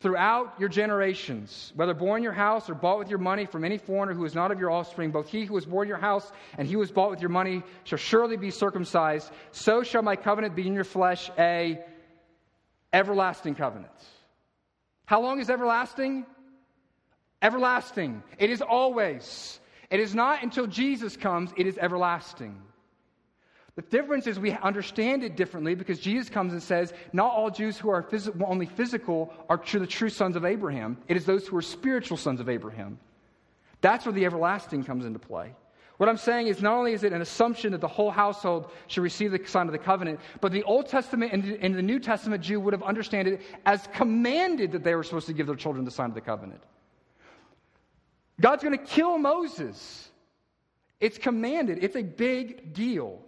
Throughout 0.01 0.53
your 0.57 0.69
generations, 0.69 1.73
whether 1.75 1.93
born 1.93 2.19
in 2.19 2.23
your 2.23 2.31
house 2.31 2.69
or 2.69 2.73
bought 2.73 2.99
with 2.99 3.09
your 3.09 3.19
money 3.19 3.45
from 3.45 3.65
any 3.65 3.77
foreigner 3.77 4.13
who 4.13 4.23
is 4.23 4.33
not 4.33 4.49
of 4.49 4.59
your 4.59 4.71
offspring, 4.71 5.11
both 5.11 5.27
he 5.27 5.43
who 5.43 5.53
was 5.53 5.65
born 5.65 5.85
in 5.85 5.89
your 5.89 5.97
house 5.97 6.31
and 6.57 6.65
he 6.67 6.73
who 6.73 6.79
was 6.79 6.91
bought 6.91 7.09
with 7.09 7.19
your 7.19 7.29
money 7.29 7.63
shall 7.83 7.97
surely 7.97 8.37
be 8.37 8.49
circumcised. 8.49 9.29
So 9.51 9.83
shall 9.83 10.01
my 10.01 10.15
covenant 10.15 10.55
be 10.55 10.65
in 10.65 10.73
your 10.73 10.85
flesh, 10.85 11.29
a 11.37 11.79
everlasting 12.93 13.55
covenant. 13.55 13.91
How 15.05 15.21
long 15.21 15.41
is 15.41 15.49
everlasting? 15.49 16.25
Everlasting. 17.41 18.23
It 18.37 18.49
is 18.49 18.61
always. 18.61 19.59
It 19.89 19.99
is 19.99 20.15
not 20.15 20.43
until 20.43 20.67
Jesus 20.67 21.17
comes, 21.17 21.51
it 21.57 21.67
is 21.67 21.77
everlasting. 21.77 22.61
The 23.79 23.97
difference 23.97 24.27
is 24.27 24.37
we 24.37 24.51
understand 24.51 25.23
it 25.23 25.37
differently 25.37 25.73
because 25.73 26.01
Jesus 26.01 26.27
comes 26.27 26.51
and 26.51 26.61
says, 26.61 26.91
Not 27.13 27.31
all 27.31 27.49
Jews 27.49 27.77
who 27.77 27.87
are 27.89 28.03
phys- 28.03 28.29
only 28.45 28.65
physical 28.65 29.33
are 29.47 29.55
the 29.55 29.87
true 29.87 30.09
sons 30.09 30.35
of 30.35 30.43
Abraham. 30.43 30.97
It 31.07 31.15
is 31.15 31.23
those 31.23 31.47
who 31.47 31.55
are 31.55 31.61
spiritual 31.61 32.17
sons 32.17 32.41
of 32.41 32.49
Abraham. 32.49 32.99
That's 33.79 34.05
where 34.05 34.11
the 34.11 34.25
everlasting 34.25 34.83
comes 34.83 35.05
into 35.05 35.17
play. 35.17 35.53
What 35.95 36.09
I'm 36.09 36.17
saying 36.17 36.47
is 36.47 36.61
not 36.61 36.73
only 36.73 36.91
is 36.91 37.05
it 37.05 37.13
an 37.13 37.21
assumption 37.21 37.71
that 37.71 37.79
the 37.79 37.87
whole 37.87 38.11
household 38.11 38.69
should 38.87 39.01
receive 39.01 39.31
the 39.31 39.39
sign 39.45 39.67
of 39.67 39.71
the 39.71 39.79
covenant, 39.79 40.19
but 40.41 40.51
the 40.51 40.63
Old 40.63 40.87
Testament 40.87 41.31
and 41.31 41.73
the 41.73 41.81
New 41.81 41.99
Testament 41.99 42.43
Jew 42.43 42.59
would 42.59 42.73
have 42.73 42.83
understood 42.83 43.27
it 43.27 43.41
as 43.65 43.87
commanded 43.93 44.73
that 44.73 44.83
they 44.83 44.93
were 44.93 45.03
supposed 45.03 45.27
to 45.27 45.33
give 45.33 45.47
their 45.47 45.55
children 45.55 45.85
the 45.85 45.91
sign 45.91 46.09
of 46.09 46.15
the 46.15 46.21
covenant. 46.21 46.61
God's 48.41 48.61
going 48.61 48.77
to 48.77 48.83
kill 48.83 49.17
Moses. 49.17 50.09
It's 50.99 51.17
commanded. 51.17 51.81
It's 51.81 51.95
a 51.95 52.03
big 52.03 52.73
deal. 52.73 53.21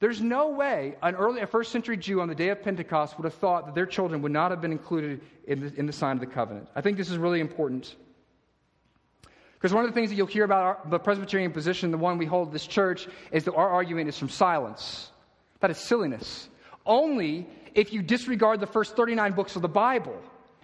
There's 0.00 0.20
no 0.20 0.50
way 0.50 0.94
an 1.02 1.16
early, 1.16 1.40
a 1.40 1.46
first 1.46 1.72
century 1.72 1.96
Jew 1.96 2.20
on 2.20 2.28
the 2.28 2.34
day 2.34 2.50
of 2.50 2.62
Pentecost 2.62 3.18
would 3.18 3.24
have 3.24 3.34
thought 3.34 3.66
that 3.66 3.74
their 3.74 3.86
children 3.86 4.22
would 4.22 4.32
not 4.32 4.52
have 4.52 4.60
been 4.60 4.70
included 4.70 5.20
in 5.46 5.60
the, 5.60 5.74
in 5.74 5.86
the 5.86 5.92
sign 5.92 6.16
of 6.16 6.20
the 6.20 6.26
covenant. 6.26 6.68
I 6.76 6.80
think 6.80 6.96
this 6.96 7.10
is 7.10 7.18
really 7.18 7.40
important. 7.40 7.96
Because 9.54 9.74
one 9.74 9.84
of 9.84 9.90
the 9.90 9.94
things 9.94 10.10
that 10.10 10.14
you'll 10.14 10.28
hear 10.28 10.44
about 10.44 10.62
our, 10.62 10.78
the 10.88 11.00
Presbyterian 11.00 11.50
position, 11.50 11.90
the 11.90 11.98
one 11.98 12.16
we 12.16 12.26
hold 12.26 12.52
this 12.52 12.66
church, 12.66 13.08
is 13.32 13.42
that 13.44 13.54
our 13.54 13.68
argument 13.68 14.08
is 14.08 14.16
from 14.16 14.28
silence. 14.28 15.10
That 15.58 15.72
is 15.72 15.78
silliness. 15.78 16.48
Only 16.86 17.48
if 17.74 17.92
you 17.92 18.00
disregard 18.00 18.60
the 18.60 18.66
first 18.66 18.94
39 18.94 19.32
books 19.32 19.56
of 19.56 19.62
the 19.62 19.68
Bible 19.68 20.16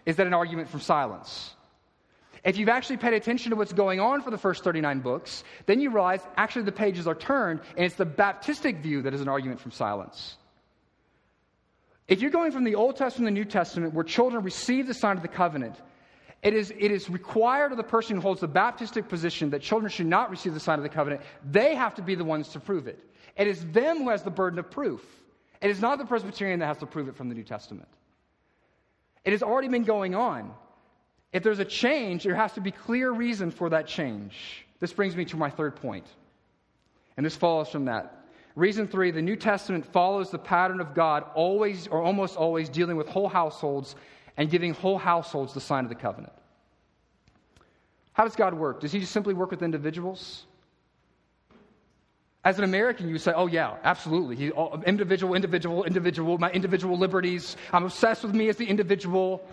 is 0.06 0.14
that 0.16 0.28
an 0.28 0.34
argument 0.34 0.68
from 0.68 0.80
silence. 0.80 1.53
If 2.44 2.58
you've 2.58 2.68
actually 2.68 2.98
paid 2.98 3.14
attention 3.14 3.50
to 3.50 3.56
what's 3.56 3.72
going 3.72 4.00
on 4.00 4.20
for 4.20 4.30
the 4.30 4.38
first 4.38 4.64
39 4.64 5.00
books, 5.00 5.44
then 5.64 5.80
you 5.80 5.90
realize 5.90 6.20
actually 6.36 6.66
the 6.66 6.72
pages 6.72 7.06
are 7.06 7.14
turned, 7.14 7.60
and 7.76 7.86
it's 7.86 7.94
the 7.94 8.04
Baptistic 8.04 8.82
view 8.82 9.02
that 9.02 9.14
is 9.14 9.22
an 9.22 9.28
argument 9.28 9.60
from 9.60 9.70
silence. 9.70 10.36
If 12.06 12.20
you're 12.20 12.30
going 12.30 12.52
from 12.52 12.64
the 12.64 12.74
Old 12.74 12.96
Testament 12.96 13.34
to 13.34 13.40
the 13.40 13.44
New 13.44 13.50
Testament, 13.50 13.94
where 13.94 14.04
children 14.04 14.44
receive 14.44 14.86
the 14.86 14.92
sign 14.92 15.16
of 15.16 15.22
the 15.22 15.28
covenant, 15.28 15.76
it 16.42 16.52
is, 16.52 16.70
it 16.70 16.90
is 16.90 17.08
required 17.08 17.72
of 17.72 17.78
the 17.78 17.84
person 17.84 18.16
who 18.16 18.20
holds 18.20 18.42
the 18.42 18.48
Baptistic 18.48 19.08
position 19.08 19.48
that 19.50 19.62
children 19.62 19.90
should 19.90 20.06
not 20.06 20.30
receive 20.30 20.52
the 20.52 20.60
sign 20.60 20.78
of 20.78 20.82
the 20.82 20.90
covenant. 20.90 21.22
They 21.50 21.74
have 21.74 21.94
to 21.94 22.02
be 22.02 22.14
the 22.14 22.24
ones 22.24 22.50
to 22.50 22.60
prove 22.60 22.86
it. 22.86 22.98
It 23.38 23.46
is 23.46 23.64
them 23.72 23.98
who 23.98 24.10
has 24.10 24.22
the 24.22 24.30
burden 24.30 24.58
of 24.58 24.70
proof. 24.70 25.02
It 25.62 25.70
is 25.70 25.80
not 25.80 25.96
the 25.98 26.04
Presbyterian 26.04 26.60
that 26.60 26.66
has 26.66 26.78
to 26.78 26.86
prove 26.86 27.08
it 27.08 27.16
from 27.16 27.30
the 27.30 27.34
New 27.34 27.42
Testament. 27.42 27.88
It 29.24 29.32
has 29.32 29.42
already 29.42 29.68
been 29.68 29.84
going 29.84 30.14
on. 30.14 30.52
If 31.34 31.42
there's 31.42 31.58
a 31.58 31.64
change, 31.64 32.22
there 32.22 32.36
has 32.36 32.52
to 32.52 32.60
be 32.60 32.70
clear 32.70 33.10
reason 33.10 33.50
for 33.50 33.68
that 33.70 33.88
change. 33.88 34.64
This 34.78 34.92
brings 34.92 35.16
me 35.16 35.24
to 35.26 35.36
my 35.36 35.50
third 35.50 35.74
point, 35.74 36.06
and 37.16 37.26
this 37.26 37.34
follows 37.34 37.68
from 37.68 37.86
that. 37.86 38.24
Reason 38.54 38.86
three 38.86 39.10
the 39.10 39.20
New 39.20 39.34
Testament 39.34 39.84
follows 39.84 40.30
the 40.30 40.38
pattern 40.38 40.80
of 40.80 40.94
God, 40.94 41.24
always 41.34 41.88
or 41.88 42.00
almost 42.00 42.36
always 42.36 42.68
dealing 42.68 42.96
with 42.96 43.08
whole 43.08 43.28
households 43.28 43.96
and 44.36 44.48
giving 44.48 44.74
whole 44.74 44.96
households 44.96 45.52
the 45.52 45.60
sign 45.60 45.82
of 45.82 45.88
the 45.88 45.96
covenant. 45.96 46.32
How 48.12 48.22
does 48.22 48.36
God 48.36 48.54
work? 48.54 48.80
Does 48.80 48.92
He 48.92 49.00
just 49.00 49.10
simply 49.10 49.34
work 49.34 49.50
with 49.50 49.64
individuals? 49.64 50.46
As 52.44 52.58
an 52.58 52.64
American, 52.64 53.08
you 53.08 53.18
say, 53.18 53.32
oh, 53.34 53.46
yeah, 53.46 53.74
absolutely. 53.82 54.36
He, 54.36 54.52
oh, 54.52 54.80
individual, 54.82 55.34
individual, 55.34 55.82
individual, 55.82 56.38
my 56.38 56.50
individual 56.50 56.96
liberties. 56.96 57.56
I'm 57.72 57.84
obsessed 57.84 58.22
with 58.22 58.34
me 58.34 58.48
as 58.50 58.56
the 58.56 58.66
individual. 58.66 59.48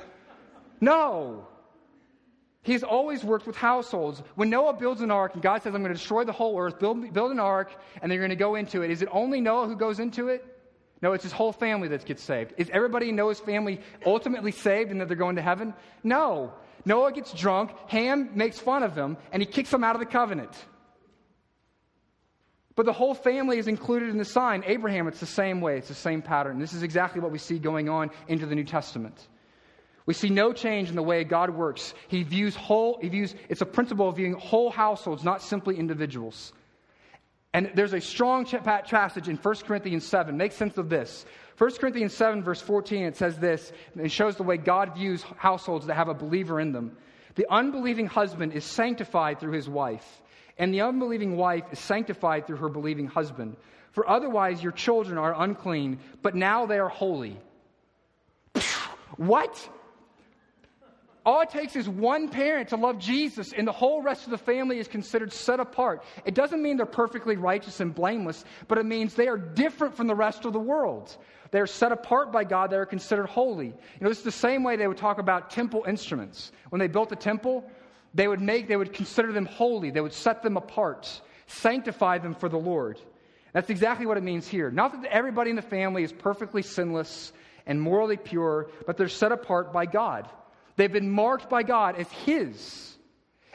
No. 0.81 1.47
He's 2.63 2.83
always 2.83 3.23
worked 3.23 3.47
with 3.47 3.55
households. 3.55 4.21
When 4.35 4.51
Noah 4.51 4.73
builds 4.73 5.01
an 5.01 5.09
ark 5.09 5.33
and 5.33 5.41
God 5.41 5.63
says, 5.63 5.73
I'm 5.73 5.81
going 5.81 5.93
to 5.93 5.97
destroy 5.97 6.23
the 6.23 6.31
whole 6.31 6.59
earth, 6.59 6.77
build, 6.79 7.11
build 7.11 7.31
an 7.31 7.39
ark, 7.39 7.71
and 8.01 8.11
they're 8.11 8.19
going 8.19 8.29
to 8.29 8.35
go 8.35 8.55
into 8.55 8.83
it, 8.83 8.91
is 8.91 9.01
it 9.01 9.09
only 9.11 9.41
Noah 9.41 9.67
who 9.67 9.75
goes 9.75 9.99
into 9.99 10.27
it? 10.27 10.45
No, 11.01 11.13
it's 11.13 11.23
his 11.23 11.33
whole 11.33 11.51
family 11.51 11.87
that 11.87 12.05
gets 12.05 12.21
saved. 12.21 12.53
Is 12.57 12.69
everybody 12.71 13.09
in 13.09 13.15
Noah's 13.15 13.39
family 13.39 13.81
ultimately 14.05 14.51
saved 14.51 14.91
and 14.91 15.01
that 15.01 15.07
they're 15.07 15.17
going 15.17 15.37
to 15.37 15.41
heaven? 15.41 15.73
No. 16.03 16.53
Noah 16.85 17.11
gets 17.11 17.33
drunk, 17.33 17.71
Ham 17.87 18.29
makes 18.35 18.59
fun 18.59 18.83
of 18.83 18.95
him, 18.95 19.17
and 19.31 19.41
he 19.41 19.47
kicks 19.47 19.73
him 19.73 19.83
out 19.83 19.95
of 19.95 19.99
the 19.99 20.05
covenant. 20.05 20.51
But 22.75 22.85
the 22.85 22.93
whole 22.93 23.15
family 23.15 23.57
is 23.57 23.67
included 23.67 24.09
in 24.09 24.17
the 24.17 24.25
sign. 24.25 24.63
Abraham, 24.65 25.07
it's 25.07 25.19
the 25.19 25.25
same 25.25 25.61
way, 25.61 25.77
it's 25.77 25.87
the 25.87 25.93
same 25.93 26.21
pattern. 26.21 26.59
This 26.59 26.73
is 26.73 26.83
exactly 26.83 27.21
what 27.21 27.31
we 27.31 27.37
see 27.37 27.59
going 27.59 27.89
on 27.89 28.11
into 28.27 28.45
the 28.45 28.55
New 28.55 28.63
Testament. 28.63 29.27
We 30.05 30.13
see 30.13 30.29
no 30.29 30.51
change 30.51 30.89
in 30.89 30.95
the 30.95 31.03
way 31.03 31.23
God 31.23 31.51
works. 31.51 31.93
He 32.07 32.23
views 32.23 32.55
whole, 32.55 32.99
he 33.01 33.09
views, 33.09 33.35
it's 33.49 33.61
a 33.61 33.65
principle 33.65 34.09
of 34.09 34.15
viewing 34.15 34.33
whole 34.33 34.71
households, 34.71 35.23
not 35.23 35.41
simply 35.41 35.77
individuals. 35.77 36.53
And 37.53 37.71
there's 37.75 37.93
a 37.93 38.01
strong 38.01 38.45
passage 38.45 39.27
in 39.27 39.35
1 39.35 39.55
Corinthians 39.67 40.05
7. 40.05 40.35
Make 40.37 40.53
sense 40.53 40.77
of 40.77 40.89
this. 40.89 41.25
1 41.57 41.75
Corinthians 41.75 42.13
7, 42.13 42.43
verse 42.43 42.61
14, 42.61 43.03
it 43.03 43.17
says 43.17 43.37
this. 43.37 43.71
It 43.95 44.11
shows 44.11 44.35
the 44.37 44.43
way 44.43 44.57
God 44.57 44.95
views 44.95 45.21
households 45.37 45.85
that 45.87 45.95
have 45.95 46.07
a 46.07 46.13
believer 46.13 46.59
in 46.59 46.71
them. 46.71 46.97
The 47.35 47.45
unbelieving 47.49 48.07
husband 48.07 48.53
is 48.53 48.65
sanctified 48.65 49.39
through 49.39 49.53
his 49.53 49.69
wife, 49.69 50.21
and 50.57 50.73
the 50.73 50.81
unbelieving 50.81 51.37
wife 51.37 51.65
is 51.71 51.79
sanctified 51.79 52.47
through 52.47 52.57
her 52.57 52.69
believing 52.69 53.07
husband. 53.07 53.57
For 53.91 54.09
otherwise, 54.09 54.63
your 54.63 54.71
children 54.71 55.17
are 55.17 55.39
unclean, 55.41 55.99
but 56.21 56.35
now 56.35 56.65
they 56.65 56.79
are 56.79 56.89
holy. 56.89 57.37
What? 59.17 59.69
All 61.23 61.41
it 61.41 61.51
takes 61.51 61.75
is 61.75 61.87
one 61.87 62.29
parent 62.29 62.69
to 62.69 62.77
love 62.77 62.97
Jesus, 62.97 63.53
and 63.53 63.67
the 63.67 63.71
whole 63.71 64.01
rest 64.01 64.25
of 64.25 64.31
the 64.31 64.39
family 64.39 64.79
is 64.79 64.87
considered 64.87 65.31
set 65.31 65.59
apart. 65.59 66.03
It 66.25 66.33
doesn't 66.33 66.61
mean 66.61 66.77
they're 66.77 66.85
perfectly 66.87 67.35
righteous 67.35 67.79
and 67.79 67.93
blameless, 67.93 68.43
but 68.67 68.79
it 68.79 68.85
means 68.85 69.13
they 69.13 69.27
are 69.27 69.37
different 69.37 69.95
from 69.95 70.07
the 70.07 70.15
rest 70.15 70.45
of 70.45 70.53
the 70.53 70.59
world. 70.59 71.15
They're 71.51 71.67
set 71.67 71.91
apart 71.91 72.31
by 72.31 72.43
God, 72.43 72.71
they 72.71 72.77
are 72.77 72.87
considered 72.87 73.27
holy. 73.27 73.67
You 73.67 73.73
know, 73.99 74.09
it's 74.09 74.23
the 74.23 74.31
same 74.31 74.63
way 74.63 74.77
they 74.77 74.87
would 74.87 74.97
talk 74.97 75.19
about 75.19 75.51
temple 75.51 75.85
instruments. 75.87 76.51
When 76.69 76.79
they 76.79 76.87
built 76.87 77.09
the 77.09 77.15
temple, 77.15 77.69
they 78.15 78.27
would 78.27 78.41
make, 78.41 78.67
they 78.67 78.77
would 78.77 78.93
consider 78.93 79.31
them 79.31 79.45
holy, 79.45 79.91
they 79.91 80.01
would 80.01 80.13
set 80.13 80.41
them 80.41 80.57
apart, 80.57 81.21
sanctify 81.45 82.17
them 82.17 82.33
for 82.33 82.49
the 82.49 82.57
Lord. 82.57 82.99
That's 83.53 83.69
exactly 83.69 84.07
what 84.07 84.17
it 84.17 84.23
means 84.23 84.47
here. 84.47 84.71
Not 84.71 84.99
that 84.99 85.11
everybody 85.11 85.51
in 85.51 85.55
the 85.55 85.61
family 85.61 86.03
is 86.03 86.11
perfectly 86.11 86.63
sinless 86.63 87.31
and 87.67 87.79
morally 87.79 88.17
pure, 88.17 88.69
but 88.87 88.97
they're 88.97 89.07
set 89.07 89.31
apart 89.31 89.71
by 89.71 89.85
God. 89.85 90.27
They've 90.75 90.91
been 90.91 91.11
marked 91.11 91.49
by 91.49 91.63
God 91.63 91.95
as 91.95 92.09
His. 92.11 92.97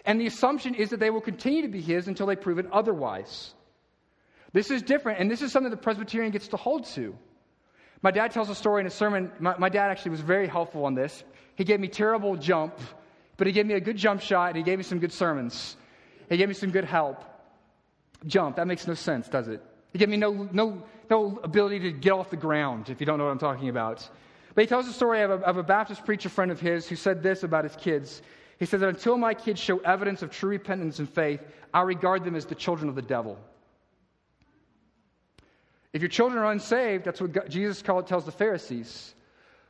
And 0.05 0.21
the 0.21 0.27
assumption 0.27 0.75
is 0.75 0.91
that 0.91 1.01
they 1.01 1.11
will 1.11 1.21
continue 1.21 1.63
to 1.63 1.69
be 1.69 1.81
His 1.81 2.09
until 2.09 2.27
they 2.27 2.37
prove 2.37 2.59
it 2.59 2.67
otherwise. 2.73 3.55
This 4.53 4.71
is 4.71 4.83
different, 4.83 5.21
and 5.21 5.31
this 5.31 5.43
is 5.43 5.53
something 5.53 5.71
the 5.71 5.77
Presbyterian 5.77 6.33
gets 6.33 6.49
to 6.49 6.57
hold 6.57 6.87
to. 6.95 7.17
My 8.03 8.11
dad 8.11 8.31
tells 8.31 8.49
a 8.49 8.55
story 8.55 8.81
in 8.81 8.87
a 8.87 8.91
sermon. 8.91 9.33
My, 9.41 9.57
my 9.59 9.69
dad 9.69 9.91
actually 9.91 10.13
was 10.13 10.21
very 10.21 10.47
helpful 10.47 10.85
on 10.85 10.95
this. 10.95 11.25
He 11.57 11.65
gave 11.65 11.81
me 11.81 11.89
terrible 11.89 12.37
jump, 12.37 12.79
but 13.37 13.47
he 13.47 13.53
gave 13.53 13.67
me 13.67 13.75
a 13.75 13.81
good 13.81 13.97
jump 13.97 14.21
shot, 14.21 14.49
and 14.49 14.57
he 14.57 14.63
gave 14.63 14.79
me 14.79 14.85
some 14.85 14.99
good 14.99 15.13
sermons. 15.13 15.77
He 16.29 16.37
gave 16.37 16.49
me 16.49 16.55
some 16.55 16.71
good 16.71 16.85
help. 16.85 17.25
Jump, 18.27 18.57
that 18.57 18.67
makes 18.67 18.87
no 18.87 18.95
sense, 18.95 19.29
does 19.29 19.49
it? 19.49 19.63
He 19.93 19.99
gave 19.99 20.09
me 20.09 20.17
no, 20.17 20.49
no, 20.53 20.83
no 21.11 21.39
ability 21.43 21.81
to 21.81 21.93
get 21.93 22.13
off 22.13 22.31
the 22.31 22.37
ground, 22.37 22.91
if 22.91 23.01
you 23.01 23.07
don't 23.07 23.19
know 23.19 23.25
what 23.25 23.31
I'm 23.31 23.39
talking 23.39 23.69
about. 23.69 24.09
But 24.57 24.63
he 24.63 24.67
tells 24.67 24.89
a 24.89 24.93
story 24.93 25.23
of 25.23 25.31
a, 25.31 25.35
of 25.35 25.59
a 25.59 25.63
Baptist 25.63 26.05
preacher 26.05 26.31
friend 26.31 26.51
of 26.51 26.59
his 26.59 26.89
who 26.89 26.97
said 26.97 27.23
this 27.23 27.45
about 27.45 27.65
his 27.65 27.77
kids. 27.77 28.23
He 28.59 28.65
said 28.65 28.81
that 28.81 28.89
until 28.89 29.19
my 29.19 29.35
kids 29.35 29.61
show 29.61 29.79
evidence 29.79 30.23
of 30.23 30.31
true 30.31 30.49
repentance 30.49 30.99
and 30.99 31.09
faith, 31.09 31.41
I 31.75 31.83
regard 31.83 32.25
them 32.25 32.35
as 32.35 32.47
the 32.47 32.55
children 32.55 32.89
of 32.89 32.95
the 32.95 33.03
devil. 33.03 33.39
If 35.93 36.01
your 36.01 36.09
children 36.09 36.43
are 36.43 36.51
unsaved, 36.51 37.05
that's 37.05 37.21
what 37.21 37.33
God, 37.33 37.51
Jesus 37.51 37.83
tells 37.83 38.25
the 38.25 38.33
Pharisees. 38.33 39.15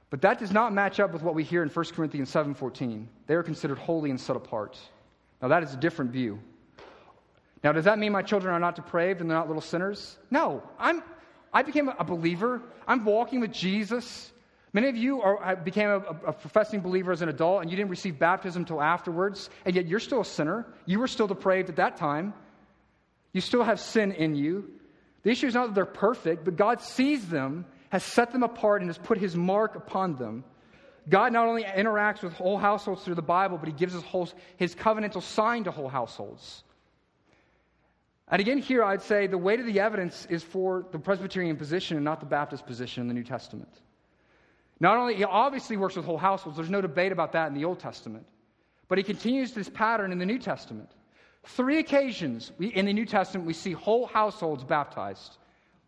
But 0.08 0.22
that 0.22 0.38
does 0.38 0.52
not 0.52 0.72
match 0.72 1.00
up 1.00 1.12
with 1.12 1.22
what 1.22 1.34
we 1.34 1.42
hear 1.42 1.64
in 1.64 1.68
1 1.68 1.84
Corinthians 1.86 2.30
7:14. 2.30 3.08
They 3.26 3.34
are 3.34 3.42
considered 3.42 3.78
holy 3.78 4.10
and 4.10 4.20
set 4.20 4.36
apart. 4.36 4.78
Now 5.42 5.48
that 5.48 5.64
is 5.64 5.74
a 5.74 5.76
different 5.76 6.12
view. 6.12 6.38
Now, 7.64 7.72
does 7.72 7.86
that 7.86 7.98
mean 7.98 8.12
my 8.12 8.22
children 8.22 8.54
are 8.54 8.60
not 8.60 8.76
depraved 8.76 9.20
and 9.20 9.28
they're 9.28 9.36
not 9.36 9.48
little 9.48 9.60
sinners? 9.60 10.18
No. 10.30 10.62
I'm, 10.78 11.02
I 11.52 11.62
became 11.62 11.88
a 11.88 12.04
believer. 12.04 12.62
I'm 12.86 13.04
walking 13.04 13.40
with 13.40 13.50
Jesus. 13.50 14.30
Many 14.76 14.90
of 14.90 14.96
you 14.98 15.22
are, 15.22 15.56
became 15.56 15.88
a, 15.88 15.96
a, 16.26 16.32
professing 16.34 16.80
believer 16.80 17.10
as 17.10 17.22
an 17.22 17.30
adult 17.30 17.62
and 17.62 17.70
you 17.70 17.78
didn't 17.78 17.88
receive 17.88 18.18
baptism 18.18 18.60
until 18.60 18.82
afterwards, 18.82 19.48
and 19.64 19.74
yet 19.74 19.86
you're 19.86 19.98
still 19.98 20.20
a 20.20 20.24
sinner. 20.26 20.66
You 20.84 20.98
were 20.98 21.08
still 21.08 21.26
depraved 21.26 21.70
at 21.70 21.76
that 21.76 21.96
time. 21.96 22.34
You 23.32 23.40
still 23.40 23.62
have 23.62 23.80
sin 23.80 24.12
in 24.12 24.34
you. 24.34 24.68
The 25.22 25.30
issue 25.30 25.46
is 25.46 25.54
not 25.54 25.68
that 25.68 25.74
they're 25.74 25.86
perfect, 25.86 26.44
but 26.44 26.56
God 26.56 26.82
sees 26.82 27.26
them, 27.26 27.64
has 27.88 28.04
set 28.04 28.32
them 28.32 28.42
apart, 28.42 28.82
and 28.82 28.90
has 28.90 28.98
put 28.98 29.16
his 29.16 29.34
mark 29.34 29.76
upon 29.76 30.16
them. 30.16 30.44
God 31.08 31.32
not 31.32 31.46
only 31.46 31.64
interacts 31.64 32.22
with 32.22 32.34
whole 32.34 32.58
households 32.58 33.02
through 33.02 33.14
the 33.14 33.22
Bible, 33.22 33.56
but 33.56 33.68
he 33.68 33.74
gives 33.74 33.94
his, 33.94 34.02
whole, 34.02 34.28
his 34.58 34.74
covenantal 34.74 35.22
sign 35.22 35.64
to 35.64 35.70
whole 35.70 35.88
households. 35.88 36.64
And 38.28 38.42
again, 38.42 38.58
here 38.58 38.84
I'd 38.84 39.00
say 39.00 39.26
the 39.26 39.38
weight 39.38 39.58
of 39.58 39.64
the 39.64 39.80
evidence 39.80 40.26
is 40.28 40.42
for 40.42 40.84
the 40.92 40.98
Presbyterian 40.98 41.56
position 41.56 41.96
and 41.96 42.04
not 42.04 42.20
the 42.20 42.26
Baptist 42.26 42.66
position 42.66 43.00
in 43.00 43.08
the 43.08 43.14
New 43.14 43.24
Testament. 43.24 43.70
Not 44.78 44.96
only, 44.98 45.14
he 45.14 45.24
obviously 45.24 45.76
works 45.76 45.96
with 45.96 46.04
whole 46.04 46.18
households, 46.18 46.56
there's 46.56 46.70
no 46.70 46.80
debate 46.80 47.12
about 47.12 47.32
that 47.32 47.48
in 47.48 47.54
the 47.54 47.64
Old 47.64 47.80
Testament, 47.80 48.26
but 48.88 48.98
he 48.98 49.04
continues 49.04 49.52
this 49.52 49.68
pattern 49.68 50.12
in 50.12 50.18
the 50.18 50.26
New 50.26 50.38
Testament. 50.38 50.90
Three 51.44 51.78
occasions 51.78 52.52
we, 52.58 52.68
in 52.68 52.86
the 52.86 52.92
New 52.92 53.06
Testament 53.06 53.46
we 53.46 53.52
see 53.52 53.72
whole 53.72 54.06
households 54.06 54.64
baptized. 54.64 55.36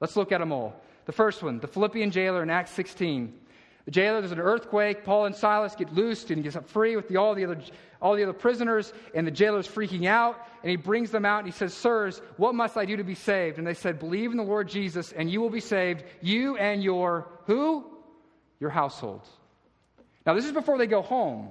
Let's 0.00 0.16
look 0.16 0.32
at 0.32 0.38
them 0.38 0.52
all. 0.52 0.80
The 1.06 1.12
first 1.12 1.42
one, 1.42 1.58
the 1.58 1.66
Philippian 1.66 2.10
jailer 2.10 2.42
in 2.42 2.50
Acts 2.50 2.70
16. 2.72 3.34
The 3.84 3.90
jailer, 3.90 4.20
there's 4.20 4.32
an 4.32 4.38
earthquake. 4.38 5.04
Paul 5.04 5.24
and 5.24 5.34
Silas 5.34 5.74
get 5.74 5.92
loosed 5.92 6.30
and 6.30 6.36
he 6.36 6.48
gets 6.48 6.56
free 6.70 6.94
with 6.94 7.08
the, 7.08 7.16
all, 7.16 7.34
the 7.34 7.44
other, 7.44 7.58
all 8.02 8.14
the 8.14 8.22
other 8.22 8.34
prisoners, 8.34 8.92
and 9.14 9.26
the 9.26 9.30
jailer's 9.30 9.66
freaking 9.66 10.06
out. 10.06 10.46
And 10.62 10.70
he 10.70 10.76
brings 10.76 11.10
them 11.10 11.24
out 11.24 11.38
and 11.38 11.48
he 11.48 11.52
says, 11.52 11.74
Sirs, 11.74 12.20
what 12.36 12.54
must 12.54 12.76
I 12.76 12.84
do 12.84 12.96
to 12.98 13.04
be 13.04 13.14
saved? 13.14 13.58
And 13.58 13.66
they 13.66 13.74
said, 13.74 13.98
Believe 13.98 14.30
in 14.30 14.36
the 14.36 14.42
Lord 14.42 14.68
Jesus, 14.68 15.12
and 15.12 15.30
you 15.30 15.40
will 15.40 15.50
be 15.50 15.60
saved, 15.60 16.04
you 16.20 16.56
and 16.58 16.84
your 16.84 17.28
who? 17.46 17.86
Your 18.60 18.70
household. 18.70 19.22
Now, 20.26 20.34
this 20.34 20.44
is 20.44 20.52
before 20.52 20.78
they 20.78 20.86
go 20.86 21.02
home. 21.02 21.50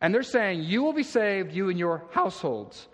And 0.00 0.14
they're 0.14 0.22
saying, 0.22 0.64
You 0.64 0.82
will 0.82 0.92
be 0.92 1.02
saved, 1.02 1.52
you 1.52 1.70
and 1.70 1.78
your 1.78 2.02
households. 2.10 2.88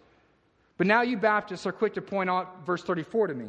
But 0.77 0.87
now 0.87 1.03
you 1.03 1.17
Baptists 1.17 1.67
are 1.67 1.73
quick 1.73 1.95
to 1.95 2.03
point 2.03 2.31
out 2.31 2.65
verse 2.65 2.83
34 2.83 3.29
to 3.29 3.35
me. 3.35 3.47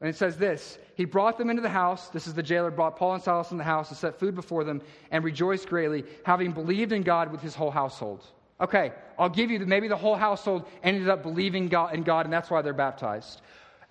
And 0.00 0.08
it 0.08 0.16
says 0.16 0.36
this 0.36 0.78
He 0.94 1.04
brought 1.04 1.38
them 1.38 1.48
into 1.48 1.62
the 1.62 1.68
house. 1.68 2.08
This 2.08 2.26
is 2.26 2.34
the 2.34 2.42
jailer 2.42 2.70
brought 2.70 2.96
Paul 2.96 3.14
and 3.14 3.22
Silas 3.22 3.50
in 3.50 3.56
the 3.56 3.64
house 3.64 3.88
and 3.88 3.96
set 3.96 4.18
food 4.18 4.34
before 4.34 4.64
them 4.64 4.82
and 5.10 5.24
rejoiced 5.24 5.68
greatly, 5.68 6.04
having 6.24 6.52
believed 6.52 6.92
in 6.92 7.02
God 7.02 7.30
with 7.30 7.40
his 7.40 7.54
whole 7.54 7.70
household. 7.70 8.24
Okay, 8.60 8.92
I'll 9.18 9.28
give 9.28 9.50
you 9.50 9.58
that 9.58 9.68
maybe 9.68 9.88
the 9.88 9.96
whole 9.96 10.14
household 10.16 10.68
ended 10.82 11.08
up 11.08 11.22
believing 11.22 11.68
God, 11.68 11.94
in 11.94 12.02
God, 12.02 12.26
and 12.26 12.32
that's 12.32 12.50
why 12.50 12.62
they're 12.62 12.72
baptized. 12.72 13.40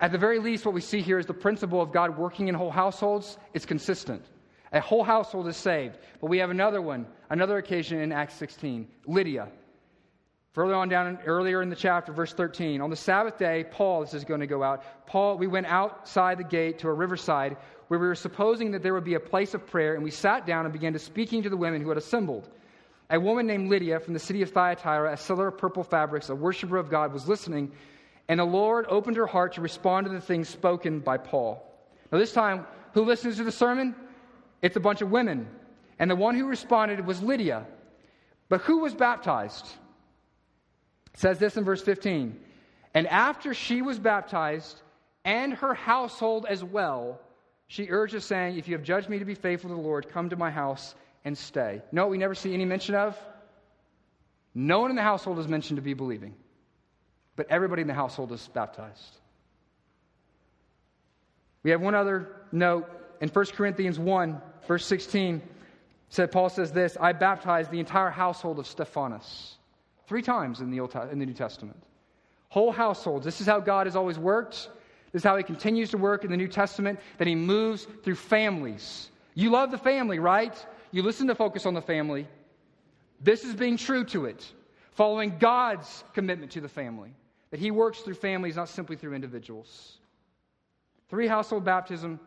At 0.02 0.10
the 0.10 0.18
very 0.18 0.40
least, 0.40 0.66
what 0.66 0.74
we 0.74 0.80
see 0.80 1.00
here 1.00 1.20
is 1.20 1.26
the 1.26 1.32
principle 1.32 1.80
of 1.80 1.92
God 1.92 2.18
working 2.18 2.48
in 2.48 2.56
whole 2.56 2.72
households 2.72 3.38
is 3.54 3.64
consistent. 3.64 4.24
A 4.72 4.80
whole 4.80 5.04
household 5.04 5.46
is 5.46 5.56
saved. 5.56 5.96
But 6.20 6.26
we 6.26 6.38
have 6.38 6.50
another 6.50 6.82
one, 6.82 7.06
another 7.30 7.58
occasion 7.58 8.00
in 8.00 8.10
Acts 8.10 8.34
16 8.34 8.88
Lydia. 9.06 9.48
Further 10.54 10.74
on 10.74 10.88
down, 10.88 11.20
earlier 11.24 11.62
in 11.62 11.70
the 11.70 11.76
chapter, 11.76 12.12
verse 12.12 12.32
13, 12.32 12.80
on 12.80 12.90
the 12.90 12.96
Sabbath 12.96 13.38
day, 13.38 13.64
Paul, 13.70 14.00
this 14.00 14.12
is 14.12 14.24
going 14.24 14.40
to 14.40 14.46
go 14.48 14.64
out. 14.64 15.06
Paul, 15.06 15.38
we 15.38 15.46
went 15.46 15.66
outside 15.66 16.36
the 16.36 16.44
gate 16.44 16.80
to 16.80 16.88
a 16.88 16.92
riverside 16.92 17.56
where 17.86 18.00
we 18.00 18.06
were 18.08 18.16
supposing 18.16 18.72
that 18.72 18.82
there 18.82 18.94
would 18.94 19.04
be 19.04 19.14
a 19.14 19.20
place 19.20 19.54
of 19.54 19.64
prayer, 19.64 19.94
and 19.94 20.02
we 20.02 20.10
sat 20.10 20.46
down 20.46 20.66
and 20.66 20.72
began 20.72 20.94
to 20.94 20.98
speaking 20.98 21.44
to 21.44 21.48
the 21.48 21.56
women 21.56 21.80
who 21.80 21.88
had 21.88 21.96
assembled. 21.96 22.50
A 23.08 23.20
woman 23.20 23.46
named 23.46 23.70
Lydia 23.70 24.00
from 24.00 24.14
the 24.14 24.20
city 24.20 24.42
of 24.42 24.50
Thyatira, 24.50 25.12
a 25.12 25.16
seller 25.16 25.46
of 25.46 25.58
purple 25.58 25.84
fabrics, 25.84 26.28
a 26.28 26.34
worshiper 26.34 26.76
of 26.76 26.90
God, 26.90 27.12
was 27.12 27.28
listening, 27.28 27.70
and 28.32 28.40
the 28.40 28.44
Lord 28.46 28.86
opened 28.88 29.18
her 29.18 29.26
heart 29.26 29.52
to 29.56 29.60
respond 29.60 30.06
to 30.06 30.10
the 30.10 30.18
things 30.18 30.48
spoken 30.48 31.00
by 31.00 31.18
Paul. 31.18 31.62
Now, 32.10 32.16
this 32.16 32.32
time, 32.32 32.66
who 32.94 33.04
listens 33.04 33.36
to 33.36 33.44
the 33.44 33.52
sermon? 33.52 33.94
It's 34.62 34.74
a 34.74 34.80
bunch 34.80 35.02
of 35.02 35.10
women. 35.10 35.46
And 35.98 36.10
the 36.10 36.16
one 36.16 36.34
who 36.34 36.46
responded 36.46 37.04
was 37.04 37.22
Lydia. 37.22 37.66
But 38.48 38.62
who 38.62 38.78
was 38.78 38.94
baptized? 38.94 39.66
It 41.12 41.20
says 41.20 41.38
this 41.38 41.58
in 41.58 41.64
verse 41.64 41.82
15. 41.82 42.40
And 42.94 43.06
after 43.06 43.52
she 43.52 43.82
was 43.82 43.98
baptized, 43.98 44.80
and 45.26 45.52
her 45.52 45.74
household 45.74 46.46
as 46.48 46.64
well, 46.64 47.20
she 47.66 47.88
urges, 47.90 48.24
saying, 48.24 48.56
If 48.56 48.66
you 48.66 48.74
have 48.76 48.82
judged 48.82 49.10
me 49.10 49.18
to 49.18 49.26
be 49.26 49.34
faithful 49.34 49.68
to 49.68 49.76
the 49.76 49.82
Lord, 49.82 50.08
come 50.08 50.30
to 50.30 50.36
my 50.36 50.50
house 50.50 50.94
and 51.26 51.36
stay. 51.36 51.82
No, 51.92 52.06
we 52.06 52.16
never 52.16 52.34
see 52.34 52.54
any 52.54 52.64
mention 52.64 52.94
of. 52.94 53.14
No 54.54 54.80
one 54.80 54.88
in 54.88 54.96
the 54.96 55.02
household 55.02 55.38
is 55.38 55.48
mentioned 55.48 55.76
to 55.76 55.82
be 55.82 55.92
believing, 55.92 56.34
but 57.36 57.46
everybody 57.50 57.82
in 57.82 57.88
the 57.88 57.94
household 57.94 58.32
is 58.32 58.48
baptized. 58.48 59.18
We 61.62 61.70
have 61.70 61.80
one 61.80 61.94
other 61.94 62.28
note 62.50 62.88
in 63.20 63.28
1 63.28 63.46
Corinthians 63.46 63.98
1, 63.98 64.40
verse 64.66 64.84
16. 64.86 65.40
Said 66.08 66.30
Paul 66.30 66.50
says 66.50 66.72
this 66.72 66.96
I 67.00 67.12
baptized 67.12 67.70
the 67.70 67.80
entire 67.80 68.10
household 68.10 68.58
of 68.58 68.66
Stephanas. 68.66 69.56
Three 70.06 70.22
times 70.22 70.60
in 70.60 70.70
the, 70.70 70.80
Old, 70.80 70.94
in 71.10 71.18
the 71.18 71.26
New 71.26 71.32
Testament. 71.32 71.82
Whole 72.48 72.72
households. 72.72 73.24
This 73.24 73.40
is 73.40 73.46
how 73.46 73.60
God 73.60 73.86
has 73.86 73.96
always 73.96 74.18
worked. 74.18 74.68
This 75.12 75.20
is 75.20 75.24
how 75.24 75.36
he 75.36 75.42
continues 75.42 75.90
to 75.90 75.98
work 75.98 76.24
in 76.24 76.30
the 76.30 76.36
New 76.36 76.48
Testament, 76.48 76.98
that 77.18 77.26
he 77.26 77.34
moves 77.34 77.86
through 78.02 78.16
families. 78.16 79.10
You 79.34 79.50
love 79.50 79.70
the 79.70 79.78
family, 79.78 80.18
right? 80.18 80.54
You 80.90 81.02
listen 81.02 81.26
to 81.28 81.34
Focus 81.34 81.64
on 81.64 81.74
the 81.74 81.82
Family. 81.82 82.26
This 83.20 83.44
is 83.44 83.54
being 83.54 83.76
true 83.76 84.04
to 84.06 84.26
it, 84.26 84.46
following 84.92 85.38
God's 85.38 86.04
commitment 86.12 86.52
to 86.52 86.60
the 86.60 86.68
family, 86.68 87.10
that 87.52 87.60
he 87.60 87.70
works 87.70 88.00
through 88.00 88.14
families, 88.14 88.56
not 88.56 88.68
simply 88.68 88.96
through 88.96 89.14
individuals. 89.14 89.98
Three 91.08 91.28
household 91.28 91.64
baptism. 91.64 92.18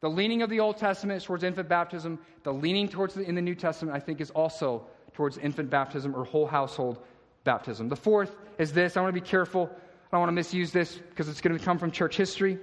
The 0.00 0.08
leaning 0.08 0.42
of 0.42 0.48
the 0.48 0.60
Old 0.60 0.78
Testament 0.78 1.22
towards 1.24 1.42
infant 1.42 1.68
baptism. 1.68 2.20
The 2.44 2.52
leaning 2.52 2.88
towards 2.88 3.14
the, 3.14 3.28
in 3.28 3.34
the 3.34 3.42
New 3.42 3.56
Testament, 3.56 3.96
I 3.96 4.00
think, 4.00 4.20
is 4.20 4.30
also 4.30 4.86
towards 5.12 5.38
infant 5.38 5.70
baptism 5.70 6.14
or 6.14 6.24
whole 6.24 6.46
household 6.46 7.00
baptism. 7.42 7.88
The 7.88 7.96
fourth 7.96 8.36
is 8.56 8.72
this 8.72 8.96
I 8.96 9.00
want 9.00 9.12
to 9.12 9.20
be 9.20 9.26
careful. 9.26 9.68
I 9.72 10.10
don't 10.12 10.20
want 10.20 10.28
to 10.28 10.34
misuse 10.34 10.70
this 10.70 10.94
because 10.94 11.28
it's 11.28 11.40
going 11.40 11.58
to 11.58 11.64
come 11.64 11.76
from 11.76 11.90
church 11.90 12.16
history. 12.16 12.58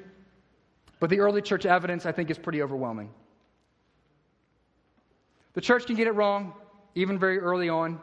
But 1.01 1.09
the 1.09 1.19
early 1.19 1.41
church 1.41 1.65
evidence, 1.65 2.05
I 2.05 2.13
think, 2.13 2.31
is 2.31 2.37
pretty 2.37 2.61
overwhelming. 2.61 3.09
The 5.53 5.61
church 5.61 5.87
can 5.87 5.97
get 5.97 6.07
it 6.07 6.11
wrong, 6.11 6.53
even 6.95 7.19
very 7.19 7.39
early 7.39 7.67
on. 7.67 7.99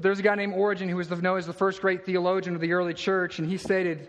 But 0.00 0.04
there's 0.04 0.18
a 0.18 0.22
guy 0.22 0.34
named 0.34 0.54
Origen 0.54 0.88
who 0.88 0.96
was 0.96 1.10
known 1.10 1.36
as 1.36 1.44
the 1.44 1.52
first 1.52 1.82
great 1.82 2.06
theologian 2.06 2.54
of 2.54 2.62
the 2.62 2.72
early 2.72 2.94
church, 2.94 3.38
and 3.38 3.46
he 3.46 3.58
stated 3.58 4.08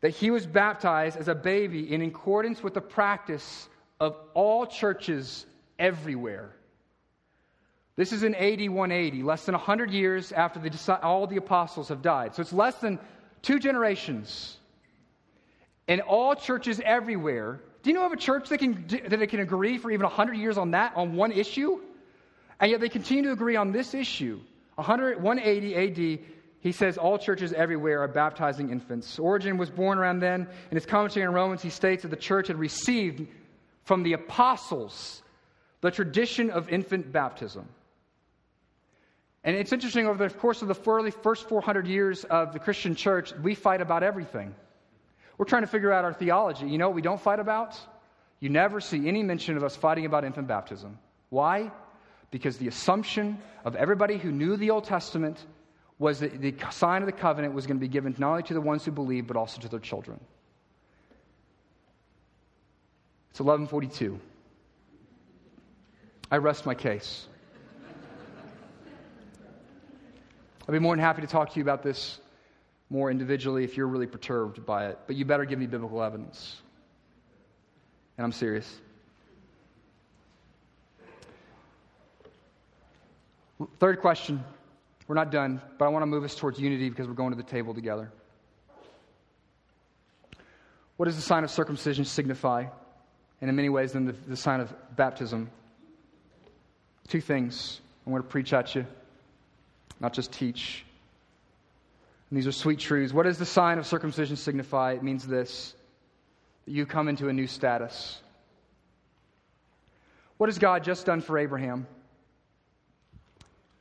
that 0.00 0.10
he 0.10 0.30
was 0.30 0.46
baptized 0.46 1.16
as 1.16 1.26
a 1.26 1.34
baby 1.34 1.92
in 1.92 2.02
accordance 2.02 2.62
with 2.62 2.74
the 2.74 2.80
practice 2.80 3.68
of 3.98 4.14
all 4.32 4.64
churches 4.64 5.44
everywhere. 5.76 6.54
This 7.96 8.12
is 8.12 8.22
in 8.22 8.36
AD 8.36 8.60
180, 8.70 9.24
less 9.24 9.44
than 9.44 9.54
100 9.54 9.90
years 9.90 10.30
after 10.30 10.60
the, 10.60 11.00
all 11.02 11.26
the 11.26 11.38
apostles 11.38 11.88
have 11.88 12.00
died. 12.00 12.36
So 12.36 12.42
it's 12.42 12.52
less 12.52 12.76
than 12.76 13.00
two 13.42 13.58
generations. 13.58 14.56
And 15.88 16.00
all 16.00 16.36
churches 16.36 16.80
everywhere. 16.84 17.58
Do 17.82 17.90
you 17.90 17.94
know 17.94 18.06
of 18.06 18.12
a 18.12 18.16
church 18.16 18.50
that 18.50 18.58
can, 18.58 18.86
that 19.08 19.28
can 19.28 19.40
agree 19.40 19.78
for 19.78 19.90
even 19.90 20.04
100 20.04 20.36
years 20.36 20.56
on 20.58 20.70
that, 20.70 20.92
on 20.94 21.16
one 21.16 21.32
issue? 21.32 21.80
And 22.60 22.70
yet 22.70 22.80
they 22.80 22.88
continue 22.88 23.24
to 23.24 23.32
agree 23.32 23.56
on 23.56 23.72
this 23.72 23.94
issue. 23.94 24.38
100, 24.76 25.22
180 25.22 25.76
AD, 25.76 26.26
he 26.60 26.72
says 26.72 26.96
all 26.96 27.18
churches 27.18 27.52
everywhere 27.52 28.00
are 28.00 28.08
baptizing 28.08 28.70
infants. 28.70 29.18
Origen 29.18 29.58
was 29.58 29.68
born 29.68 29.98
around 29.98 30.20
then. 30.20 30.46
In 30.70 30.76
his 30.76 30.86
commentary 30.86 31.26
on 31.26 31.34
Romans, 31.34 31.60
he 31.60 31.70
states 31.70 32.02
that 32.02 32.08
the 32.08 32.16
church 32.16 32.48
had 32.48 32.56
received 32.56 33.26
from 33.84 34.02
the 34.02 34.12
apostles 34.12 35.22
the 35.80 35.90
tradition 35.90 36.50
of 36.50 36.68
infant 36.68 37.12
baptism. 37.12 37.68
And 39.44 39.56
it's 39.56 39.72
interesting, 39.72 40.06
over 40.06 40.28
the 40.28 40.32
course 40.32 40.62
of 40.62 40.68
the 40.68 40.74
first 40.74 41.48
400 41.48 41.88
years 41.88 42.22
of 42.24 42.52
the 42.52 42.60
Christian 42.60 42.94
church, 42.94 43.32
we 43.42 43.56
fight 43.56 43.80
about 43.80 44.04
everything. 44.04 44.54
We're 45.36 45.46
trying 45.46 45.62
to 45.62 45.68
figure 45.68 45.92
out 45.92 46.04
our 46.04 46.12
theology. 46.12 46.68
You 46.68 46.78
know 46.78 46.88
what 46.88 46.94
we 46.94 47.02
don't 47.02 47.20
fight 47.20 47.40
about? 47.40 47.76
You 48.38 48.50
never 48.50 48.80
see 48.80 49.08
any 49.08 49.24
mention 49.24 49.56
of 49.56 49.64
us 49.64 49.74
fighting 49.74 50.06
about 50.06 50.24
infant 50.24 50.46
baptism. 50.46 50.98
Why? 51.30 51.72
Because 52.32 52.56
the 52.56 52.66
assumption 52.66 53.38
of 53.64 53.76
everybody 53.76 54.18
who 54.18 54.32
knew 54.32 54.56
the 54.56 54.70
Old 54.70 54.84
Testament 54.84 55.38
was 56.00 56.18
that 56.18 56.40
the 56.40 56.52
sign 56.70 57.02
of 57.02 57.06
the 57.06 57.12
covenant 57.12 57.54
was 57.54 57.66
going 57.66 57.76
to 57.76 57.80
be 57.80 57.86
given 57.86 58.16
not 58.18 58.30
only 58.30 58.42
to 58.44 58.54
the 58.54 58.60
ones 58.60 58.84
who 58.84 58.90
believe, 58.90 59.28
but 59.28 59.36
also 59.36 59.60
to 59.60 59.68
their 59.68 59.78
children. 59.78 60.18
It's 63.30 63.38
1142. 63.38 64.18
I 66.30 66.38
rest 66.38 66.66
my 66.66 66.74
case. 66.74 67.28
I'd 70.66 70.72
be 70.72 70.78
more 70.78 70.96
than 70.96 71.04
happy 71.04 71.20
to 71.20 71.26
talk 71.26 71.50
to 71.50 71.56
you 71.56 71.62
about 71.62 71.82
this 71.82 72.18
more 72.88 73.10
individually 73.10 73.64
if 73.64 73.76
you're 73.76 73.86
really 73.86 74.06
perturbed 74.06 74.64
by 74.64 74.88
it, 74.88 74.98
but 75.06 75.16
you 75.16 75.24
better 75.24 75.44
give 75.44 75.58
me 75.58 75.66
biblical 75.66 76.02
evidence. 76.02 76.62
And 78.16 78.24
I'm 78.24 78.32
serious. 78.32 78.80
Third 83.78 84.00
question. 84.00 84.42
We're 85.08 85.14
not 85.14 85.30
done, 85.30 85.60
but 85.78 85.84
I 85.84 85.88
want 85.88 86.02
to 86.02 86.06
move 86.06 86.24
us 86.24 86.34
towards 86.34 86.58
unity 86.58 86.88
because 86.88 87.08
we're 87.08 87.14
going 87.14 87.30
to 87.30 87.36
the 87.36 87.42
table 87.42 87.74
together. 87.74 88.10
What 90.96 91.06
does 91.06 91.16
the 91.16 91.22
sign 91.22 91.44
of 91.44 91.50
circumcision 91.50 92.04
signify? 92.04 92.66
And 93.40 93.50
in 93.50 93.56
many 93.56 93.68
ways, 93.68 93.92
then 93.92 94.06
the, 94.06 94.12
the 94.12 94.36
sign 94.36 94.60
of 94.60 94.72
baptism. 94.94 95.50
Two 97.08 97.20
things 97.20 97.80
I 98.06 98.10
want 98.10 98.24
to 98.24 98.30
preach 98.30 98.52
at 98.52 98.74
you 98.74 98.86
not 100.02 100.12
just 100.12 100.32
teach. 100.32 100.84
And 102.28 102.36
these 102.36 102.46
are 102.46 102.52
sweet 102.52 102.80
truths. 102.80 103.14
What 103.14 103.22
does 103.22 103.38
the 103.38 103.46
sign 103.46 103.78
of 103.78 103.86
circumcision 103.86 104.36
signify? 104.36 104.92
It 104.92 105.02
means 105.02 105.26
this 105.26 105.74
that 106.66 106.72
you 106.72 106.86
come 106.86 107.08
into 107.08 107.28
a 107.28 107.32
new 107.32 107.46
status. 107.46 108.20
What 110.38 110.48
has 110.48 110.58
God 110.58 110.84
just 110.84 111.06
done 111.06 111.20
for 111.20 111.38
Abraham? 111.38 111.86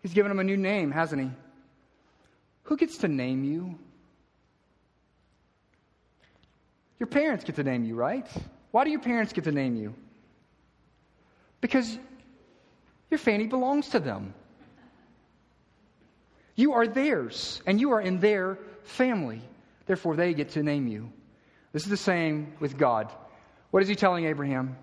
He's 0.01 0.13
given 0.13 0.31
him 0.31 0.39
a 0.39 0.43
new 0.43 0.57
name, 0.57 0.91
hasn't 0.91 1.21
he? 1.21 1.29
Who 2.63 2.77
gets 2.77 2.97
to 2.99 3.07
name 3.07 3.43
you? 3.43 3.77
Your 6.99 7.07
parents 7.07 7.43
get 7.43 7.55
to 7.55 7.63
name 7.63 7.83
you, 7.83 7.95
right? 7.95 8.27
Why 8.71 8.83
do 8.83 8.91
your 8.91 8.99
parents 8.99 9.33
get 9.33 9.43
to 9.45 9.51
name 9.51 9.75
you? 9.75 9.93
Because 11.59 11.97
your 13.09 13.17
family 13.17 13.47
belongs 13.47 13.89
to 13.89 13.99
them. 13.99 14.33
You 16.55 16.73
are 16.73 16.87
theirs, 16.87 17.61
and 17.65 17.79
you 17.79 17.91
are 17.91 18.01
in 18.01 18.19
their 18.19 18.59
family. 18.83 19.41
Therefore, 19.85 20.15
they 20.15 20.33
get 20.33 20.49
to 20.51 20.63
name 20.63 20.87
you. 20.87 21.11
This 21.73 21.83
is 21.83 21.89
the 21.89 21.97
same 21.97 22.53
with 22.59 22.77
God. 22.77 23.11
What 23.71 23.81
is 23.81 23.89
he 23.89 23.95
telling 23.95 24.25
Abraham? 24.25 24.75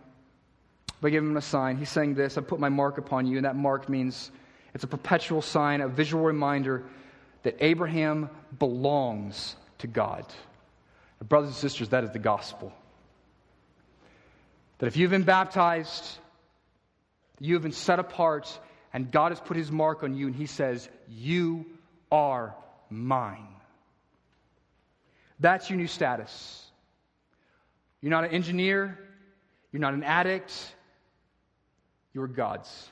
by 1.00 1.10
giving 1.10 1.30
him 1.30 1.36
a 1.36 1.42
sign. 1.42 1.76
He's 1.76 1.90
saying 1.90 2.14
this 2.14 2.38
I 2.38 2.40
put 2.40 2.60
my 2.60 2.68
mark 2.68 2.98
upon 2.98 3.26
you, 3.26 3.36
and 3.36 3.44
that 3.44 3.56
mark 3.56 3.88
means 3.88 4.30
it's 4.74 4.84
a 4.84 4.88
perpetual 4.88 5.42
sign, 5.42 5.80
a 5.80 5.88
visual 5.88 6.24
reminder 6.24 6.84
that 7.42 7.56
Abraham 7.60 8.30
belongs 8.58 9.56
to 9.78 9.86
God. 9.86 10.24
Brothers 11.26 11.50
and 11.50 11.56
sisters, 11.56 11.88
that 11.90 12.04
is 12.04 12.10
the 12.10 12.18
gospel. 12.18 12.72
That 14.78 14.86
if 14.86 14.96
you've 14.96 15.10
been 15.10 15.24
baptized, 15.24 16.18
you 17.40 17.54
have 17.54 17.62
been 17.62 17.72
set 17.72 17.98
apart, 17.98 18.58
and 18.92 19.10
God 19.10 19.32
has 19.32 19.40
put 19.40 19.56
his 19.56 19.70
mark 19.70 20.02
on 20.02 20.14
you, 20.14 20.26
and 20.26 20.36
he 20.36 20.46
says, 20.46 20.88
You 21.08 21.66
are 22.12 22.54
mine. 22.90 23.48
That's 25.40 25.70
your 25.70 25.78
new 25.78 25.86
status. 25.86 26.64
You're 28.00 28.10
not 28.10 28.24
an 28.24 28.30
engineer, 28.30 28.98
you're 29.72 29.80
not 29.80 29.94
an 29.94 30.04
addict, 30.04 30.52
you're 32.14 32.28
God's. 32.28 32.90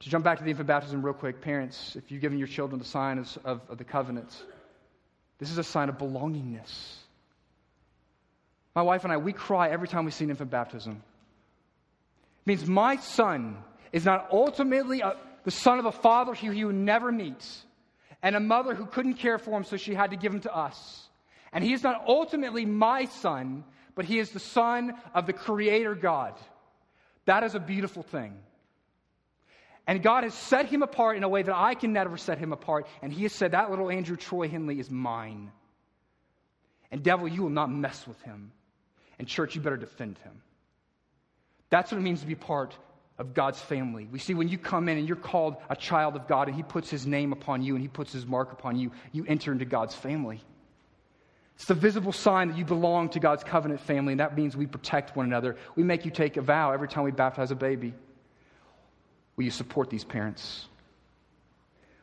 To 0.00 0.10
jump 0.10 0.24
back 0.24 0.38
to 0.38 0.44
the 0.44 0.50
infant 0.50 0.68
baptism 0.68 1.02
real 1.02 1.14
quick, 1.14 1.40
parents, 1.40 1.96
if 1.96 2.10
you've 2.10 2.20
given 2.20 2.38
your 2.38 2.48
children 2.48 2.78
the 2.78 2.84
sign 2.84 3.18
of, 3.18 3.38
of, 3.44 3.60
of 3.70 3.78
the 3.78 3.84
covenant, 3.84 4.30
this 5.38 5.50
is 5.50 5.58
a 5.58 5.64
sign 5.64 5.88
of 5.88 5.98
belongingness. 5.98 6.96
My 8.74 8.82
wife 8.82 9.04
and 9.04 9.12
I, 9.12 9.16
we 9.16 9.32
cry 9.32 9.70
every 9.70 9.88
time 9.88 10.04
we 10.04 10.10
see 10.10 10.24
an 10.24 10.30
infant 10.30 10.50
baptism. 10.50 11.02
It 12.42 12.46
means 12.46 12.66
my 12.66 12.96
son 12.96 13.56
is 13.90 14.04
not 14.04 14.28
ultimately 14.30 15.00
a, 15.00 15.16
the 15.44 15.50
son 15.50 15.78
of 15.78 15.86
a 15.86 15.92
father 15.92 16.34
who 16.34 16.50
he 16.50 16.64
would 16.64 16.74
never 16.74 17.10
meet 17.10 17.44
and 18.22 18.36
a 18.36 18.40
mother 18.40 18.74
who 18.74 18.86
couldn't 18.86 19.14
care 19.14 19.38
for 19.38 19.56
him, 19.56 19.64
so 19.64 19.76
she 19.76 19.94
had 19.94 20.10
to 20.10 20.16
give 20.16 20.32
him 20.32 20.40
to 20.40 20.54
us. 20.54 21.08
And 21.52 21.62
he 21.62 21.72
is 21.72 21.82
not 21.82 22.04
ultimately 22.06 22.64
my 22.64 23.06
son, 23.06 23.64
but 23.94 24.04
he 24.04 24.18
is 24.18 24.30
the 24.30 24.40
son 24.40 24.94
of 25.14 25.26
the 25.26 25.32
Creator 25.32 25.94
God. 25.94 26.34
That 27.24 27.44
is 27.44 27.54
a 27.54 27.60
beautiful 27.60 28.02
thing. 28.02 28.36
And 29.86 30.02
God 30.02 30.24
has 30.24 30.34
set 30.34 30.66
him 30.66 30.82
apart 30.82 31.16
in 31.16 31.22
a 31.22 31.28
way 31.28 31.42
that 31.42 31.54
I 31.54 31.74
can 31.74 31.92
never 31.92 32.16
set 32.16 32.38
him 32.38 32.52
apart. 32.52 32.86
And 33.02 33.12
he 33.12 33.22
has 33.22 33.32
said, 33.32 33.52
That 33.52 33.70
little 33.70 33.90
Andrew 33.90 34.16
Troy 34.16 34.48
Henley 34.48 34.80
is 34.80 34.90
mine. 34.90 35.52
And 36.90 37.02
devil, 37.02 37.28
you 37.28 37.42
will 37.42 37.50
not 37.50 37.70
mess 37.70 38.06
with 38.06 38.20
him. 38.22 38.52
And 39.18 39.28
church, 39.28 39.54
you 39.54 39.60
better 39.60 39.76
defend 39.76 40.18
him. 40.18 40.42
That's 41.70 41.90
what 41.92 41.98
it 41.98 42.02
means 42.02 42.20
to 42.20 42.26
be 42.26 42.34
part 42.34 42.76
of 43.18 43.32
God's 43.32 43.60
family. 43.60 44.08
We 44.10 44.18
see 44.18 44.34
when 44.34 44.48
you 44.48 44.58
come 44.58 44.88
in 44.88 44.98
and 44.98 45.06
you're 45.06 45.16
called 45.16 45.56
a 45.70 45.76
child 45.76 46.16
of 46.16 46.28
God 46.28 46.48
and 46.48 46.56
he 46.56 46.62
puts 46.62 46.90
his 46.90 47.06
name 47.06 47.32
upon 47.32 47.62
you 47.62 47.74
and 47.74 47.82
he 47.82 47.88
puts 47.88 48.12
his 48.12 48.26
mark 48.26 48.52
upon 48.52 48.76
you, 48.76 48.90
you 49.12 49.24
enter 49.26 49.52
into 49.52 49.64
God's 49.64 49.94
family. 49.94 50.40
It's 51.54 51.64
the 51.64 51.74
visible 51.74 52.12
sign 52.12 52.48
that 52.48 52.58
you 52.58 52.66
belong 52.66 53.08
to 53.10 53.20
God's 53.20 53.42
covenant 53.42 53.80
family, 53.80 54.12
and 54.12 54.20
that 54.20 54.36
means 54.36 54.54
we 54.54 54.66
protect 54.66 55.16
one 55.16 55.24
another. 55.24 55.56
We 55.74 55.84
make 55.84 56.04
you 56.04 56.10
take 56.10 56.36
a 56.36 56.42
vow 56.42 56.72
every 56.72 56.86
time 56.86 57.04
we 57.04 57.12
baptize 57.12 57.50
a 57.50 57.54
baby. 57.54 57.94
Will 59.36 59.44
you 59.44 59.50
support 59.50 59.90
these 59.90 60.04
parents? 60.04 60.66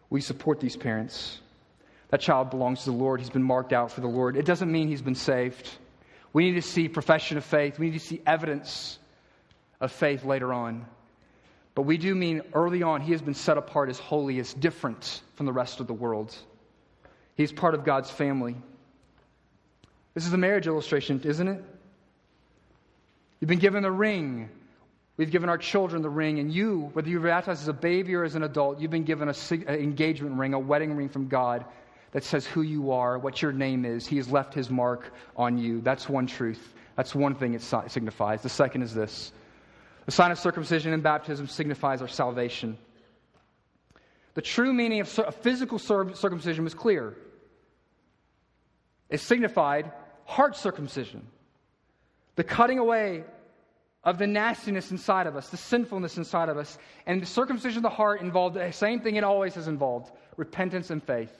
Will 0.09 0.19
you 0.19 0.23
support 0.23 0.59
these 0.59 0.75
parents? 0.75 1.39
That 2.09 2.21
child 2.21 2.51
belongs 2.51 2.83
to 2.83 2.91
the 2.91 2.97
Lord. 2.97 3.19
He's 3.19 3.31
been 3.31 3.43
marked 3.43 3.73
out 3.73 3.91
for 3.91 4.01
the 4.01 4.07
Lord. 4.07 4.37
It 4.37 4.45
doesn't 4.45 4.71
mean 4.71 4.87
he's 4.87 5.01
been 5.01 5.15
saved. 5.15 5.69
We 6.31 6.45
need 6.45 6.55
to 6.55 6.61
see 6.61 6.87
profession 6.87 7.37
of 7.37 7.45
faith. 7.45 7.79
We 7.79 7.87
need 7.87 7.99
to 7.99 8.05
see 8.05 8.21
evidence 8.25 8.99
of 9.81 9.91
faith 9.91 10.23
later 10.23 10.53
on. 10.53 10.85
But 11.75 11.83
we 11.83 11.97
do 11.97 12.13
mean 12.13 12.43
early 12.53 12.83
on, 12.83 13.01
he 13.01 13.13
has 13.13 13.21
been 13.21 13.33
set 13.33 13.57
apart 13.57 13.89
as 13.89 13.97
holy, 13.97 14.39
as 14.39 14.53
different 14.53 15.21
from 15.35 15.47
the 15.47 15.53
rest 15.53 15.79
of 15.79 15.87
the 15.87 15.93
world. 15.93 16.35
He's 17.35 17.51
part 17.51 17.73
of 17.73 17.83
God's 17.83 18.11
family. 18.11 18.55
This 20.13 20.27
is 20.27 20.33
a 20.33 20.37
marriage 20.37 20.67
illustration, 20.67 21.19
isn't 21.23 21.47
it? 21.47 21.63
You've 23.39 23.49
been 23.49 23.59
given 23.59 23.85
a 23.85 23.91
ring. 23.91 24.49
We've 25.15 25.29
given 25.29 25.47
our 25.47 25.59
children 25.59 26.01
the 26.01 26.09
ring, 26.09 26.39
and 26.39 26.51
you, 26.51 26.89
whether 26.93 27.07
you're 27.07 27.21
baptized 27.21 27.61
as 27.61 27.67
a 27.67 27.73
baby 27.73 28.15
or 28.15 28.23
as 28.23 28.35
an 28.35 28.43
adult, 28.43 28.79
you've 28.79 28.89
been 28.89 29.03
given 29.03 29.29
an 29.29 29.67
engagement 29.67 30.37
ring, 30.37 30.53
a 30.53 30.59
wedding 30.59 30.95
ring 30.95 31.09
from 31.09 31.27
God 31.27 31.65
that 32.11 32.23
says 32.23 32.47
who 32.47 32.63
you 32.63 32.91
are, 32.91 33.19
what 33.19 33.41
your 33.41 33.51
name 33.51 33.85
is. 33.85 34.07
He 34.07 34.17
has 34.17 34.29
left 34.29 34.53
his 34.53 34.69
mark 34.69 35.13
on 35.35 35.57
you. 35.57 35.81
That's 35.81 36.09
one 36.09 36.25
truth. 36.25 36.73
That's 36.95 37.13
one 37.13 37.35
thing 37.35 37.53
it 37.53 37.61
signifies. 37.61 38.41
The 38.41 38.49
second 38.49 38.81
is 38.81 38.93
this 38.93 39.31
the 40.05 40.11
sign 40.11 40.31
of 40.31 40.39
circumcision 40.39 40.93
and 40.93 41.03
baptism 41.03 41.47
signifies 41.47 42.01
our 42.01 42.07
salvation. 42.07 42.77
The 44.33 44.41
true 44.41 44.73
meaning 44.73 44.99
of 44.99 45.07
physical 45.41 45.77
circumcision 45.77 46.63
was 46.63 46.73
clear. 46.73 47.15
It 49.09 49.19
signified 49.19 49.91
heart 50.25 50.55
circumcision, 50.55 51.27
the 52.35 52.43
cutting 52.43 52.79
away 52.79 53.23
of 54.03 54.17
the 54.17 54.27
nastiness 54.27 54.91
inside 54.91 55.27
of 55.27 55.35
us, 55.35 55.49
the 55.49 55.57
sinfulness 55.57 56.17
inside 56.17 56.49
of 56.49 56.57
us. 56.57 56.77
And 57.05 57.21
the 57.21 57.25
circumcision 57.25 57.77
of 57.77 57.83
the 57.83 57.89
heart 57.89 58.21
involved 58.21 58.55
the 58.55 58.71
same 58.71 58.99
thing 58.99 59.15
it 59.15 59.23
always 59.23 59.55
has 59.55 59.67
involved 59.67 60.11
repentance 60.35 60.89
and 60.89 61.01
faith. 61.01 61.31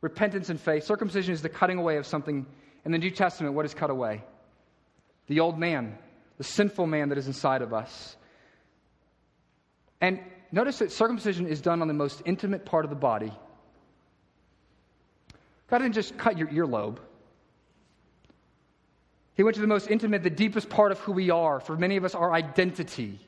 Repentance 0.00 0.48
and 0.48 0.60
faith. 0.60 0.84
Circumcision 0.84 1.34
is 1.34 1.42
the 1.42 1.48
cutting 1.48 1.78
away 1.78 1.96
of 1.96 2.06
something. 2.06 2.46
In 2.84 2.92
the 2.92 2.98
New 2.98 3.10
Testament, 3.10 3.54
what 3.54 3.64
is 3.64 3.74
cut 3.74 3.90
away? 3.90 4.22
The 5.26 5.40
old 5.40 5.58
man, 5.58 5.98
the 6.36 6.44
sinful 6.44 6.86
man 6.86 7.10
that 7.10 7.18
is 7.18 7.26
inside 7.26 7.62
of 7.62 7.74
us. 7.74 8.16
And 10.00 10.20
notice 10.52 10.78
that 10.78 10.92
circumcision 10.92 11.46
is 11.46 11.60
done 11.60 11.82
on 11.82 11.88
the 11.88 11.94
most 11.94 12.22
intimate 12.24 12.64
part 12.64 12.84
of 12.84 12.90
the 12.90 12.96
body. 12.96 13.32
God 15.68 15.78
didn't 15.78 15.94
just 15.94 16.16
cut 16.16 16.38
your 16.38 16.48
earlobe. 16.48 16.98
He 19.38 19.44
went 19.44 19.54
to 19.54 19.60
the 19.60 19.68
most 19.68 19.88
intimate, 19.88 20.24
the 20.24 20.30
deepest 20.30 20.68
part 20.68 20.90
of 20.90 20.98
who 20.98 21.12
we 21.12 21.30
are. 21.30 21.60
For 21.60 21.76
many 21.76 21.96
of 21.96 22.04
us, 22.04 22.16
our 22.16 22.32
identity. 22.32 23.20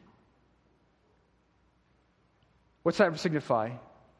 What's 2.82 2.98
that 2.98 3.16
signify? 3.16 3.66
It 3.66 3.78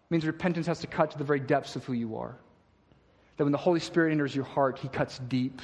means 0.09 0.24
repentance 0.24 0.68
has 0.68 0.78
to 0.82 0.86
cut 0.86 1.11
to 1.11 1.18
the 1.18 1.24
very 1.24 1.41
depths 1.41 1.74
of 1.74 1.84
who 1.84 1.93
you 1.93 2.18
are. 2.18 2.36
That 3.36 3.45
when 3.45 3.51
the 3.51 3.59
Holy 3.59 3.80
Spirit 3.80 4.12
enters 4.12 4.36
your 4.36 4.45
heart, 4.45 4.78
he 4.78 4.86
cuts 4.86 5.18
deep. 5.18 5.61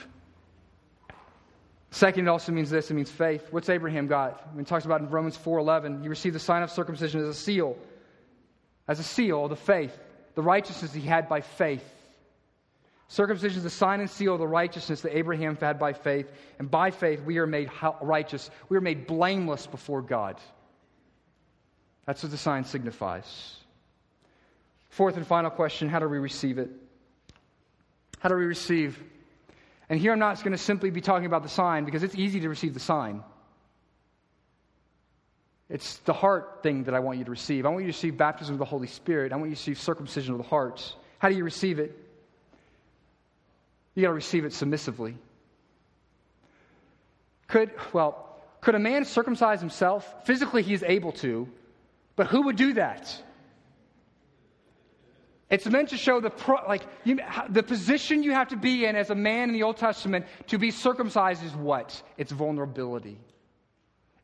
Second, 1.93 2.27
it 2.27 2.29
also 2.29 2.51
means 2.51 2.71
this 2.71 2.91
it 2.91 2.95
means 2.95 3.11
faith. 3.11 3.47
What's 3.53 3.69
Abraham 3.69 4.09
got? 4.09 4.53
When 4.53 4.65
he 4.65 4.69
talks 4.69 4.85
about 4.85 5.03
in 5.03 5.09
Romans 5.09 5.39
4.11, 5.39 6.03
he 6.03 6.09
received 6.09 6.35
the 6.35 6.41
sign 6.41 6.65
of 6.65 6.73
circumcision 6.73 7.21
as 7.21 7.29
a 7.29 7.35
seal. 7.35 7.79
As 8.89 8.99
a 8.99 9.05
seal 9.05 9.45
of 9.45 9.51
the 9.51 9.57
faith, 9.57 9.97
the 10.35 10.43
righteousness 10.43 10.93
he 10.93 11.03
had 11.03 11.29
by 11.29 11.41
faith. 11.41 11.85
Circumcision 13.09 13.59
is 13.59 13.65
the 13.65 13.71
sign 13.71 14.01
and 14.01 14.11
seal 14.11 14.35
of 14.35 14.41
the 14.41 14.49
righteousness 14.49 15.03
that 15.03 15.17
Abraham 15.17 15.57
had 15.57 15.79
by 15.79 15.93
faith. 15.93 16.31
And 16.59 16.71
by 16.71 16.91
faith, 16.91 17.23
we 17.23 17.39
are 17.39 17.47
made 17.47 17.71
righteous. 18.01 18.51
We 18.69 18.77
are 18.77 18.81
made 18.81 19.07
blameless 19.07 19.67
before 19.67 20.03
God. 20.03 20.41
That's 22.05 22.23
what 22.23 22.33
the 22.33 22.39
sign 22.39 22.65
signifies. 22.65 23.57
Fourth 24.91 25.17
and 25.17 25.27
final 25.27 25.51
question 25.51 25.89
how 25.89 25.99
do 25.99 26.09
we 26.09 26.19
receive 26.19 26.59
it? 26.59 26.71
How 28.19 28.29
do 28.29 28.37
we 28.37 28.45
receive? 28.45 29.01
And 29.89 30.01
here 30.01 30.13
I'm 30.13 30.19
not 30.19 30.39
going 30.39 30.53
to 30.53 30.59
simply 30.59 30.91
be 30.91 31.01
talking 31.01 31.27
about 31.27 31.43
the 31.43 31.49
sign 31.49 31.85
because 31.85 32.03
it's 32.03 32.15
easy 32.17 32.41
to 32.41 32.49
receive 32.49 32.75
the 32.75 32.81
sign. 32.81 33.23
It's 35.69 35.99
the 35.99 36.13
heart 36.13 36.61
thing 36.63 36.85
that 36.85 36.95
I 36.95 37.01
want 37.01 37.19
you 37.19 37.25
to 37.25 37.31
receive. 37.31 37.67
I 37.67 37.69
want 37.69 37.85
you 37.85 37.93
to 37.93 37.97
receive 37.97 38.17
baptism 38.17 38.55
of 38.55 38.59
the 38.59 38.65
Holy 38.65 38.87
Spirit. 38.87 39.33
I 39.33 39.37
want 39.37 39.51
you 39.51 39.57
to 39.57 39.61
receive 39.61 39.79
circumcision 39.81 40.33
of 40.33 40.39
the 40.39 40.45
heart. 40.45 40.95
How 41.19 41.29
do 41.29 41.37
you 41.37 41.45
receive 41.45 41.79
it? 41.79 42.06
You 43.97 44.03
got 44.03 44.09
to 44.09 44.15
receive 44.15 44.45
it 44.45 44.53
submissively. 44.53 45.17
Could, 47.49 47.73
well, 47.93 48.39
could 48.61 48.75
a 48.75 48.79
man 48.79 49.05
circumcise 49.05 49.61
himself? 49.61 50.27
Physically, 50.27 50.63
he 50.63 50.75
is 50.75 50.85
able 50.85 51.13
to, 51.13 51.49
but 52.15 52.27
who 52.27 52.43
would 52.43 52.57
do 52.57 52.75
that? 52.75 53.23
It's 55.49 55.65
meant 55.67 55.91
to 55.91 55.97
show 55.97 56.21
the 56.21 56.29
pro, 56.29 56.57
like 56.67 56.83
you, 57.05 57.21
the 57.49 57.63
position 57.63 58.23
you 58.23 58.33
have 58.33 58.49
to 58.49 58.57
be 58.57 58.85
in 58.85 58.97
as 58.97 59.11
a 59.11 59.15
man 59.15 59.49
in 59.49 59.55
the 59.55 59.63
Old 59.63 59.77
Testament 59.77 60.27
to 60.49 60.59
be 60.59 60.73
circumcised 60.73 61.43
is 61.45 61.55
what? 61.55 62.03
It's 62.19 62.33
vulnerability. 62.33 63.19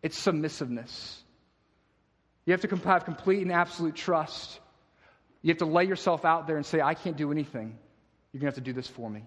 It's 0.02 0.18
submissiveness. 0.18 1.22
You 2.44 2.52
have 2.52 2.60
to 2.62 2.76
have 2.76 3.04
complete 3.04 3.42
and 3.42 3.52
absolute 3.52 3.94
trust. 3.94 4.58
You 5.42 5.50
have 5.50 5.58
to 5.58 5.66
lay 5.66 5.84
yourself 5.84 6.24
out 6.24 6.46
there 6.46 6.56
and 6.56 6.66
say, 6.66 6.80
I 6.80 6.94
can't 6.94 7.16
do 7.16 7.30
anything. 7.30 7.78
You're 8.32 8.40
going 8.40 8.52
to 8.52 8.56
have 8.56 8.64
to 8.64 8.70
do 8.70 8.72
this 8.72 8.88
for 8.88 9.08
me. 9.08 9.22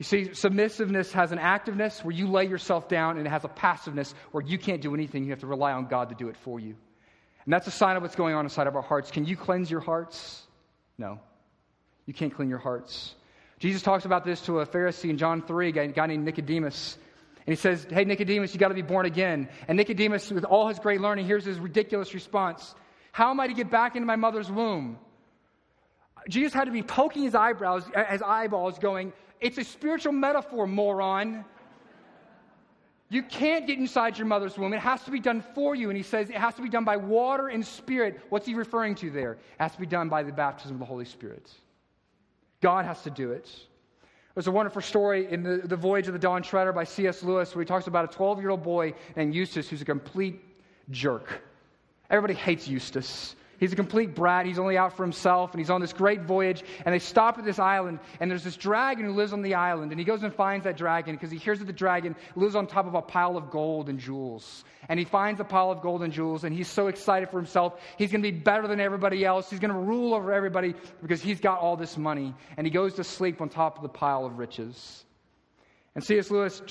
You 0.00 0.04
see, 0.04 0.30
submissiveness 0.32 1.12
has 1.12 1.30
an 1.30 1.38
activeness 1.38 2.02
where 2.02 2.14
you 2.14 2.26
lay 2.26 2.46
yourself 2.46 2.88
down, 2.88 3.18
and 3.18 3.26
it 3.26 3.30
has 3.30 3.44
a 3.44 3.48
passiveness 3.48 4.14
where 4.32 4.42
you 4.42 4.56
can't 4.56 4.80
do 4.80 4.94
anything. 4.94 5.24
You 5.24 5.30
have 5.30 5.40
to 5.40 5.46
rely 5.46 5.72
on 5.72 5.88
God 5.88 6.08
to 6.08 6.14
do 6.14 6.28
it 6.28 6.38
for 6.38 6.58
you. 6.58 6.74
And 7.44 7.52
that's 7.52 7.66
a 7.66 7.70
sign 7.70 7.96
of 7.96 8.02
what's 8.02 8.16
going 8.16 8.34
on 8.34 8.46
inside 8.46 8.66
of 8.66 8.74
our 8.76 8.82
hearts. 8.82 9.10
Can 9.10 9.26
you 9.26 9.36
cleanse 9.36 9.70
your 9.70 9.80
hearts? 9.80 10.46
No. 10.96 11.20
You 12.06 12.14
can't 12.14 12.34
clean 12.34 12.48
your 12.48 12.58
hearts. 12.58 13.14
Jesus 13.58 13.82
talks 13.82 14.06
about 14.06 14.24
this 14.24 14.40
to 14.46 14.60
a 14.60 14.66
Pharisee 14.66 15.10
in 15.10 15.18
John 15.18 15.42
3, 15.42 15.68
a 15.68 15.88
guy 15.88 16.06
named 16.06 16.24
Nicodemus. 16.24 16.96
And 17.46 17.54
he 17.54 17.60
says, 17.60 17.86
Hey, 17.90 18.04
Nicodemus, 18.04 18.54
you 18.54 18.58
got 18.58 18.68
to 18.68 18.74
be 18.74 18.80
born 18.80 19.04
again. 19.04 19.50
And 19.68 19.76
Nicodemus, 19.76 20.30
with 20.30 20.44
all 20.44 20.68
his 20.68 20.78
great 20.78 21.02
learning, 21.02 21.26
here's 21.26 21.44
his 21.44 21.58
ridiculous 21.58 22.14
response 22.14 22.74
How 23.12 23.28
am 23.28 23.38
I 23.38 23.48
to 23.48 23.54
get 23.54 23.70
back 23.70 23.96
into 23.96 24.06
my 24.06 24.16
mother's 24.16 24.50
womb? 24.50 24.98
Jesus 26.26 26.54
had 26.54 26.64
to 26.64 26.70
be 26.70 26.82
poking 26.82 27.22
his 27.22 27.34
eyebrows, 27.34 27.84
his 28.10 28.22
eyeballs, 28.22 28.78
going, 28.78 29.12
it's 29.40 29.58
a 29.58 29.64
spiritual 29.64 30.12
metaphor, 30.12 30.66
moron. 30.66 31.44
You 33.08 33.22
can't 33.24 33.66
get 33.66 33.78
inside 33.78 34.18
your 34.18 34.26
mother's 34.26 34.56
womb. 34.56 34.72
It 34.72 34.80
has 34.80 35.02
to 35.04 35.10
be 35.10 35.18
done 35.18 35.42
for 35.54 35.74
you. 35.74 35.90
And 35.90 35.96
he 35.96 36.02
says 36.02 36.30
it 36.30 36.36
has 36.36 36.54
to 36.54 36.62
be 36.62 36.68
done 36.68 36.84
by 36.84 36.96
water 36.96 37.48
and 37.48 37.66
spirit. 37.66 38.20
What's 38.28 38.46
he 38.46 38.54
referring 38.54 38.94
to 38.96 39.10
there? 39.10 39.32
It 39.32 39.38
has 39.58 39.72
to 39.72 39.80
be 39.80 39.86
done 39.86 40.08
by 40.08 40.22
the 40.22 40.32
baptism 40.32 40.76
of 40.76 40.78
the 40.80 40.86
Holy 40.86 41.04
Spirit. 41.04 41.50
God 42.60 42.84
has 42.84 43.02
to 43.02 43.10
do 43.10 43.32
it. 43.32 43.50
There's 44.34 44.46
a 44.46 44.52
wonderful 44.52 44.80
story 44.80 45.30
in 45.30 45.42
the, 45.42 45.56
the 45.66 45.76
Voyage 45.76 46.06
of 46.06 46.12
the 46.12 46.18
Dawn 46.18 46.42
Treader 46.42 46.72
by 46.72 46.84
C.S. 46.84 47.24
Lewis 47.24 47.54
where 47.54 47.64
he 47.64 47.66
talks 47.66 47.88
about 47.88 48.04
a 48.04 48.16
12 48.16 48.40
year 48.40 48.50
old 48.50 48.62
boy 48.62 48.94
named 49.16 49.34
Eustace 49.34 49.68
who's 49.68 49.82
a 49.82 49.84
complete 49.84 50.40
jerk. 50.90 51.42
Everybody 52.10 52.34
hates 52.34 52.68
Eustace. 52.68 53.34
He's 53.60 53.74
a 53.74 53.76
complete 53.76 54.14
brat. 54.14 54.46
He's 54.46 54.58
only 54.58 54.78
out 54.78 54.96
for 54.96 55.02
himself, 55.04 55.52
and 55.52 55.60
he's 55.60 55.68
on 55.68 55.82
this 55.82 55.92
great 55.92 56.22
voyage. 56.22 56.64
And 56.84 56.94
they 56.94 56.98
stop 56.98 57.38
at 57.38 57.44
this 57.44 57.58
island, 57.58 58.00
and 58.18 58.30
there's 58.30 58.42
this 58.42 58.56
dragon 58.56 59.04
who 59.04 59.12
lives 59.12 59.34
on 59.34 59.42
the 59.42 59.54
island. 59.54 59.92
And 59.92 60.00
he 60.00 60.04
goes 60.04 60.22
and 60.22 60.34
finds 60.34 60.64
that 60.64 60.78
dragon 60.78 61.14
because 61.14 61.30
he 61.30 61.36
hears 61.36 61.58
that 61.58 61.66
the 61.66 61.72
dragon 61.72 62.16
lives 62.34 62.56
on 62.56 62.66
top 62.66 62.86
of 62.86 62.94
a 62.94 63.02
pile 63.02 63.36
of 63.36 63.50
gold 63.50 63.90
and 63.90 63.98
jewels. 64.00 64.64
And 64.88 64.98
he 64.98 65.04
finds 65.04 65.40
a 65.40 65.44
pile 65.44 65.70
of 65.70 65.82
gold 65.82 66.02
and 66.02 66.10
jewels, 66.10 66.44
and 66.44 66.56
he's 66.56 66.68
so 66.68 66.88
excited 66.88 67.28
for 67.28 67.36
himself. 67.36 67.78
He's 67.98 68.10
going 68.10 68.22
to 68.22 68.32
be 68.32 68.36
better 68.36 68.66
than 68.66 68.80
everybody 68.80 69.26
else. 69.26 69.50
He's 69.50 69.60
going 69.60 69.72
to 69.72 69.78
rule 69.78 70.14
over 70.14 70.32
everybody 70.32 70.74
because 71.02 71.20
he's 71.20 71.38
got 71.38 71.60
all 71.60 71.76
this 71.76 71.98
money. 71.98 72.34
And 72.56 72.66
he 72.66 72.70
goes 72.70 72.94
to 72.94 73.04
sleep 73.04 73.42
on 73.42 73.50
top 73.50 73.76
of 73.76 73.82
the 73.82 73.90
pile 73.90 74.24
of 74.24 74.38
riches. 74.38 75.04
And 75.94 76.02
C.S. 76.02 76.30
Lewis 76.30 76.62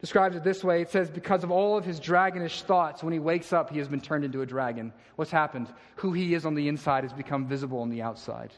describes 0.00 0.36
it 0.36 0.44
this 0.44 0.62
way 0.62 0.80
it 0.80 0.90
says, 0.90 1.10
Because 1.10 1.44
of 1.44 1.50
all 1.50 1.76
of 1.76 1.84
his 1.84 2.00
dragonish 2.00 2.62
thoughts, 2.62 3.02
when 3.02 3.12
he 3.12 3.18
wakes 3.18 3.52
up, 3.52 3.70
he 3.70 3.78
has 3.78 3.88
been 3.88 4.00
turned 4.00 4.24
into 4.24 4.42
a 4.42 4.46
dragon. 4.46 4.92
What's 5.16 5.30
happened? 5.30 5.68
Who 5.96 6.12
he 6.12 6.34
is 6.34 6.46
on 6.46 6.54
the 6.54 6.68
inside 6.68 7.04
has 7.04 7.12
become 7.12 7.46
visible 7.46 7.80
on 7.80 7.90
the 7.90 8.02
outside. 8.02 8.52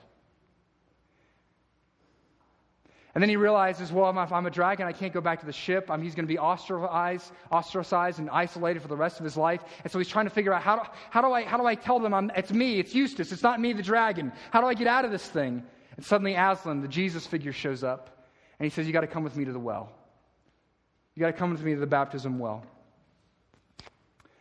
And 3.14 3.20
then 3.20 3.28
he 3.28 3.36
realizes, 3.36 3.90
well, 3.90 4.08
if 4.22 4.32
I'm 4.32 4.46
a 4.46 4.50
dragon, 4.50 4.86
I 4.86 4.92
can't 4.92 5.12
go 5.12 5.20
back 5.20 5.40
to 5.40 5.46
the 5.46 5.52
ship. 5.52 5.90
I'm, 5.90 6.00
he's 6.00 6.14
going 6.14 6.26
to 6.26 6.32
be 6.32 6.38
ostracized, 6.38 7.32
ostracized 7.50 8.20
and 8.20 8.30
isolated 8.30 8.80
for 8.82 8.88
the 8.88 8.96
rest 8.96 9.18
of 9.18 9.24
his 9.24 9.36
life. 9.36 9.62
And 9.82 9.92
so 9.92 9.98
he's 9.98 10.06
trying 10.06 10.26
to 10.26 10.30
figure 10.30 10.52
out 10.52 10.62
how 10.62 10.76
do, 10.76 10.82
how 11.10 11.20
do, 11.20 11.32
I, 11.32 11.42
how 11.42 11.56
do 11.56 11.66
I 11.66 11.74
tell 11.74 11.98
them 11.98 12.14
I'm, 12.14 12.30
it's 12.36 12.52
me, 12.52 12.78
it's 12.78 12.94
Eustace, 12.94 13.32
it's 13.32 13.42
not 13.42 13.60
me, 13.60 13.72
the 13.72 13.82
dragon. 13.82 14.32
How 14.52 14.60
do 14.60 14.68
I 14.68 14.74
get 14.74 14.86
out 14.86 15.04
of 15.04 15.10
this 15.10 15.26
thing? 15.26 15.64
And 15.96 16.06
suddenly 16.06 16.36
Aslan, 16.36 16.82
the 16.82 16.88
Jesus 16.88 17.26
figure, 17.26 17.52
shows 17.52 17.82
up. 17.82 18.28
And 18.60 18.64
he 18.64 18.70
says, 18.70 18.86
You 18.86 18.92
got 18.92 19.00
to 19.00 19.08
come 19.08 19.24
with 19.24 19.36
me 19.36 19.44
to 19.44 19.52
the 19.52 19.58
well. 19.58 19.90
You 21.14 21.20
got 21.20 21.26
to 21.26 21.32
come 21.32 21.50
with 21.50 21.62
me 21.62 21.74
to 21.74 21.80
the 21.80 21.86
baptism 21.86 22.38
well. 22.38 22.64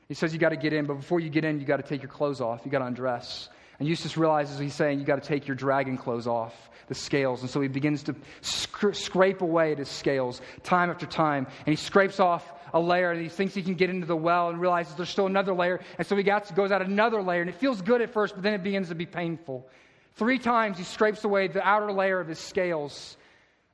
He 0.07 0.13
says 0.15 0.33
you 0.33 0.39
got 0.39 0.49
to 0.49 0.57
get 0.57 0.73
in, 0.73 0.85
but 0.85 0.95
before 0.95 1.19
you 1.19 1.29
get 1.29 1.45
in, 1.45 1.59
you 1.59 1.65
got 1.65 1.77
to 1.77 1.83
take 1.83 2.01
your 2.01 2.11
clothes 2.11 2.41
off. 2.41 2.61
You 2.65 2.71
got 2.71 2.79
to 2.79 2.85
undress. 2.85 3.49
And 3.79 3.87
Eustace 3.87 4.17
realizes 4.17 4.59
he's 4.59 4.73
saying 4.73 4.99
you 4.99 5.05
got 5.05 5.21
to 5.21 5.27
take 5.27 5.47
your 5.47 5.55
dragon 5.55 5.97
clothes 5.97 6.27
off, 6.27 6.53
the 6.87 6.95
scales. 6.95 7.41
And 7.41 7.49
so 7.49 7.61
he 7.61 7.67
begins 7.67 8.03
to 8.03 8.15
sc- 8.41 8.93
scrape 8.93 9.41
away 9.41 9.71
at 9.71 9.77
his 9.77 9.87
scales 9.87 10.41
time 10.63 10.89
after 10.89 11.05
time. 11.05 11.47
And 11.65 11.67
he 11.67 11.75
scrapes 11.75 12.19
off 12.19 12.51
a 12.73 12.79
layer 12.79 13.11
and 13.11 13.21
he 13.21 13.29
thinks 13.29 13.53
he 13.53 13.61
can 13.61 13.75
get 13.75 13.89
into 13.89 14.05
the 14.05 14.15
well 14.15 14.49
and 14.49 14.59
realizes 14.59 14.95
there's 14.95 15.09
still 15.09 15.27
another 15.27 15.53
layer. 15.53 15.79
And 15.97 16.05
so 16.05 16.15
he 16.15 16.23
goes 16.23 16.71
out 16.71 16.81
another 16.81 17.21
layer. 17.21 17.41
And 17.41 17.49
it 17.49 17.55
feels 17.55 17.81
good 17.81 18.01
at 18.01 18.09
first, 18.09 18.33
but 18.33 18.43
then 18.43 18.53
it 18.53 18.63
begins 18.63 18.89
to 18.89 18.95
be 18.95 19.05
painful. 19.05 19.67
Three 20.15 20.39
times 20.39 20.77
he 20.77 20.83
scrapes 20.83 21.23
away 21.23 21.47
the 21.47 21.65
outer 21.65 21.91
layer 21.91 22.19
of 22.19 22.27
his 22.27 22.39
scales. 22.39 23.15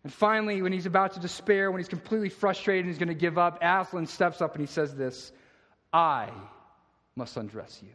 And 0.06 0.14
finally, 0.14 0.62
when 0.62 0.72
he's 0.72 0.86
about 0.86 1.14
to 1.14 1.20
despair, 1.20 1.72
when 1.72 1.80
he's 1.80 1.89
completely 1.89 2.30
frustrated 2.30 2.86
and 2.86 2.93
he's 2.93 2.99
going 2.99 3.08
to 3.08 3.16
give 3.16 3.39
up, 3.39 3.58
Aslan 3.64 4.06
steps 4.06 4.39
up 4.39 4.53
and 4.53 4.62
he 4.62 4.72
says 4.72 4.93
this 4.93 5.32
I 5.91 6.30
must 7.16 7.36
undress 7.38 7.82
you. 7.82 7.89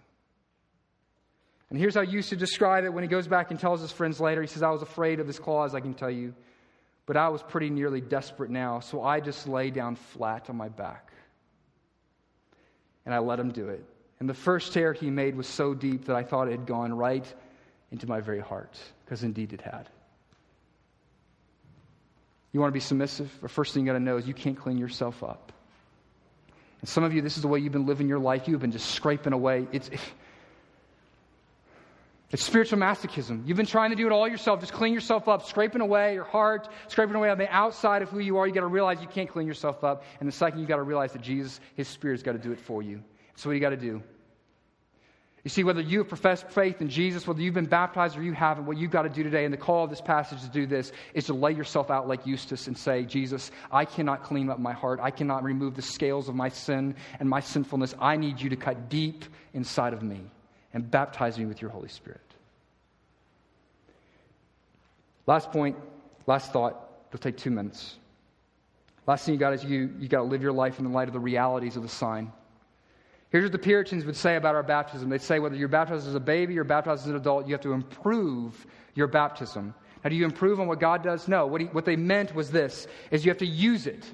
And 1.71 1.79
here's 1.79 1.95
how 1.95 2.03
he 2.03 2.11
used 2.11 2.31
to 2.31 2.37
describe 2.37 2.83
it 2.83 2.93
when 2.93 3.05
he 3.05 3.09
goes 3.09 3.29
back 3.29 3.53
and 3.53 3.61
tells 3.61 3.81
his 3.81 3.93
friends 3.93 4.21
later. 4.21 4.41
He 4.41 4.49
says, 4.49 4.65
I 4.65 4.71
was 4.71 4.83
afraid 4.83 5.21
of 5.21 5.29
his 5.29 5.39
claws, 5.39 5.73
I 5.73 5.79
can 5.79 5.95
tell 5.95 6.11
you, 6.11 6.35
but 7.07 7.17
I 7.17 7.29
was 7.29 7.45
pretty 7.45 7.71
nearly 7.71 8.01
desperate 8.01 8.51
now, 8.51 8.81
so 8.81 9.05
I 9.05 9.21
just 9.21 9.47
lay 9.47 9.71
down 9.71 9.95
flat 9.95 10.51
on 10.51 10.57
my 10.57 10.69
back. 10.69 11.13
And 13.07 13.15
I 13.15 13.19
let 13.19 13.39
him 13.39 13.53
do 13.53 13.69
it. 13.69 13.85
And 14.19 14.29
the 14.29 14.35
first 14.35 14.73
tear 14.73 14.95
he 14.95 15.11
made 15.11 15.37
was 15.37 15.47
so 15.47 15.75
deep 15.75 16.07
that 16.07 16.17
I 16.17 16.25
thought 16.25 16.49
it 16.49 16.59
had 16.59 16.67
gone 16.67 16.93
right 16.93 17.33
into 17.93 18.09
my 18.09 18.21
very 18.21 18.41
heart, 18.41 18.77
because 19.05 19.23
indeed 19.23 19.53
it 19.53 19.61
had. 19.61 19.89
You 22.53 22.61
want 22.61 22.71
to 22.71 22.75
be 22.75 22.81
submissive? 22.81 23.31
The 23.41 23.49
first 23.49 23.75
thing 23.75 23.85
you 23.85 23.93
got 23.93 23.99
to 23.99 24.05
know 24.05 24.17
is 24.17 24.27
you 24.27 24.35
can't 24.35 24.59
clean 24.59 24.79
yourself 24.79 25.23
up. 25.23 25.53
And 26.81 26.89
some 26.89 27.05
of 27.05 27.13
you, 27.13 27.23
this 27.23 27.37
is 27.37 27.43
the 27.43 27.49
way 27.49 27.61
you've 27.61 27.73
been 27.73 27.87
living 27.87 28.09
your 28.09 28.19
life. 28.19 28.49
You've 28.49 28.61
been 28.61 28.73
just 28.73 28.91
scraping 28.91 29.33
away. 29.33 29.69
It's, 29.71 29.91
it's 32.31 32.43
spiritual 32.43 32.79
masochism. 32.79 33.47
You've 33.47 33.57
been 33.57 33.67
trying 33.67 33.91
to 33.91 33.97
do 33.97 34.07
it 34.07 34.13
all 34.13 34.27
yourself. 34.27 34.61
Just 34.61 34.73
clean 34.73 34.95
yourself 34.95 35.29
up, 35.29 35.47
scraping 35.47 35.83
away 35.83 36.15
your 36.15 36.25
heart, 36.25 36.69
scraping 36.89 37.17
away 37.17 37.29
on 37.29 37.39
the 37.39 37.49
outside 37.55 38.03
of 38.03 38.09
who 38.09 38.19
you 38.19 38.39
are. 38.39 38.47
You 38.47 38.55
got 38.55 38.61
to 38.61 38.67
realize 38.67 39.01
you 39.01 39.09
can't 39.09 39.29
clean 39.29 39.47
yourself 39.47 39.85
up. 39.85 40.05
And 40.21 40.29
the 40.29 40.33
second, 40.33 40.61
you 40.61 40.67
got 40.67 40.77
to 40.77 40.83
realize 40.83 41.13
that 41.13 41.23
Jesus, 41.23 41.61
His 41.75 41.87
Spirit's 41.87 42.23
got 42.23 42.33
to 42.33 42.39
do 42.39 42.53
it 42.53 42.61
for 42.61 42.83
you. 42.83 43.03
So 43.37 43.49
what 43.49 43.55
you 43.55 43.61
got 43.61 43.71
to 43.71 43.77
do? 43.77 44.03
You 45.43 45.49
see, 45.49 45.65
whether 45.65 45.81
you 45.81 45.99
have 45.99 46.09
professed 46.09 46.49
faith 46.51 46.83
in 46.83 46.91
Jesus, 46.91 47.27
whether 47.27 47.41
you've 47.41 47.55
been 47.55 47.65
baptized 47.65 48.17
or 48.17 48.23
you 48.23 48.35
haven't, 48.35 48.67
what 48.67 48.77
you've 48.77 48.91
got 48.91 49.03
to 49.03 49.09
do 49.09 49.23
today, 49.23 49.47
and 49.47 49.55
the 49.55 49.59
call 49.59 49.85
of 49.85 49.91
this 49.91 50.01
passage 50.01 50.43
to 50.43 50.49
do 50.49 50.67
this, 50.67 50.93
is 51.15 51.27
to 51.27 51.35
lay 51.35 51.53
yourself 51.53 51.91
out 51.91 52.07
like 52.07 52.27
Eustace 52.27 52.67
and 52.67 52.77
say, 52.77 53.05
Jesus, 53.05 53.51
I 53.73 53.87
cannot 53.87 54.23
clean 54.23 54.51
up 54.51 54.59
my 54.59 54.75
heart. 54.75 55.01
I 55.03 55.11
cannot 55.11 55.43
remove 55.43 55.77
the 55.77 55.83
scales 55.83 56.29
of 56.29 56.35
my 56.35 56.51
sin 56.51 56.95
and 57.19 57.29
my 57.29 57.41
sinfulness. 57.41 57.95
I 57.99 58.17
need 58.17 58.39
you 58.39 58.51
to 58.51 58.57
cut 58.57 58.91
deep 58.91 59.25
inside 59.55 59.95
of 59.95 60.03
me 60.03 60.21
and 60.75 60.91
baptize 60.91 61.39
me 61.39 61.47
with 61.47 61.63
your 61.63 61.71
Holy 61.71 61.89
Spirit. 61.89 62.21
Last 65.27 65.51
point, 65.53 65.77
last 66.27 66.53
thought. 66.53 66.89
It'll 67.09 67.19
take 67.19 67.39
two 67.39 67.51
minutes. 67.51 67.97
Last 69.07 69.25
thing 69.25 69.35
you 69.35 69.41
got 69.41 69.55
is 69.55 69.65
you, 69.65 69.91
you 69.99 70.07
got 70.07 70.19
to 70.19 70.25
live 70.25 70.43
your 70.43 70.53
life 70.53 70.79
in 70.79 70.85
the 70.85 70.91
light 70.91 71.09
of 71.09 71.15
the 71.15 71.21
realities 71.21 71.77
of 71.77 71.83
the 71.83 71.89
sign. 71.89 72.31
Here's 73.31 73.45
what 73.45 73.53
the 73.53 73.59
Puritans 73.59 74.05
would 74.05 74.17
say 74.17 74.37
about 74.37 74.57
our 74.57 74.63
baptism. 74.63 75.09
They'd 75.09 75.23
say 75.23 75.39
whether 75.39 75.55
you're 75.55 75.69
baptized 75.69 76.09
as 76.09 76.17
a 76.17 76.21
baby 76.21 76.59
or 76.59 76.65
baptized 76.65 77.05
as 77.05 77.11
an 77.11 77.17
adult, 77.17 77.47
you 77.47 77.55
have 77.55 77.61
to 77.63 77.73
improve 77.73 78.67
your 78.95 79.07
baptism. 79.07 79.73
Now, 80.03 80.11
do 80.11 80.17
you 80.17 80.25
improve 80.25 80.59
on 80.59 80.67
what 80.67 80.81
God 80.81 81.03
does? 81.05 81.29
No. 81.29 81.47
What, 81.47 81.61
he, 81.61 81.69
what 81.69 81.85
they 81.85 81.95
meant 81.95 82.35
was 82.35 82.51
this, 82.51 82.89
is 83.11 83.25
you 83.25 83.31
have 83.31 83.39
to 83.39 83.47
use 83.47 83.87
it. 83.87 84.05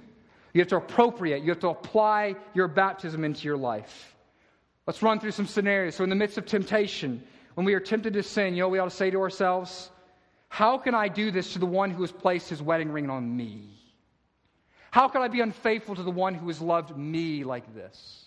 You 0.52 0.60
have 0.60 0.68
to 0.68 0.76
appropriate. 0.76 1.42
You 1.42 1.50
have 1.50 1.60
to 1.60 1.68
apply 1.68 2.36
your 2.54 2.68
baptism 2.68 3.24
into 3.24 3.44
your 3.44 3.56
life. 3.56 4.14
Let's 4.86 5.02
run 5.02 5.18
through 5.18 5.30
some 5.30 5.46
scenarios. 5.46 5.94
So 5.94 6.04
in 6.04 6.10
the 6.10 6.16
midst 6.16 6.36
of 6.36 6.44
temptation, 6.44 7.22
when 7.54 7.64
we 7.64 7.72
are 7.72 7.80
tempted 7.80 8.12
to 8.14 8.22
sin, 8.22 8.54
you 8.54 8.60
know 8.60 8.68
we 8.68 8.78
ought 8.78 8.90
to 8.90 8.96
say 8.96 9.10
to 9.10 9.20
ourselves, 9.20 9.90
how 10.48 10.76
can 10.76 10.94
I 10.94 11.08
do 11.08 11.30
this 11.30 11.54
to 11.54 11.58
the 11.58 11.66
one 11.66 11.90
who 11.90 12.02
has 12.02 12.12
placed 12.12 12.50
his 12.50 12.62
wedding 12.62 12.92
ring 12.92 13.08
on 13.08 13.34
me? 13.34 13.70
How 14.90 15.08
can 15.08 15.22
I 15.22 15.28
be 15.28 15.40
unfaithful 15.40 15.94
to 15.94 16.02
the 16.02 16.10
one 16.10 16.34
who 16.34 16.48
has 16.48 16.60
loved 16.60 16.96
me 16.96 17.44
like 17.44 17.74
this? 17.74 18.25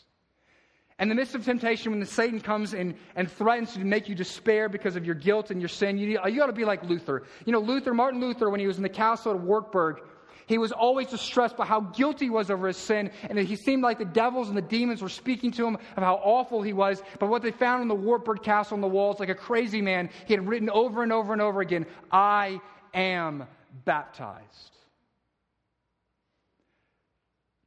In 1.00 1.08
the 1.08 1.16
midst 1.16 1.34
of 1.34 1.46
temptation, 1.46 1.92
when 1.92 2.02
the 2.02 2.06
Satan 2.06 2.42
comes 2.42 2.74
and, 2.74 2.94
and 3.16 3.32
threatens 3.32 3.74
to 3.74 3.80
make 3.80 4.10
you 4.10 4.16
despair 4.16 4.68
because 4.68 4.98
of 4.98 5.06
your 5.06 5.16
guilt 5.16 5.50
and 5.50 5.62
your 5.62 5.70
sin, 5.70 5.98
you, 5.98 6.20
you 6.28 6.44
ought 6.44 6.48
to 6.48 6.54
be 6.54 6.66
like 6.66 6.84
Luther. 6.84 7.24
You 7.46 7.54
know, 7.54 7.60
Luther, 7.60 7.94
Martin 7.94 8.20
Luther, 8.20 8.50
when 8.50 8.60
he 8.60 8.68
was 8.68 8.76
in 8.76 8.84
the 8.84 8.90
castle 8.90 9.32
at 9.32 9.40
Wartburg, 9.40 10.02
he 10.46 10.58
was 10.58 10.72
always 10.72 11.08
distressed 11.08 11.56
by 11.56 11.66
how 11.66 11.80
guilty 11.80 12.26
he 12.26 12.30
was 12.30 12.50
over 12.50 12.68
his 12.68 12.76
sin, 12.76 13.12
and 13.30 13.40
he 13.40 13.56
seemed 13.56 13.84
like 13.84 13.98
the 13.98 14.04
devils 14.04 14.50
and 14.50 14.58
the 14.58 14.64
demons 14.64 15.02
were 15.02 15.08
speaking 15.08 15.52
to 15.52 15.66
him 15.66 15.76
of 15.76 16.04
how 16.04 16.16
awful 16.16 16.62
he 16.62 16.74
was. 16.74 17.02
But 17.20 17.28
what 17.28 17.44
they 17.44 17.52
found 17.52 17.82
in 17.82 17.88
the 17.88 17.96
Wartburg 17.96 18.44
castle 18.44 18.76
on 18.76 18.82
the 18.82 18.88
walls, 18.88 19.20
like 19.20 19.30
a 19.30 19.36
crazy 19.36 19.82
man, 19.82 20.10
he 20.26 20.34
had 20.34 20.48
written 20.48 20.70
over 20.70 21.04
and 21.04 21.14
over 21.14 21.32
and 21.32 21.42
over 21.42 21.62
again, 21.62 21.86
I 22.12 22.60
am 22.94 23.48
baptized. 23.86 24.76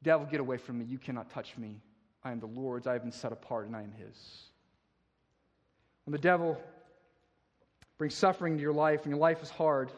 Devil, 0.02 0.26
get 0.26 0.40
away 0.40 0.56
from 0.56 0.80
me. 0.80 0.84
You 0.84 0.98
cannot 0.98 1.30
touch 1.30 1.56
me. 1.56 1.80
I 2.24 2.30
am 2.30 2.40
the 2.40 2.46
Lord's, 2.46 2.86
I 2.86 2.92
have 2.92 3.02
been 3.02 3.12
set 3.12 3.32
apart, 3.32 3.66
and 3.66 3.74
I 3.74 3.82
am 3.82 3.92
His. 3.92 4.44
When 6.04 6.12
the 6.12 6.18
devil 6.18 6.56
brings 7.98 8.14
suffering 8.14 8.56
to 8.56 8.62
your 8.62 8.72
life 8.72 9.02
and 9.02 9.10
your 9.10 9.20
life 9.20 9.42
is 9.42 9.50
hard, 9.50 9.90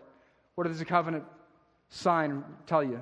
what 0.55 0.67
does 0.67 0.79
the 0.79 0.85
covenant 0.85 1.25
sign 1.91 2.45
tell 2.67 2.83
you? 2.83 3.01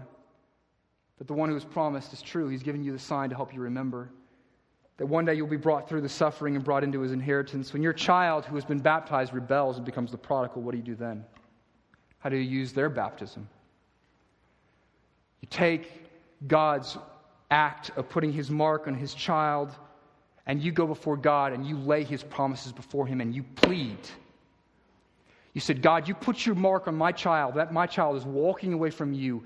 That 1.18 1.26
the 1.26 1.34
one 1.34 1.48
who 1.48 1.54
has 1.54 1.64
promised 1.64 2.12
is 2.12 2.22
true. 2.22 2.48
He's 2.48 2.62
given 2.62 2.82
you 2.82 2.92
the 2.92 2.98
sign 2.98 3.30
to 3.30 3.36
help 3.36 3.54
you 3.54 3.60
remember. 3.60 4.10
That 4.96 5.06
one 5.06 5.24
day 5.24 5.34
you'll 5.34 5.46
be 5.46 5.56
brought 5.56 5.88
through 5.88 6.02
the 6.02 6.08
suffering 6.08 6.56
and 6.56 6.64
brought 6.64 6.84
into 6.84 7.00
his 7.00 7.12
inheritance. 7.12 7.72
When 7.72 7.82
your 7.82 7.92
child 7.92 8.44
who 8.44 8.54
has 8.54 8.64
been 8.64 8.78
baptized 8.78 9.32
rebels 9.32 9.76
and 9.76 9.86
becomes 9.86 10.10
the 10.10 10.18
prodigal, 10.18 10.62
what 10.62 10.72
do 10.72 10.78
you 10.78 10.84
do 10.84 10.94
then? 10.94 11.24
How 12.18 12.28
do 12.28 12.36
you 12.36 12.48
use 12.48 12.72
their 12.72 12.88
baptism? 12.88 13.48
You 15.40 15.48
take 15.50 16.04
God's 16.46 16.96
act 17.52 17.90
of 17.96 18.08
putting 18.08 18.32
his 18.32 18.50
mark 18.50 18.86
on 18.86 18.94
his 18.94 19.12
child, 19.14 19.70
and 20.46 20.60
you 20.62 20.72
go 20.72 20.86
before 20.86 21.16
God 21.16 21.52
and 21.52 21.66
you 21.66 21.76
lay 21.76 22.02
his 22.02 22.22
promises 22.22 22.72
before 22.72 23.06
him 23.06 23.20
and 23.20 23.34
you 23.34 23.42
plead. 23.42 23.98
You 25.52 25.60
said, 25.60 25.82
God, 25.82 26.08
you 26.08 26.14
put 26.14 26.46
your 26.46 26.54
mark 26.54 26.88
on 26.88 26.94
my 26.94 27.12
child, 27.12 27.54
that 27.54 27.72
my 27.72 27.86
child 27.86 28.16
is 28.16 28.24
walking 28.24 28.72
away 28.72 28.90
from 28.90 29.12
you. 29.12 29.44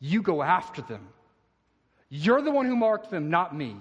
You 0.00 0.20
go 0.20 0.42
after 0.42 0.82
them. 0.82 1.08
You're 2.10 2.42
the 2.42 2.50
one 2.50 2.66
who 2.66 2.76
marked 2.76 3.10
them, 3.10 3.30
not 3.30 3.56
me. 3.56 3.76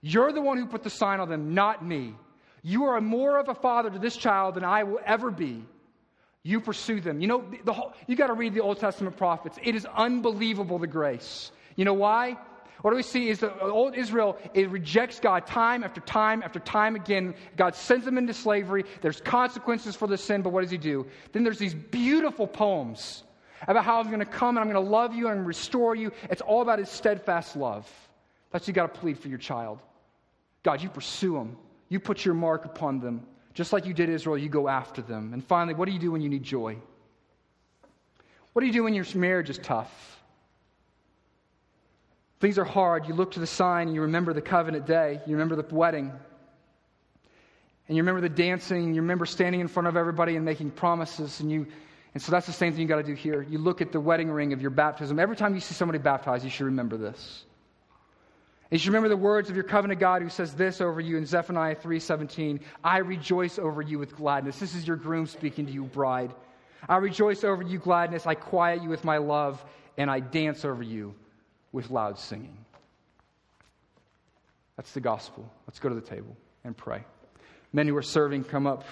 You're 0.00 0.32
the 0.32 0.40
one 0.40 0.56
who 0.56 0.66
put 0.66 0.84
the 0.84 0.90
sign 0.90 1.18
on 1.18 1.28
them, 1.28 1.52
not 1.52 1.84
me. 1.84 2.14
You 2.62 2.84
are 2.84 3.00
more 3.00 3.38
of 3.38 3.48
a 3.48 3.54
father 3.54 3.90
to 3.90 3.98
this 3.98 4.16
child 4.16 4.54
than 4.54 4.64
I 4.64 4.84
will 4.84 5.00
ever 5.04 5.30
be. 5.30 5.64
You 6.44 6.60
pursue 6.60 7.00
them. 7.00 7.20
You 7.20 7.26
know, 7.26 7.44
the 7.64 7.72
whole, 7.72 7.92
you 8.06 8.16
got 8.16 8.28
to 8.28 8.34
read 8.34 8.54
the 8.54 8.60
Old 8.60 8.78
Testament 8.78 9.16
prophets. 9.16 9.58
It 9.62 9.74
is 9.74 9.86
unbelievable 9.86 10.78
the 10.78 10.86
grace. 10.86 11.50
You 11.76 11.84
know 11.84 11.94
why? 11.94 12.36
What 12.84 12.90
do 12.90 12.96
we 12.96 13.02
see 13.02 13.30
is 13.30 13.40
that 13.40 13.62
old 13.62 13.94
Israel 13.94 14.36
it 14.52 14.68
rejects 14.68 15.18
God 15.18 15.46
time 15.46 15.82
after 15.82 16.02
time 16.02 16.42
after 16.42 16.60
time 16.60 16.96
again. 16.96 17.34
God 17.56 17.74
sends 17.74 18.04
them 18.04 18.18
into 18.18 18.34
slavery. 18.34 18.84
There's 19.00 19.22
consequences 19.22 19.96
for 19.96 20.06
the 20.06 20.18
sin, 20.18 20.42
but 20.42 20.50
what 20.50 20.60
does 20.60 20.70
he 20.70 20.76
do? 20.76 21.06
Then 21.32 21.44
there's 21.44 21.58
these 21.58 21.72
beautiful 21.72 22.46
poems 22.46 23.24
about 23.66 23.86
how 23.86 24.00
I'm 24.00 24.08
going 24.08 24.18
to 24.18 24.26
come 24.26 24.58
and 24.58 24.58
I'm 24.58 24.70
going 24.70 24.84
to 24.84 24.90
love 24.90 25.14
you 25.14 25.28
and 25.28 25.46
restore 25.46 25.96
you. 25.96 26.12
It's 26.28 26.42
all 26.42 26.60
about 26.60 26.78
his 26.78 26.90
steadfast 26.90 27.56
love. 27.56 27.90
That's 28.50 28.68
you 28.68 28.74
got 28.74 28.92
to 28.92 29.00
plead 29.00 29.18
for 29.18 29.28
your 29.28 29.38
child. 29.38 29.80
God, 30.62 30.82
you 30.82 30.90
pursue 30.90 31.32
them. 31.32 31.56
You 31.88 32.00
put 32.00 32.22
your 32.22 32.34
mark 32.34 32.66
upon 32.66 33.00
them. 33.00 33.26
Just 33.54 33.72
like 33.72 33.86
you 33.86 33.94
did 33.94 34.10
Israel, 34.10 34.36
you 34.36 34.50
go 34.50 34.68
after 34.68 35.00
them. 35.00 35.32
And 35.32 35.42
finally, 35.42 35.72
what 35.72 35.86
do 35.86 35.92
you 35.92 35.98
do 35.98 36.12
when 36.12 36.20
you 36.20 36.28
need 36.28 36.42
joy? 36.42 36.76
What 38.52 38.60
do 38.60 38.66
you 38.66 38.74
do 38.74 38.84
when 38.84 38.92
your 38.92 39.06
marriage 39.14 39.48
is 39.48 39.56
tough? 39.56 40.13
Things 42.40 42.58
are 42.58 42.64
hard. 42.64 43.06
You 43.06 43.14
look 43.14 43.32
to 43.32 43.40
the 43.40 43.46
sign 43.46 43.86
and 43.88 43.94
you 43.94 44.02
remember 44.02 44.32
the 44.32 44.42
covenant 44.42 44.86
day. 44.86 45.20
You 45.26 45.32
remember 45.32 45.56
the 45.56 45.74
wedding. 45.74 46.12
And 47.88 47.96
you 47.96 48.02
remember 48.02 48.20
the 48.20 48.34
dancing. 48.34 48.94
You 48.94 49.02
remember 49.02 49.26
standing 49.26 49.60
in 49.60 49.68
front 49.68 49.88
of 49.88 49.96
everybody 49.96 50.36
and 50.36 50.44
making 50.44 50.72
promises. 50.72 51.40
And, 51.40 51.50
you, 51.50 51.66
and 52.14 52.22
so 52.22 52.32
that's 52.32 52.46
the 52.46 52.52
same 52.52 52.72
thing 52.72 52.82
you 52.82 52.88
got 52.88 52.96
to 52.96 53.02
do 53.02 53.14
here. 53.14 53.42
You 53.42 53.58
look 53.58 53.80
at 53.80 53.92
the 53.92 54.00
wedding 54.00 54.30
ring 54.30 54.52
of 54.52 54.60
your 54.60 54.70
baptism. 54.70 55.18
Every 55.18 55.36
time 55.36 55.54
you 55.54 55.60
see 55.60 55.74
somebody 55.74 55.98
baptized, 55.98 56.44
you 56.44 56.50
should 56.50 56.64
remember 56.64 56.96
this. 56.96 57.44
And 58.70 58.72
you 58.72 58.78
should 58.78 58.88
remember 58.88 59.10
the 59.10 59.16
words 59.16 59.50
of 59.50 59.56
your 59.56 59.64
covenant 59.64 60.00
God 60.00 60.22
who 60.22 60.30
says 60.30 60.54
this 60.54 60.80
over 60.80 61.00
you 61.00 61.16
in 61.16 61.26
Zephaniah 61.26 61.76
3:17, 61.76 62.60
I 62.82 62.98
rejoice 62.98 63.58
over 63.58 63.82
you 63.82 63.98
with 63.98 64.16
gladness. 64.16 64.58
This 64.58 64.74
is 64.74 64.86
your 64.86 64.96
groom 64.96 65.26
speaking 65.26 65.66
to 65.66 65.72
you, 65.72 65.84
bride. 65.84 66.34
I 66.88 66.96
rejoice 66.96 67.44
over 67.44 67.62
you 67.62 67.78
gladness, 67.78 68.26
I 68.26 68.34
quiet 68.34 68.82
you 68.82 68.88
with 68.88 69.04
my 69.04 69.18
love, 69.18 69.64
and 69.96 70.10
I 70.10 70.20
dance 70.20 70.64
over 70.64 70.82
you 70.82 71.14
with 71.74 71.90
loud 71.90 72.16
singing. 72.16 72.56
That's 74.76 74.92
the 74.92 75.00
gospel. 75.00 75.50
Let's 75.66 75.80
go 75.80 75.88
to 75.88 75.94
the 75.94 76.00
table 76.00 76.36
and 76.62 76.76
pray. 76.76 77.02
Men 77.72 77.88
who 77.88 77.96
are 77.96 78.02
serving, 78.02 78.44
come 78.44 78.68
up. 78.68 78.84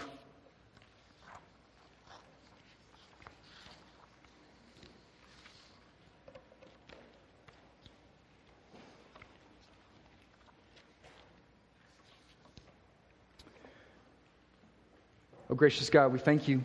Oh, 15.48 15.54
gracious 15.54 15.88
God, 15.88 16.12
we 16.12 16.18
thank 16.18 16.48
you 16.48 16.64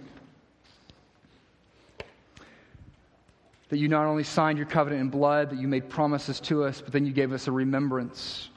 that 3.69 3.77
you 3.77 3.87
not 3.87 4.05
only 4.05 4.23
signed 4.23 4.57
your 4.57 4.67
covenant 4.67 5.01
in 5.01 5.09
blood, 5.09 5.49
that 5.49 5.59
you 5.59 5.67
made 5.67 5.89
promises 5.89 6.39
to 6.41 6.63
us, 6.63 6.81
but 6.81 6.93
then 6.93 7.05
you 7.05 7.11
gave 7.11 7.33
us 7.33 7.47
a 7.47 7.51
remembrance. 7.51 8.49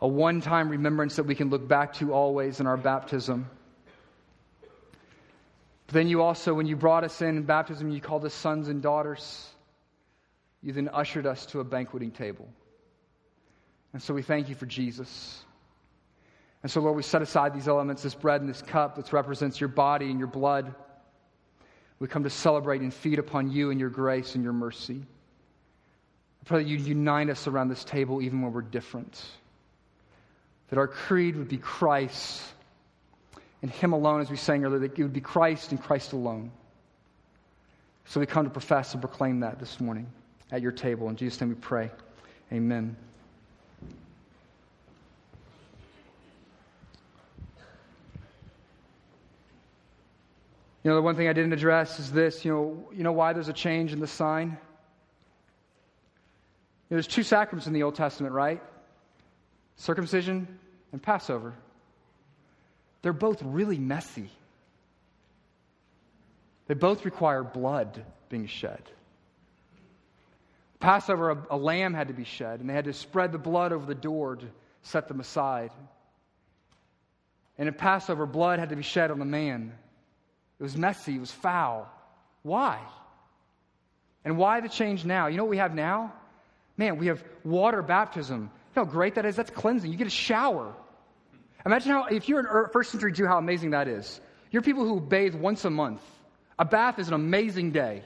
A 0.00 0.08
one 0.08 0.40
time 0.40 0.68
remembrance 0.68 1.16
that 1.16 1.24
we 1.24 1.34
can 1.34 1.50
look 1.50 1.68
back 1.68 1.94
to 1.94 2.12
always 2.12 2.58
in 2.58 2.66
our 2.66 2.76
baptism. 2.76 3.48
But 5.86 5.94
then 5.94 6.08
you 6.08 6.22
also, 6.22 6.54
when 6.54 6.66
you 6.66 6.74
brought 6.74 7.04
us 7.04 7.22
in, 7.22 7.36
in 7.36 7.42
baptism, 7.44 7.90
you 7.90 8.00
called 8.00 8.24
us 8.24 8.34
sons 8.34 8.68
and 8.68 8.82
daughters. 8.82 9.48
You 10.62 10.72
then 10.72 10.88
ushered 10.92 11.26
us 11.26 11.46
to 11.46 11.60
a 11.60 11.64
banqueting 11.64 12.10
table. 12.10 12.48
And 13.92 14.02
so 14.02 14.14
we 14.14 14.22
thank 14.22 14.48
you 14.48 14.54
for 14.54 14.66
Jesus. 14.66 15.44
And 16.62 16.70
so, 16.70 16.80
Lord, 16.80 16.96
we 16.96 17.02
set 17.02 17.22
aside 17.22 17.54
these 17.54 17.68
elements, 17.68 18.02
this 18.02 18.14
bread 18.14 18.40
and 18.40 18.48
this 18.48 18.62
cup 18.62 18.96
that 18.96 19.12
represents 19.12 19.60
your 19.60 19.68
body 19.68 20.10
and 20.10 20.18
your 20.18 20.28
blood. 20.28 20.74
We 22.02 22.08
come 22.08 22.24
to 22.24 22.30
celebrate 22.30 22.80
and 22.80 22.92
feed 22.92 23.20
upon 23.20 23.52
you 23.52 23.70
and 23.70 23.78
your 23.78 23.88
grace 23.88 24.34
and 24.34 24.42
your 24.42 24.52
mercy. 24.52 25.04
I 25.04 26.44
pray 26.44 26.64
that 26.64 26.68
you 26.68 26.76
unite 26.76 27.30
us 27.30 27.46
around 27.46 27.68
this 27.68 27.84
table 27.84 28.20
even 28.20 28.42
when 28.42 28.52
we're 28.52 28.60
different. 28.62 29.22
That 30.70 30.80
our 30.80 30.88
creed 30.88 31.36
would 31.36 31.48
be 31.48 31.58
Christ 31.58 32.42
and 33.62 33.70
Him 33.70 33.92
alone, 33.92 34.20
as 34.20 34.28
we 34.28 34.36
sang 34.36 34.64
earlier, 34.64 34.80
that 34.80 34.98
it 34.98 35.02
would 35.04 35.12
be 35.12 35.20
Christ 35.20 35.70
and 35.70 35.80
Christ 35.80 36.12
alone. 36.12 36.50
So 38.06 38.18
we 38.18 38.26
come 38.26 38.46
to 38.46 38.50
profess 38.50 38.94
and 38.94 39.00
proclaim 39.00 39.38
that 39.38 39.60
this 39.60 39.78
morning 39.78 40.08
at 40.50 40.60
your 40.60 40.72
table. 40.72 41.08
In 41.08 41.14
Jesus' 41.14 41.40
name 41.40 41.50
we 41.50 41.54
pray. 41.54 41.88
Amen. 42.52 42.96
You 50.82 50.90
know, 50.90 50.96
the 50.96 51.02
one 51.02 51.14
thing 51.14 51.28
I 51.28 51.32
didn't 51.32 51.52
address 51.52 52.00
is 52.00 52.10
this. 52.10 52.44
You 52.44 52.52
know, 52.52 52.88
you 52.92 53.04
know 53.04 53.12
why 53.12 53.32
there's 53.32 53.48
a 53.48 53.52
change 53.52 53.92
in 53.92 54.00
the 54.00 54.06
sign? 54.06 54.48
You 54.48 54.54
know, 56.90 56.96
there's 56.96 57.06
two 57.06 57.22
sacraments 57.22 57.66
in 57.66 57.72
the 57.72 57.84
Old 57.84 57.94
Testament, 57.94 58.34
right? 58.34 58.60
Circumcision 59.76 60.58
and 60.90 61.00
Passover. 61.00 61.54
They're 63.02 63.12
both 63.12 63.42
really 63.42 63.78
messy. 63.78 64.28
They 66.66 66.74
both 66.74 67.04
require 67.04 67.42
blood 67.42 68.04
being 68.28 68.46
shed. 68.46 68.82
Passover, 70.80 71.30
a, 71.30 71.46
a, 71.50 71.56
lamb 71.56 71.94
had 71.94 72.08
to 72.08 72.14
be 72.14 72.24
shed, 72.24 72.60
and 72.60 72.68
they 72.68 72.74
had 72.74 72.86
to 72.86 72.92
spread 72.92 73.30
the 73.30 73.38
blood 73.38 73.72
over 73.72 73.86
the 73.86 73.94
door 73.94 74.36
to 74.36 74.46
set 74.82 75.06
them 75.06 75.20
aside. 75.20 75.70
And 77.56 77.68
in 77.68 77.74
Passover, 77.74 78.26
blood 78.26 78.58
had 78.58 78.70
to 78.70 78.76
be 78.76 78.82
shed 78.82 79.12
on 79.12 79.20
the 79.20 79.24
man. 79.24 79.72
It 80.62 80.66
was 80.66 80.76
messy, 80.76 81.16
it 81.16 81.18
was 81.18 81.32
foul. 81.32 81.90
Why? 82.44 82.78
And 84.24 84.38
why 84.38 84.60
the 84.60 84.68
change 84.68 85.04
now? 85.04 85.26
You 85.26 85.36
know 85.36 85.42
what 85.42 85.50
we 85.50 85.56
have 85.56 85.74
now? 85.74 86.12
Man, 86.76 86.98
we 86.98 87.08
have 87.08 87.24
water 87.42 87.82
baptism. 87.82 88.42
You 88.42 88.48
know 88.76 88.84
how 88.84 88.90
great 88.92 89.16
that 89.16 89.26
is? 89.26 89.34
That's 89.34 89.50
cleansing. 89.50 89.90
You 89.90 89.98
get 89.98 90.06
a 90.06 90.10
shower. 90.10 90.72
Imagine 91.66 91.90
how, 91.90 92.04
if 92.04 92.28
you're 92.28 92.38
an 92.38 92.68
first 92.72 92.92
century 92.92 93.10
Jew, 93.10 93.26
how 93.26 93.38
amazing 93.38 93.70
that 93.70 93.88
is. 93.88 94.20
You're 94.52 94.62
people 94.62 94.86
who 94.86 95.00
bathe 95.00 95.34
once 95.34 95.64
a 95.64 95.70
month. 95.70 96.00
A 96.60 96.64
bath 96.64 97.00
is 97.00 97.08
an 97.08 97.14
amazing 97.14 97.72
day. 97.72 98.04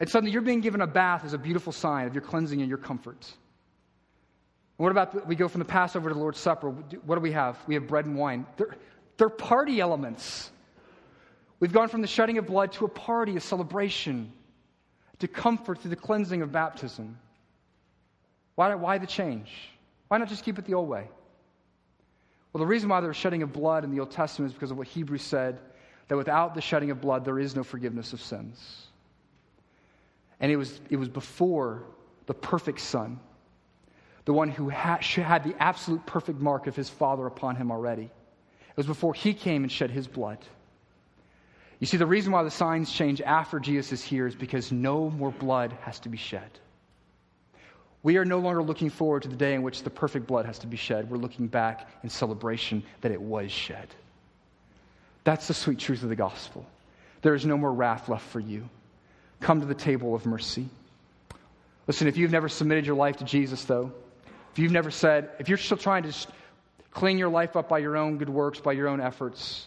And 0.00 0.10
suddenly 0.10 0.32
you're 0.32 0.42
being 0.42 0.62
given 0.62 0.80
a 0.80 0.86
bath 0.88 1.24
is 1.24 1.32
a 1.32 1.38
beautiful 1.38 1.72
sign 1.72 2.08
of 2.08 2.14
your 2.14 2.22
cleansing 2.22 2.58
and 2.60 2.68
your 2.68 2.78
comfort. 2.78 3.24
And 4.78 4.84
what 4.84 4.90
about 4.90 5.28
we 5.28 5.36
go 5.36 5.46
from 5.46 5.60
the 5.60 5.64
Passover 5.64 6.08
to 6.08 6.14
the 6.14 6.20
Lord's 6.20 6.40
Supper? 6.40 6.70
What 6.70 7.14
do 7.14 7.20
we 7.20 7.30
have? 7.30 7.56
We 7.68 7.74
have 7.74 7.86
bread 7.86 8.04
and 8.04 8.16
wine. 8.16 8.46
They're, 8.56 8.74
they're 9.16 9.28
party 9.28 9.78
elements. 9.78 10.50
We've 11.58 11.72
gone 11.72 11.88
from 11.88 12.02
the 12.02 12.06
shedding 12.06 12.38
of 12.38 12.46
blood 12.46 12.72
to 12.72 12.84
a 12.84 12.88
party, 12.88 13.36
a 13.36 13.40
celebration, 13.40 14.32
to 15.20 15.28
comfort 15.28 15.78
through 15.78 15.90
the 15.90 15.96
cleansing 15.96 16.42
of 16.42 16.52
baptism. 16.52 17.18
Why, 18.54 18.74
why 18.74 18.98
the 18.98 19.06
change? 19.06 19.50
Why 20.08 20.18
not 20.18 20.28
just 20.28 20.44
keep 20.44 20.58
it 20.58 20.64
the 20.64 20.74
old 20.74 20.88
way? 20.88 21.08
Well, 22.52 22.60
the 22.60 22.66
reason 22.66 22.88
why 22.88 23.00
there 23.00 23.08
was 23.08 23.16
shedding 23.16 23.42
of 23.42 23.52
blood 23.52 23.84
in 23.84 23.90
the 23.90 24.00
Old 24.00 24.10
Testament 24.10 24.50
is 24.50 24.54
because 24.54 24.70
of 24.70 24.78
what 24.78 24.86
Hebrews 24.86 25.22
said 25.22 25.58
that 26.08 26.16
without 26.16 26.54
the 26.54 26.60
shedding 26.60 26.90
of 26.90 27.00
blood, 27.00 27.24
there 27.24 27.38
is 27.38 27.56
no 27.56 27.62
forgiveness 27.62 28.12
of 28.12 28.20
sins. 28.20 28.86
And 30.40 30.52
it 30.52 30.56
was, 30.56 30.80
it 30.88 30.96
was 30.96 31.08
before 31.08 31.84
the 32.26 32.34
perfect 32.34 32.80
Son, 32.80 33.18
the 34.24 34.32
one 34.32 34.48
who 34.48 34.68
had, 34.68 35.02
had 35.02 35.44
the 35.44 35.54
absolute 35.58 36.04
perfect 36.06 36.40
mark 36.40 36.66
of 36.66 36.76
his 36.76 36.88
Father 36.88 37.26
upon 37.26 37.56
him 37.56 37.70
already. 37.70 38.04
It 38.04 38.76
was 38.76 38.86
before 38.86 39.14
he 39.14 39.34
came 39.34 39.62
and 39.62 39.72
shed 39.72 39.90
his 39.90 40.06
blood. 40.06 40.38
You 41.78 41.86
see, 41.86 41.98
the 41.98 42.06
reason 42.06 42.32
why 42.32 42.42
the 42.42 42.50
signs 42.50 42.90
change 42.90 43.20
after 43.20 43.60
Jesus 43.60 43.92
is 43.92 44.02
here 44.02 44.26
is 44.26 44.34
because 44.34 44.72
no 44.72 45.10
more 45.10 45.30
blood 45.30 45.76
has 45.82 45.98
to 46.00 46.08
be 46.08 46.16
shed. 46.16 46.48
We 48.02 48.16
are 48.16 48.24
no 48.24 48.38
longer 48.38 48.62
looking 48.62 48.88
forward 48.88 49.22
to 49.24 49.28
the 49.28 49.36
day 49.36 49.54
in 49.54 49.62
which 49.62 49.82
the 49.82 49.90
perfect 49.90 50.26
blood 50.26 50.46
has 50.46 50.60
to 50.60 50.66
be 50.66 50.76
shed. 50.76 51.10
We're 51.10 51.18
looking 51.18 51.48
back 51.48 51.88
in 52.02 52.08
celebration 52.08 52.82
that 53.00 53.10
it 53.10 53.20
was 53.20 53.50
shed. 53.50 53.88
That's 55.24 55.48
the 55.48 55.54
sweet 55.54 55.80
truth 55.80 56.02
of 56.02 56.08
the 56.08 56.16
gospel. 56.16 56.64
There 57.22 57.34
is 57.34 57.44
no 57.44 57.56
more 57.58 57.72
wrath 57.72 58.08
left 58.08 58.26
for 58.28 58.40
you. 58.40 58.68
Come 59.40 59.60
to 59.60 59.66
the 59.66 59.74
table 59.74 60.14
of 60.14 60.24
mercy. 60.24 60.68
Listen, 61.86 62.06
if 62.06 62.16
you've 62.16 62.30
never 62.30 62.48
submitted 62.48 62.86
your 62.86 62.94
life 62.94 63.16
to 63.18 63.24
Jesus, 63.24 63.64
though, 63.64 63.92
if 64.52 64.58
you've 64.58 64.72
never 64.72 64.90
said, 64.90 65.30
if 65.38 65.48
you're 65.48 65.58
still 65.58 65.76
trying 65.76 66.04
to 66.04 66.14
clean 66.92 67.18
your 67.18 67.28
life 67.28 67.56
up 67.56 67.68
by 67.68 67.78
your 67.78 67.96
own 67.96 68.18
good 68.18 68.30
works, 68.30 68.60
by 68.60 68.72
your 68.72 68.88
own 68.88 69.00
efforts, 69.00 69.66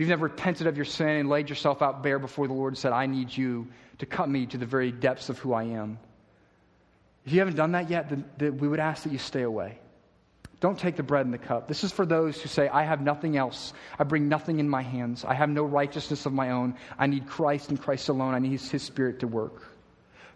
you've 0.00 0.08
never 0.08 0.26
repented 0.26 0.66
of 0.66 0.76
your 0.76 0.84
sin 0.84 1.08
and 1.08 1.28
laid 1.28 1.48
yourself 1.48 1.82
out 1.82 2.02
bare 2.02 2.18
before 2.18 2.48
the 2.48 2.54
Lord 2.54 2.72
and 2.72 2.78
said, 2.78 2.92
I 2.92 3.06
need 3.06 3.36
you 3.36 3.68
to 3.98 4.06
cut 4.06 4.28
me 4.28 4.46
to 4.46 4.58
the 4.58 4.66
very 4.66 4.90
depths 4.90 5.28
of 5.28 5.38
who 5.38 5.52
I 5.52 5.64
am, 5.64 5.98
if 7.24 7.32
you 7.32 7.38
haven't 7.38 7.56
done 7.56 7.72
that 7.72 7.90
yet, 7.90 8.08
then, 8.08 8.24
then 8.38 8.58
we 8.58 8.68
would 8.68 8.80
ask 8.80 9.04
that 9.04 9.12
you 9.12 9.18
stay 9.18 9.42
away. 9.42 9.78
Don't 10.60 10.78
take 10.78 10.96
the 10.96 11.02
bread 11.02 11.24
and 11.24 11.32
the 11.32 11.38
cup. 11.38 11.68
This 11.68 11.84
is 11.84 11.92
for 11.92 12.04
those 12.04 12.40
who 12.40 12.48
say, 12.48 12.68
I 12.68 12.82
have 12.82 13.00
nothing 13.00 13.36
else. 13.36 13.72
I 13.98 14.04
bring 14.04 14.28
nothing 14.28 14.58
in 14.58 14.68
my 14.68 14.82
hands. 14.82 15.24
I 15.24 15.34
have 15.34 15.48
no 15.48 15.62
righteousness 15.62 16.26
of 16.26 16.32
my 16.32 16.50
own. 16.50 16.74
I 16.98 17.06
need 17.06 17.26
Christ 17.26 17.70
and 17.70 17.80
Christ 17.80 18.08
alone. 18.08 18.34
I 18.34 18.40
need 18.40 18.52
His, 18.52 18.70
His 18.70 18.82
Spirit 18.82 19.20
to 19.20 19.26
work. 19.26 19.62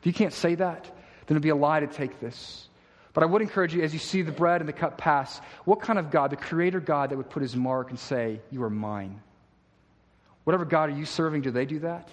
If 0.01 0.07
you 0.07 0.13
can't 0.13 0.33
say 0.33 0.55
that, 0.55 0.85
then 0.85 1.37
it'd 1.37 1.43
be 1.43 1.51
a 1.51 1.57
lie 1.57 1.81
to 1.81 1.87
take 1.87 2.21
this. 2.21 2.69
But 3.13 3.23
I 3.23 3.27
would 3.27 3.43
encourage 3.43 3.75
you, 3.75 3.83
as 3.83 3.93
you 3.93 3.99
see 3.99 4.23
the 4.23 4.33
bread 4.33 4.61
and 4.61 4.69
the 4.69 4.73
cup 4.73 4.99
pass, 4.99 5.41
what 5.65 5.81
kind 5.81 5.99
of 5.99 6.11
God, 6.11 6.31
the 6.31 6.37
Creator 6.37 6.81
God, 6.81 7.11
that 7.11 7.17
would 7.17 7.31
put 7.31 7.43
His 7.43 7.55
mark 7.55 7.91
and 7.91 7.99
say, 7.99 8.41
You 8.51 8.63
are 8.63 8.71
mine? 8.71 9.21
Whatever 10.45 10.65
God 10.65 10.91
are 10.91 10.93
you 10.93 11.07
serving, 11.07 11.43
do 11.43 11.51
they 11.51 11.65
do 11.65 11.81
that? 11.81 12.09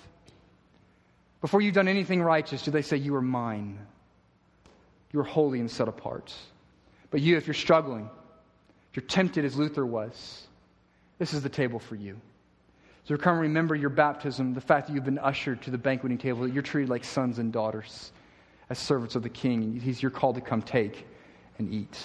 Before 1.41 1.61
you've 1.61 1.75
done 1.75 1.87
anything 1.87 2.21
righteous, 2.21 2.63
do 2.63 2.71
they 2.71 2.81
say, 2.81 2.97
You 2.97 3.15
are 3.15 3.21
mine? 3.21 3.79
You're 5.11 5.23
holy 5.23 5.59
and 5.59 5.69
set 5.69 5.87
apart. 5.87 6.33
But 7.09 7.21
you, 7.21 7.35
if 7.35 7.45
you're 7.45 7.53
struggling, 7.53 8.09
if 8.89 8.95
you're 8.95 9.05
tempted 9.05 9.43
as 9.43 9.57
Luther 9.57 9.85
was, 9.85 10.47
this 11.19 11.33
is 11.33 11.43
the 11.43 11.49
table 11.49 11.79
for 11.79 11.95
you. 11.95 12.19
So 13.03 13.17
come 13.17 13.39
remember 13.39 13.75
your 13.75 13.89
baptism, 13.89 14.53
the 14.53 14.61
fact 14.61 14.87
that 14.87 14.93
you've 14.93 15.03
been 15.03 15.19
ushered 15.19 15.61
to 15.63 15.71
the 15.71 15.77
banqueting 15.77 16.17
table, 16.17 16.43
that 16.43 16.53
you're 16.53 16.63
treated 16.63 16.89
like 16.89 17.03
sons 17.03 17.39
and 17.39 17.51
daughters 17.51 18.11
as 18.69 18.79
servants 18.79 19.15
of 19.15 19.23
the 19.23 19.29
king. 19.29 19.63
And 19.63 19.81
he's, 19.81 20.01
you're 20.01 20.11
called 20.11 20.35
to 20.35 20.41
come 20.41 20.61
take 20.61 21.05
and 21.57 21.73
eat. 21.73 21.97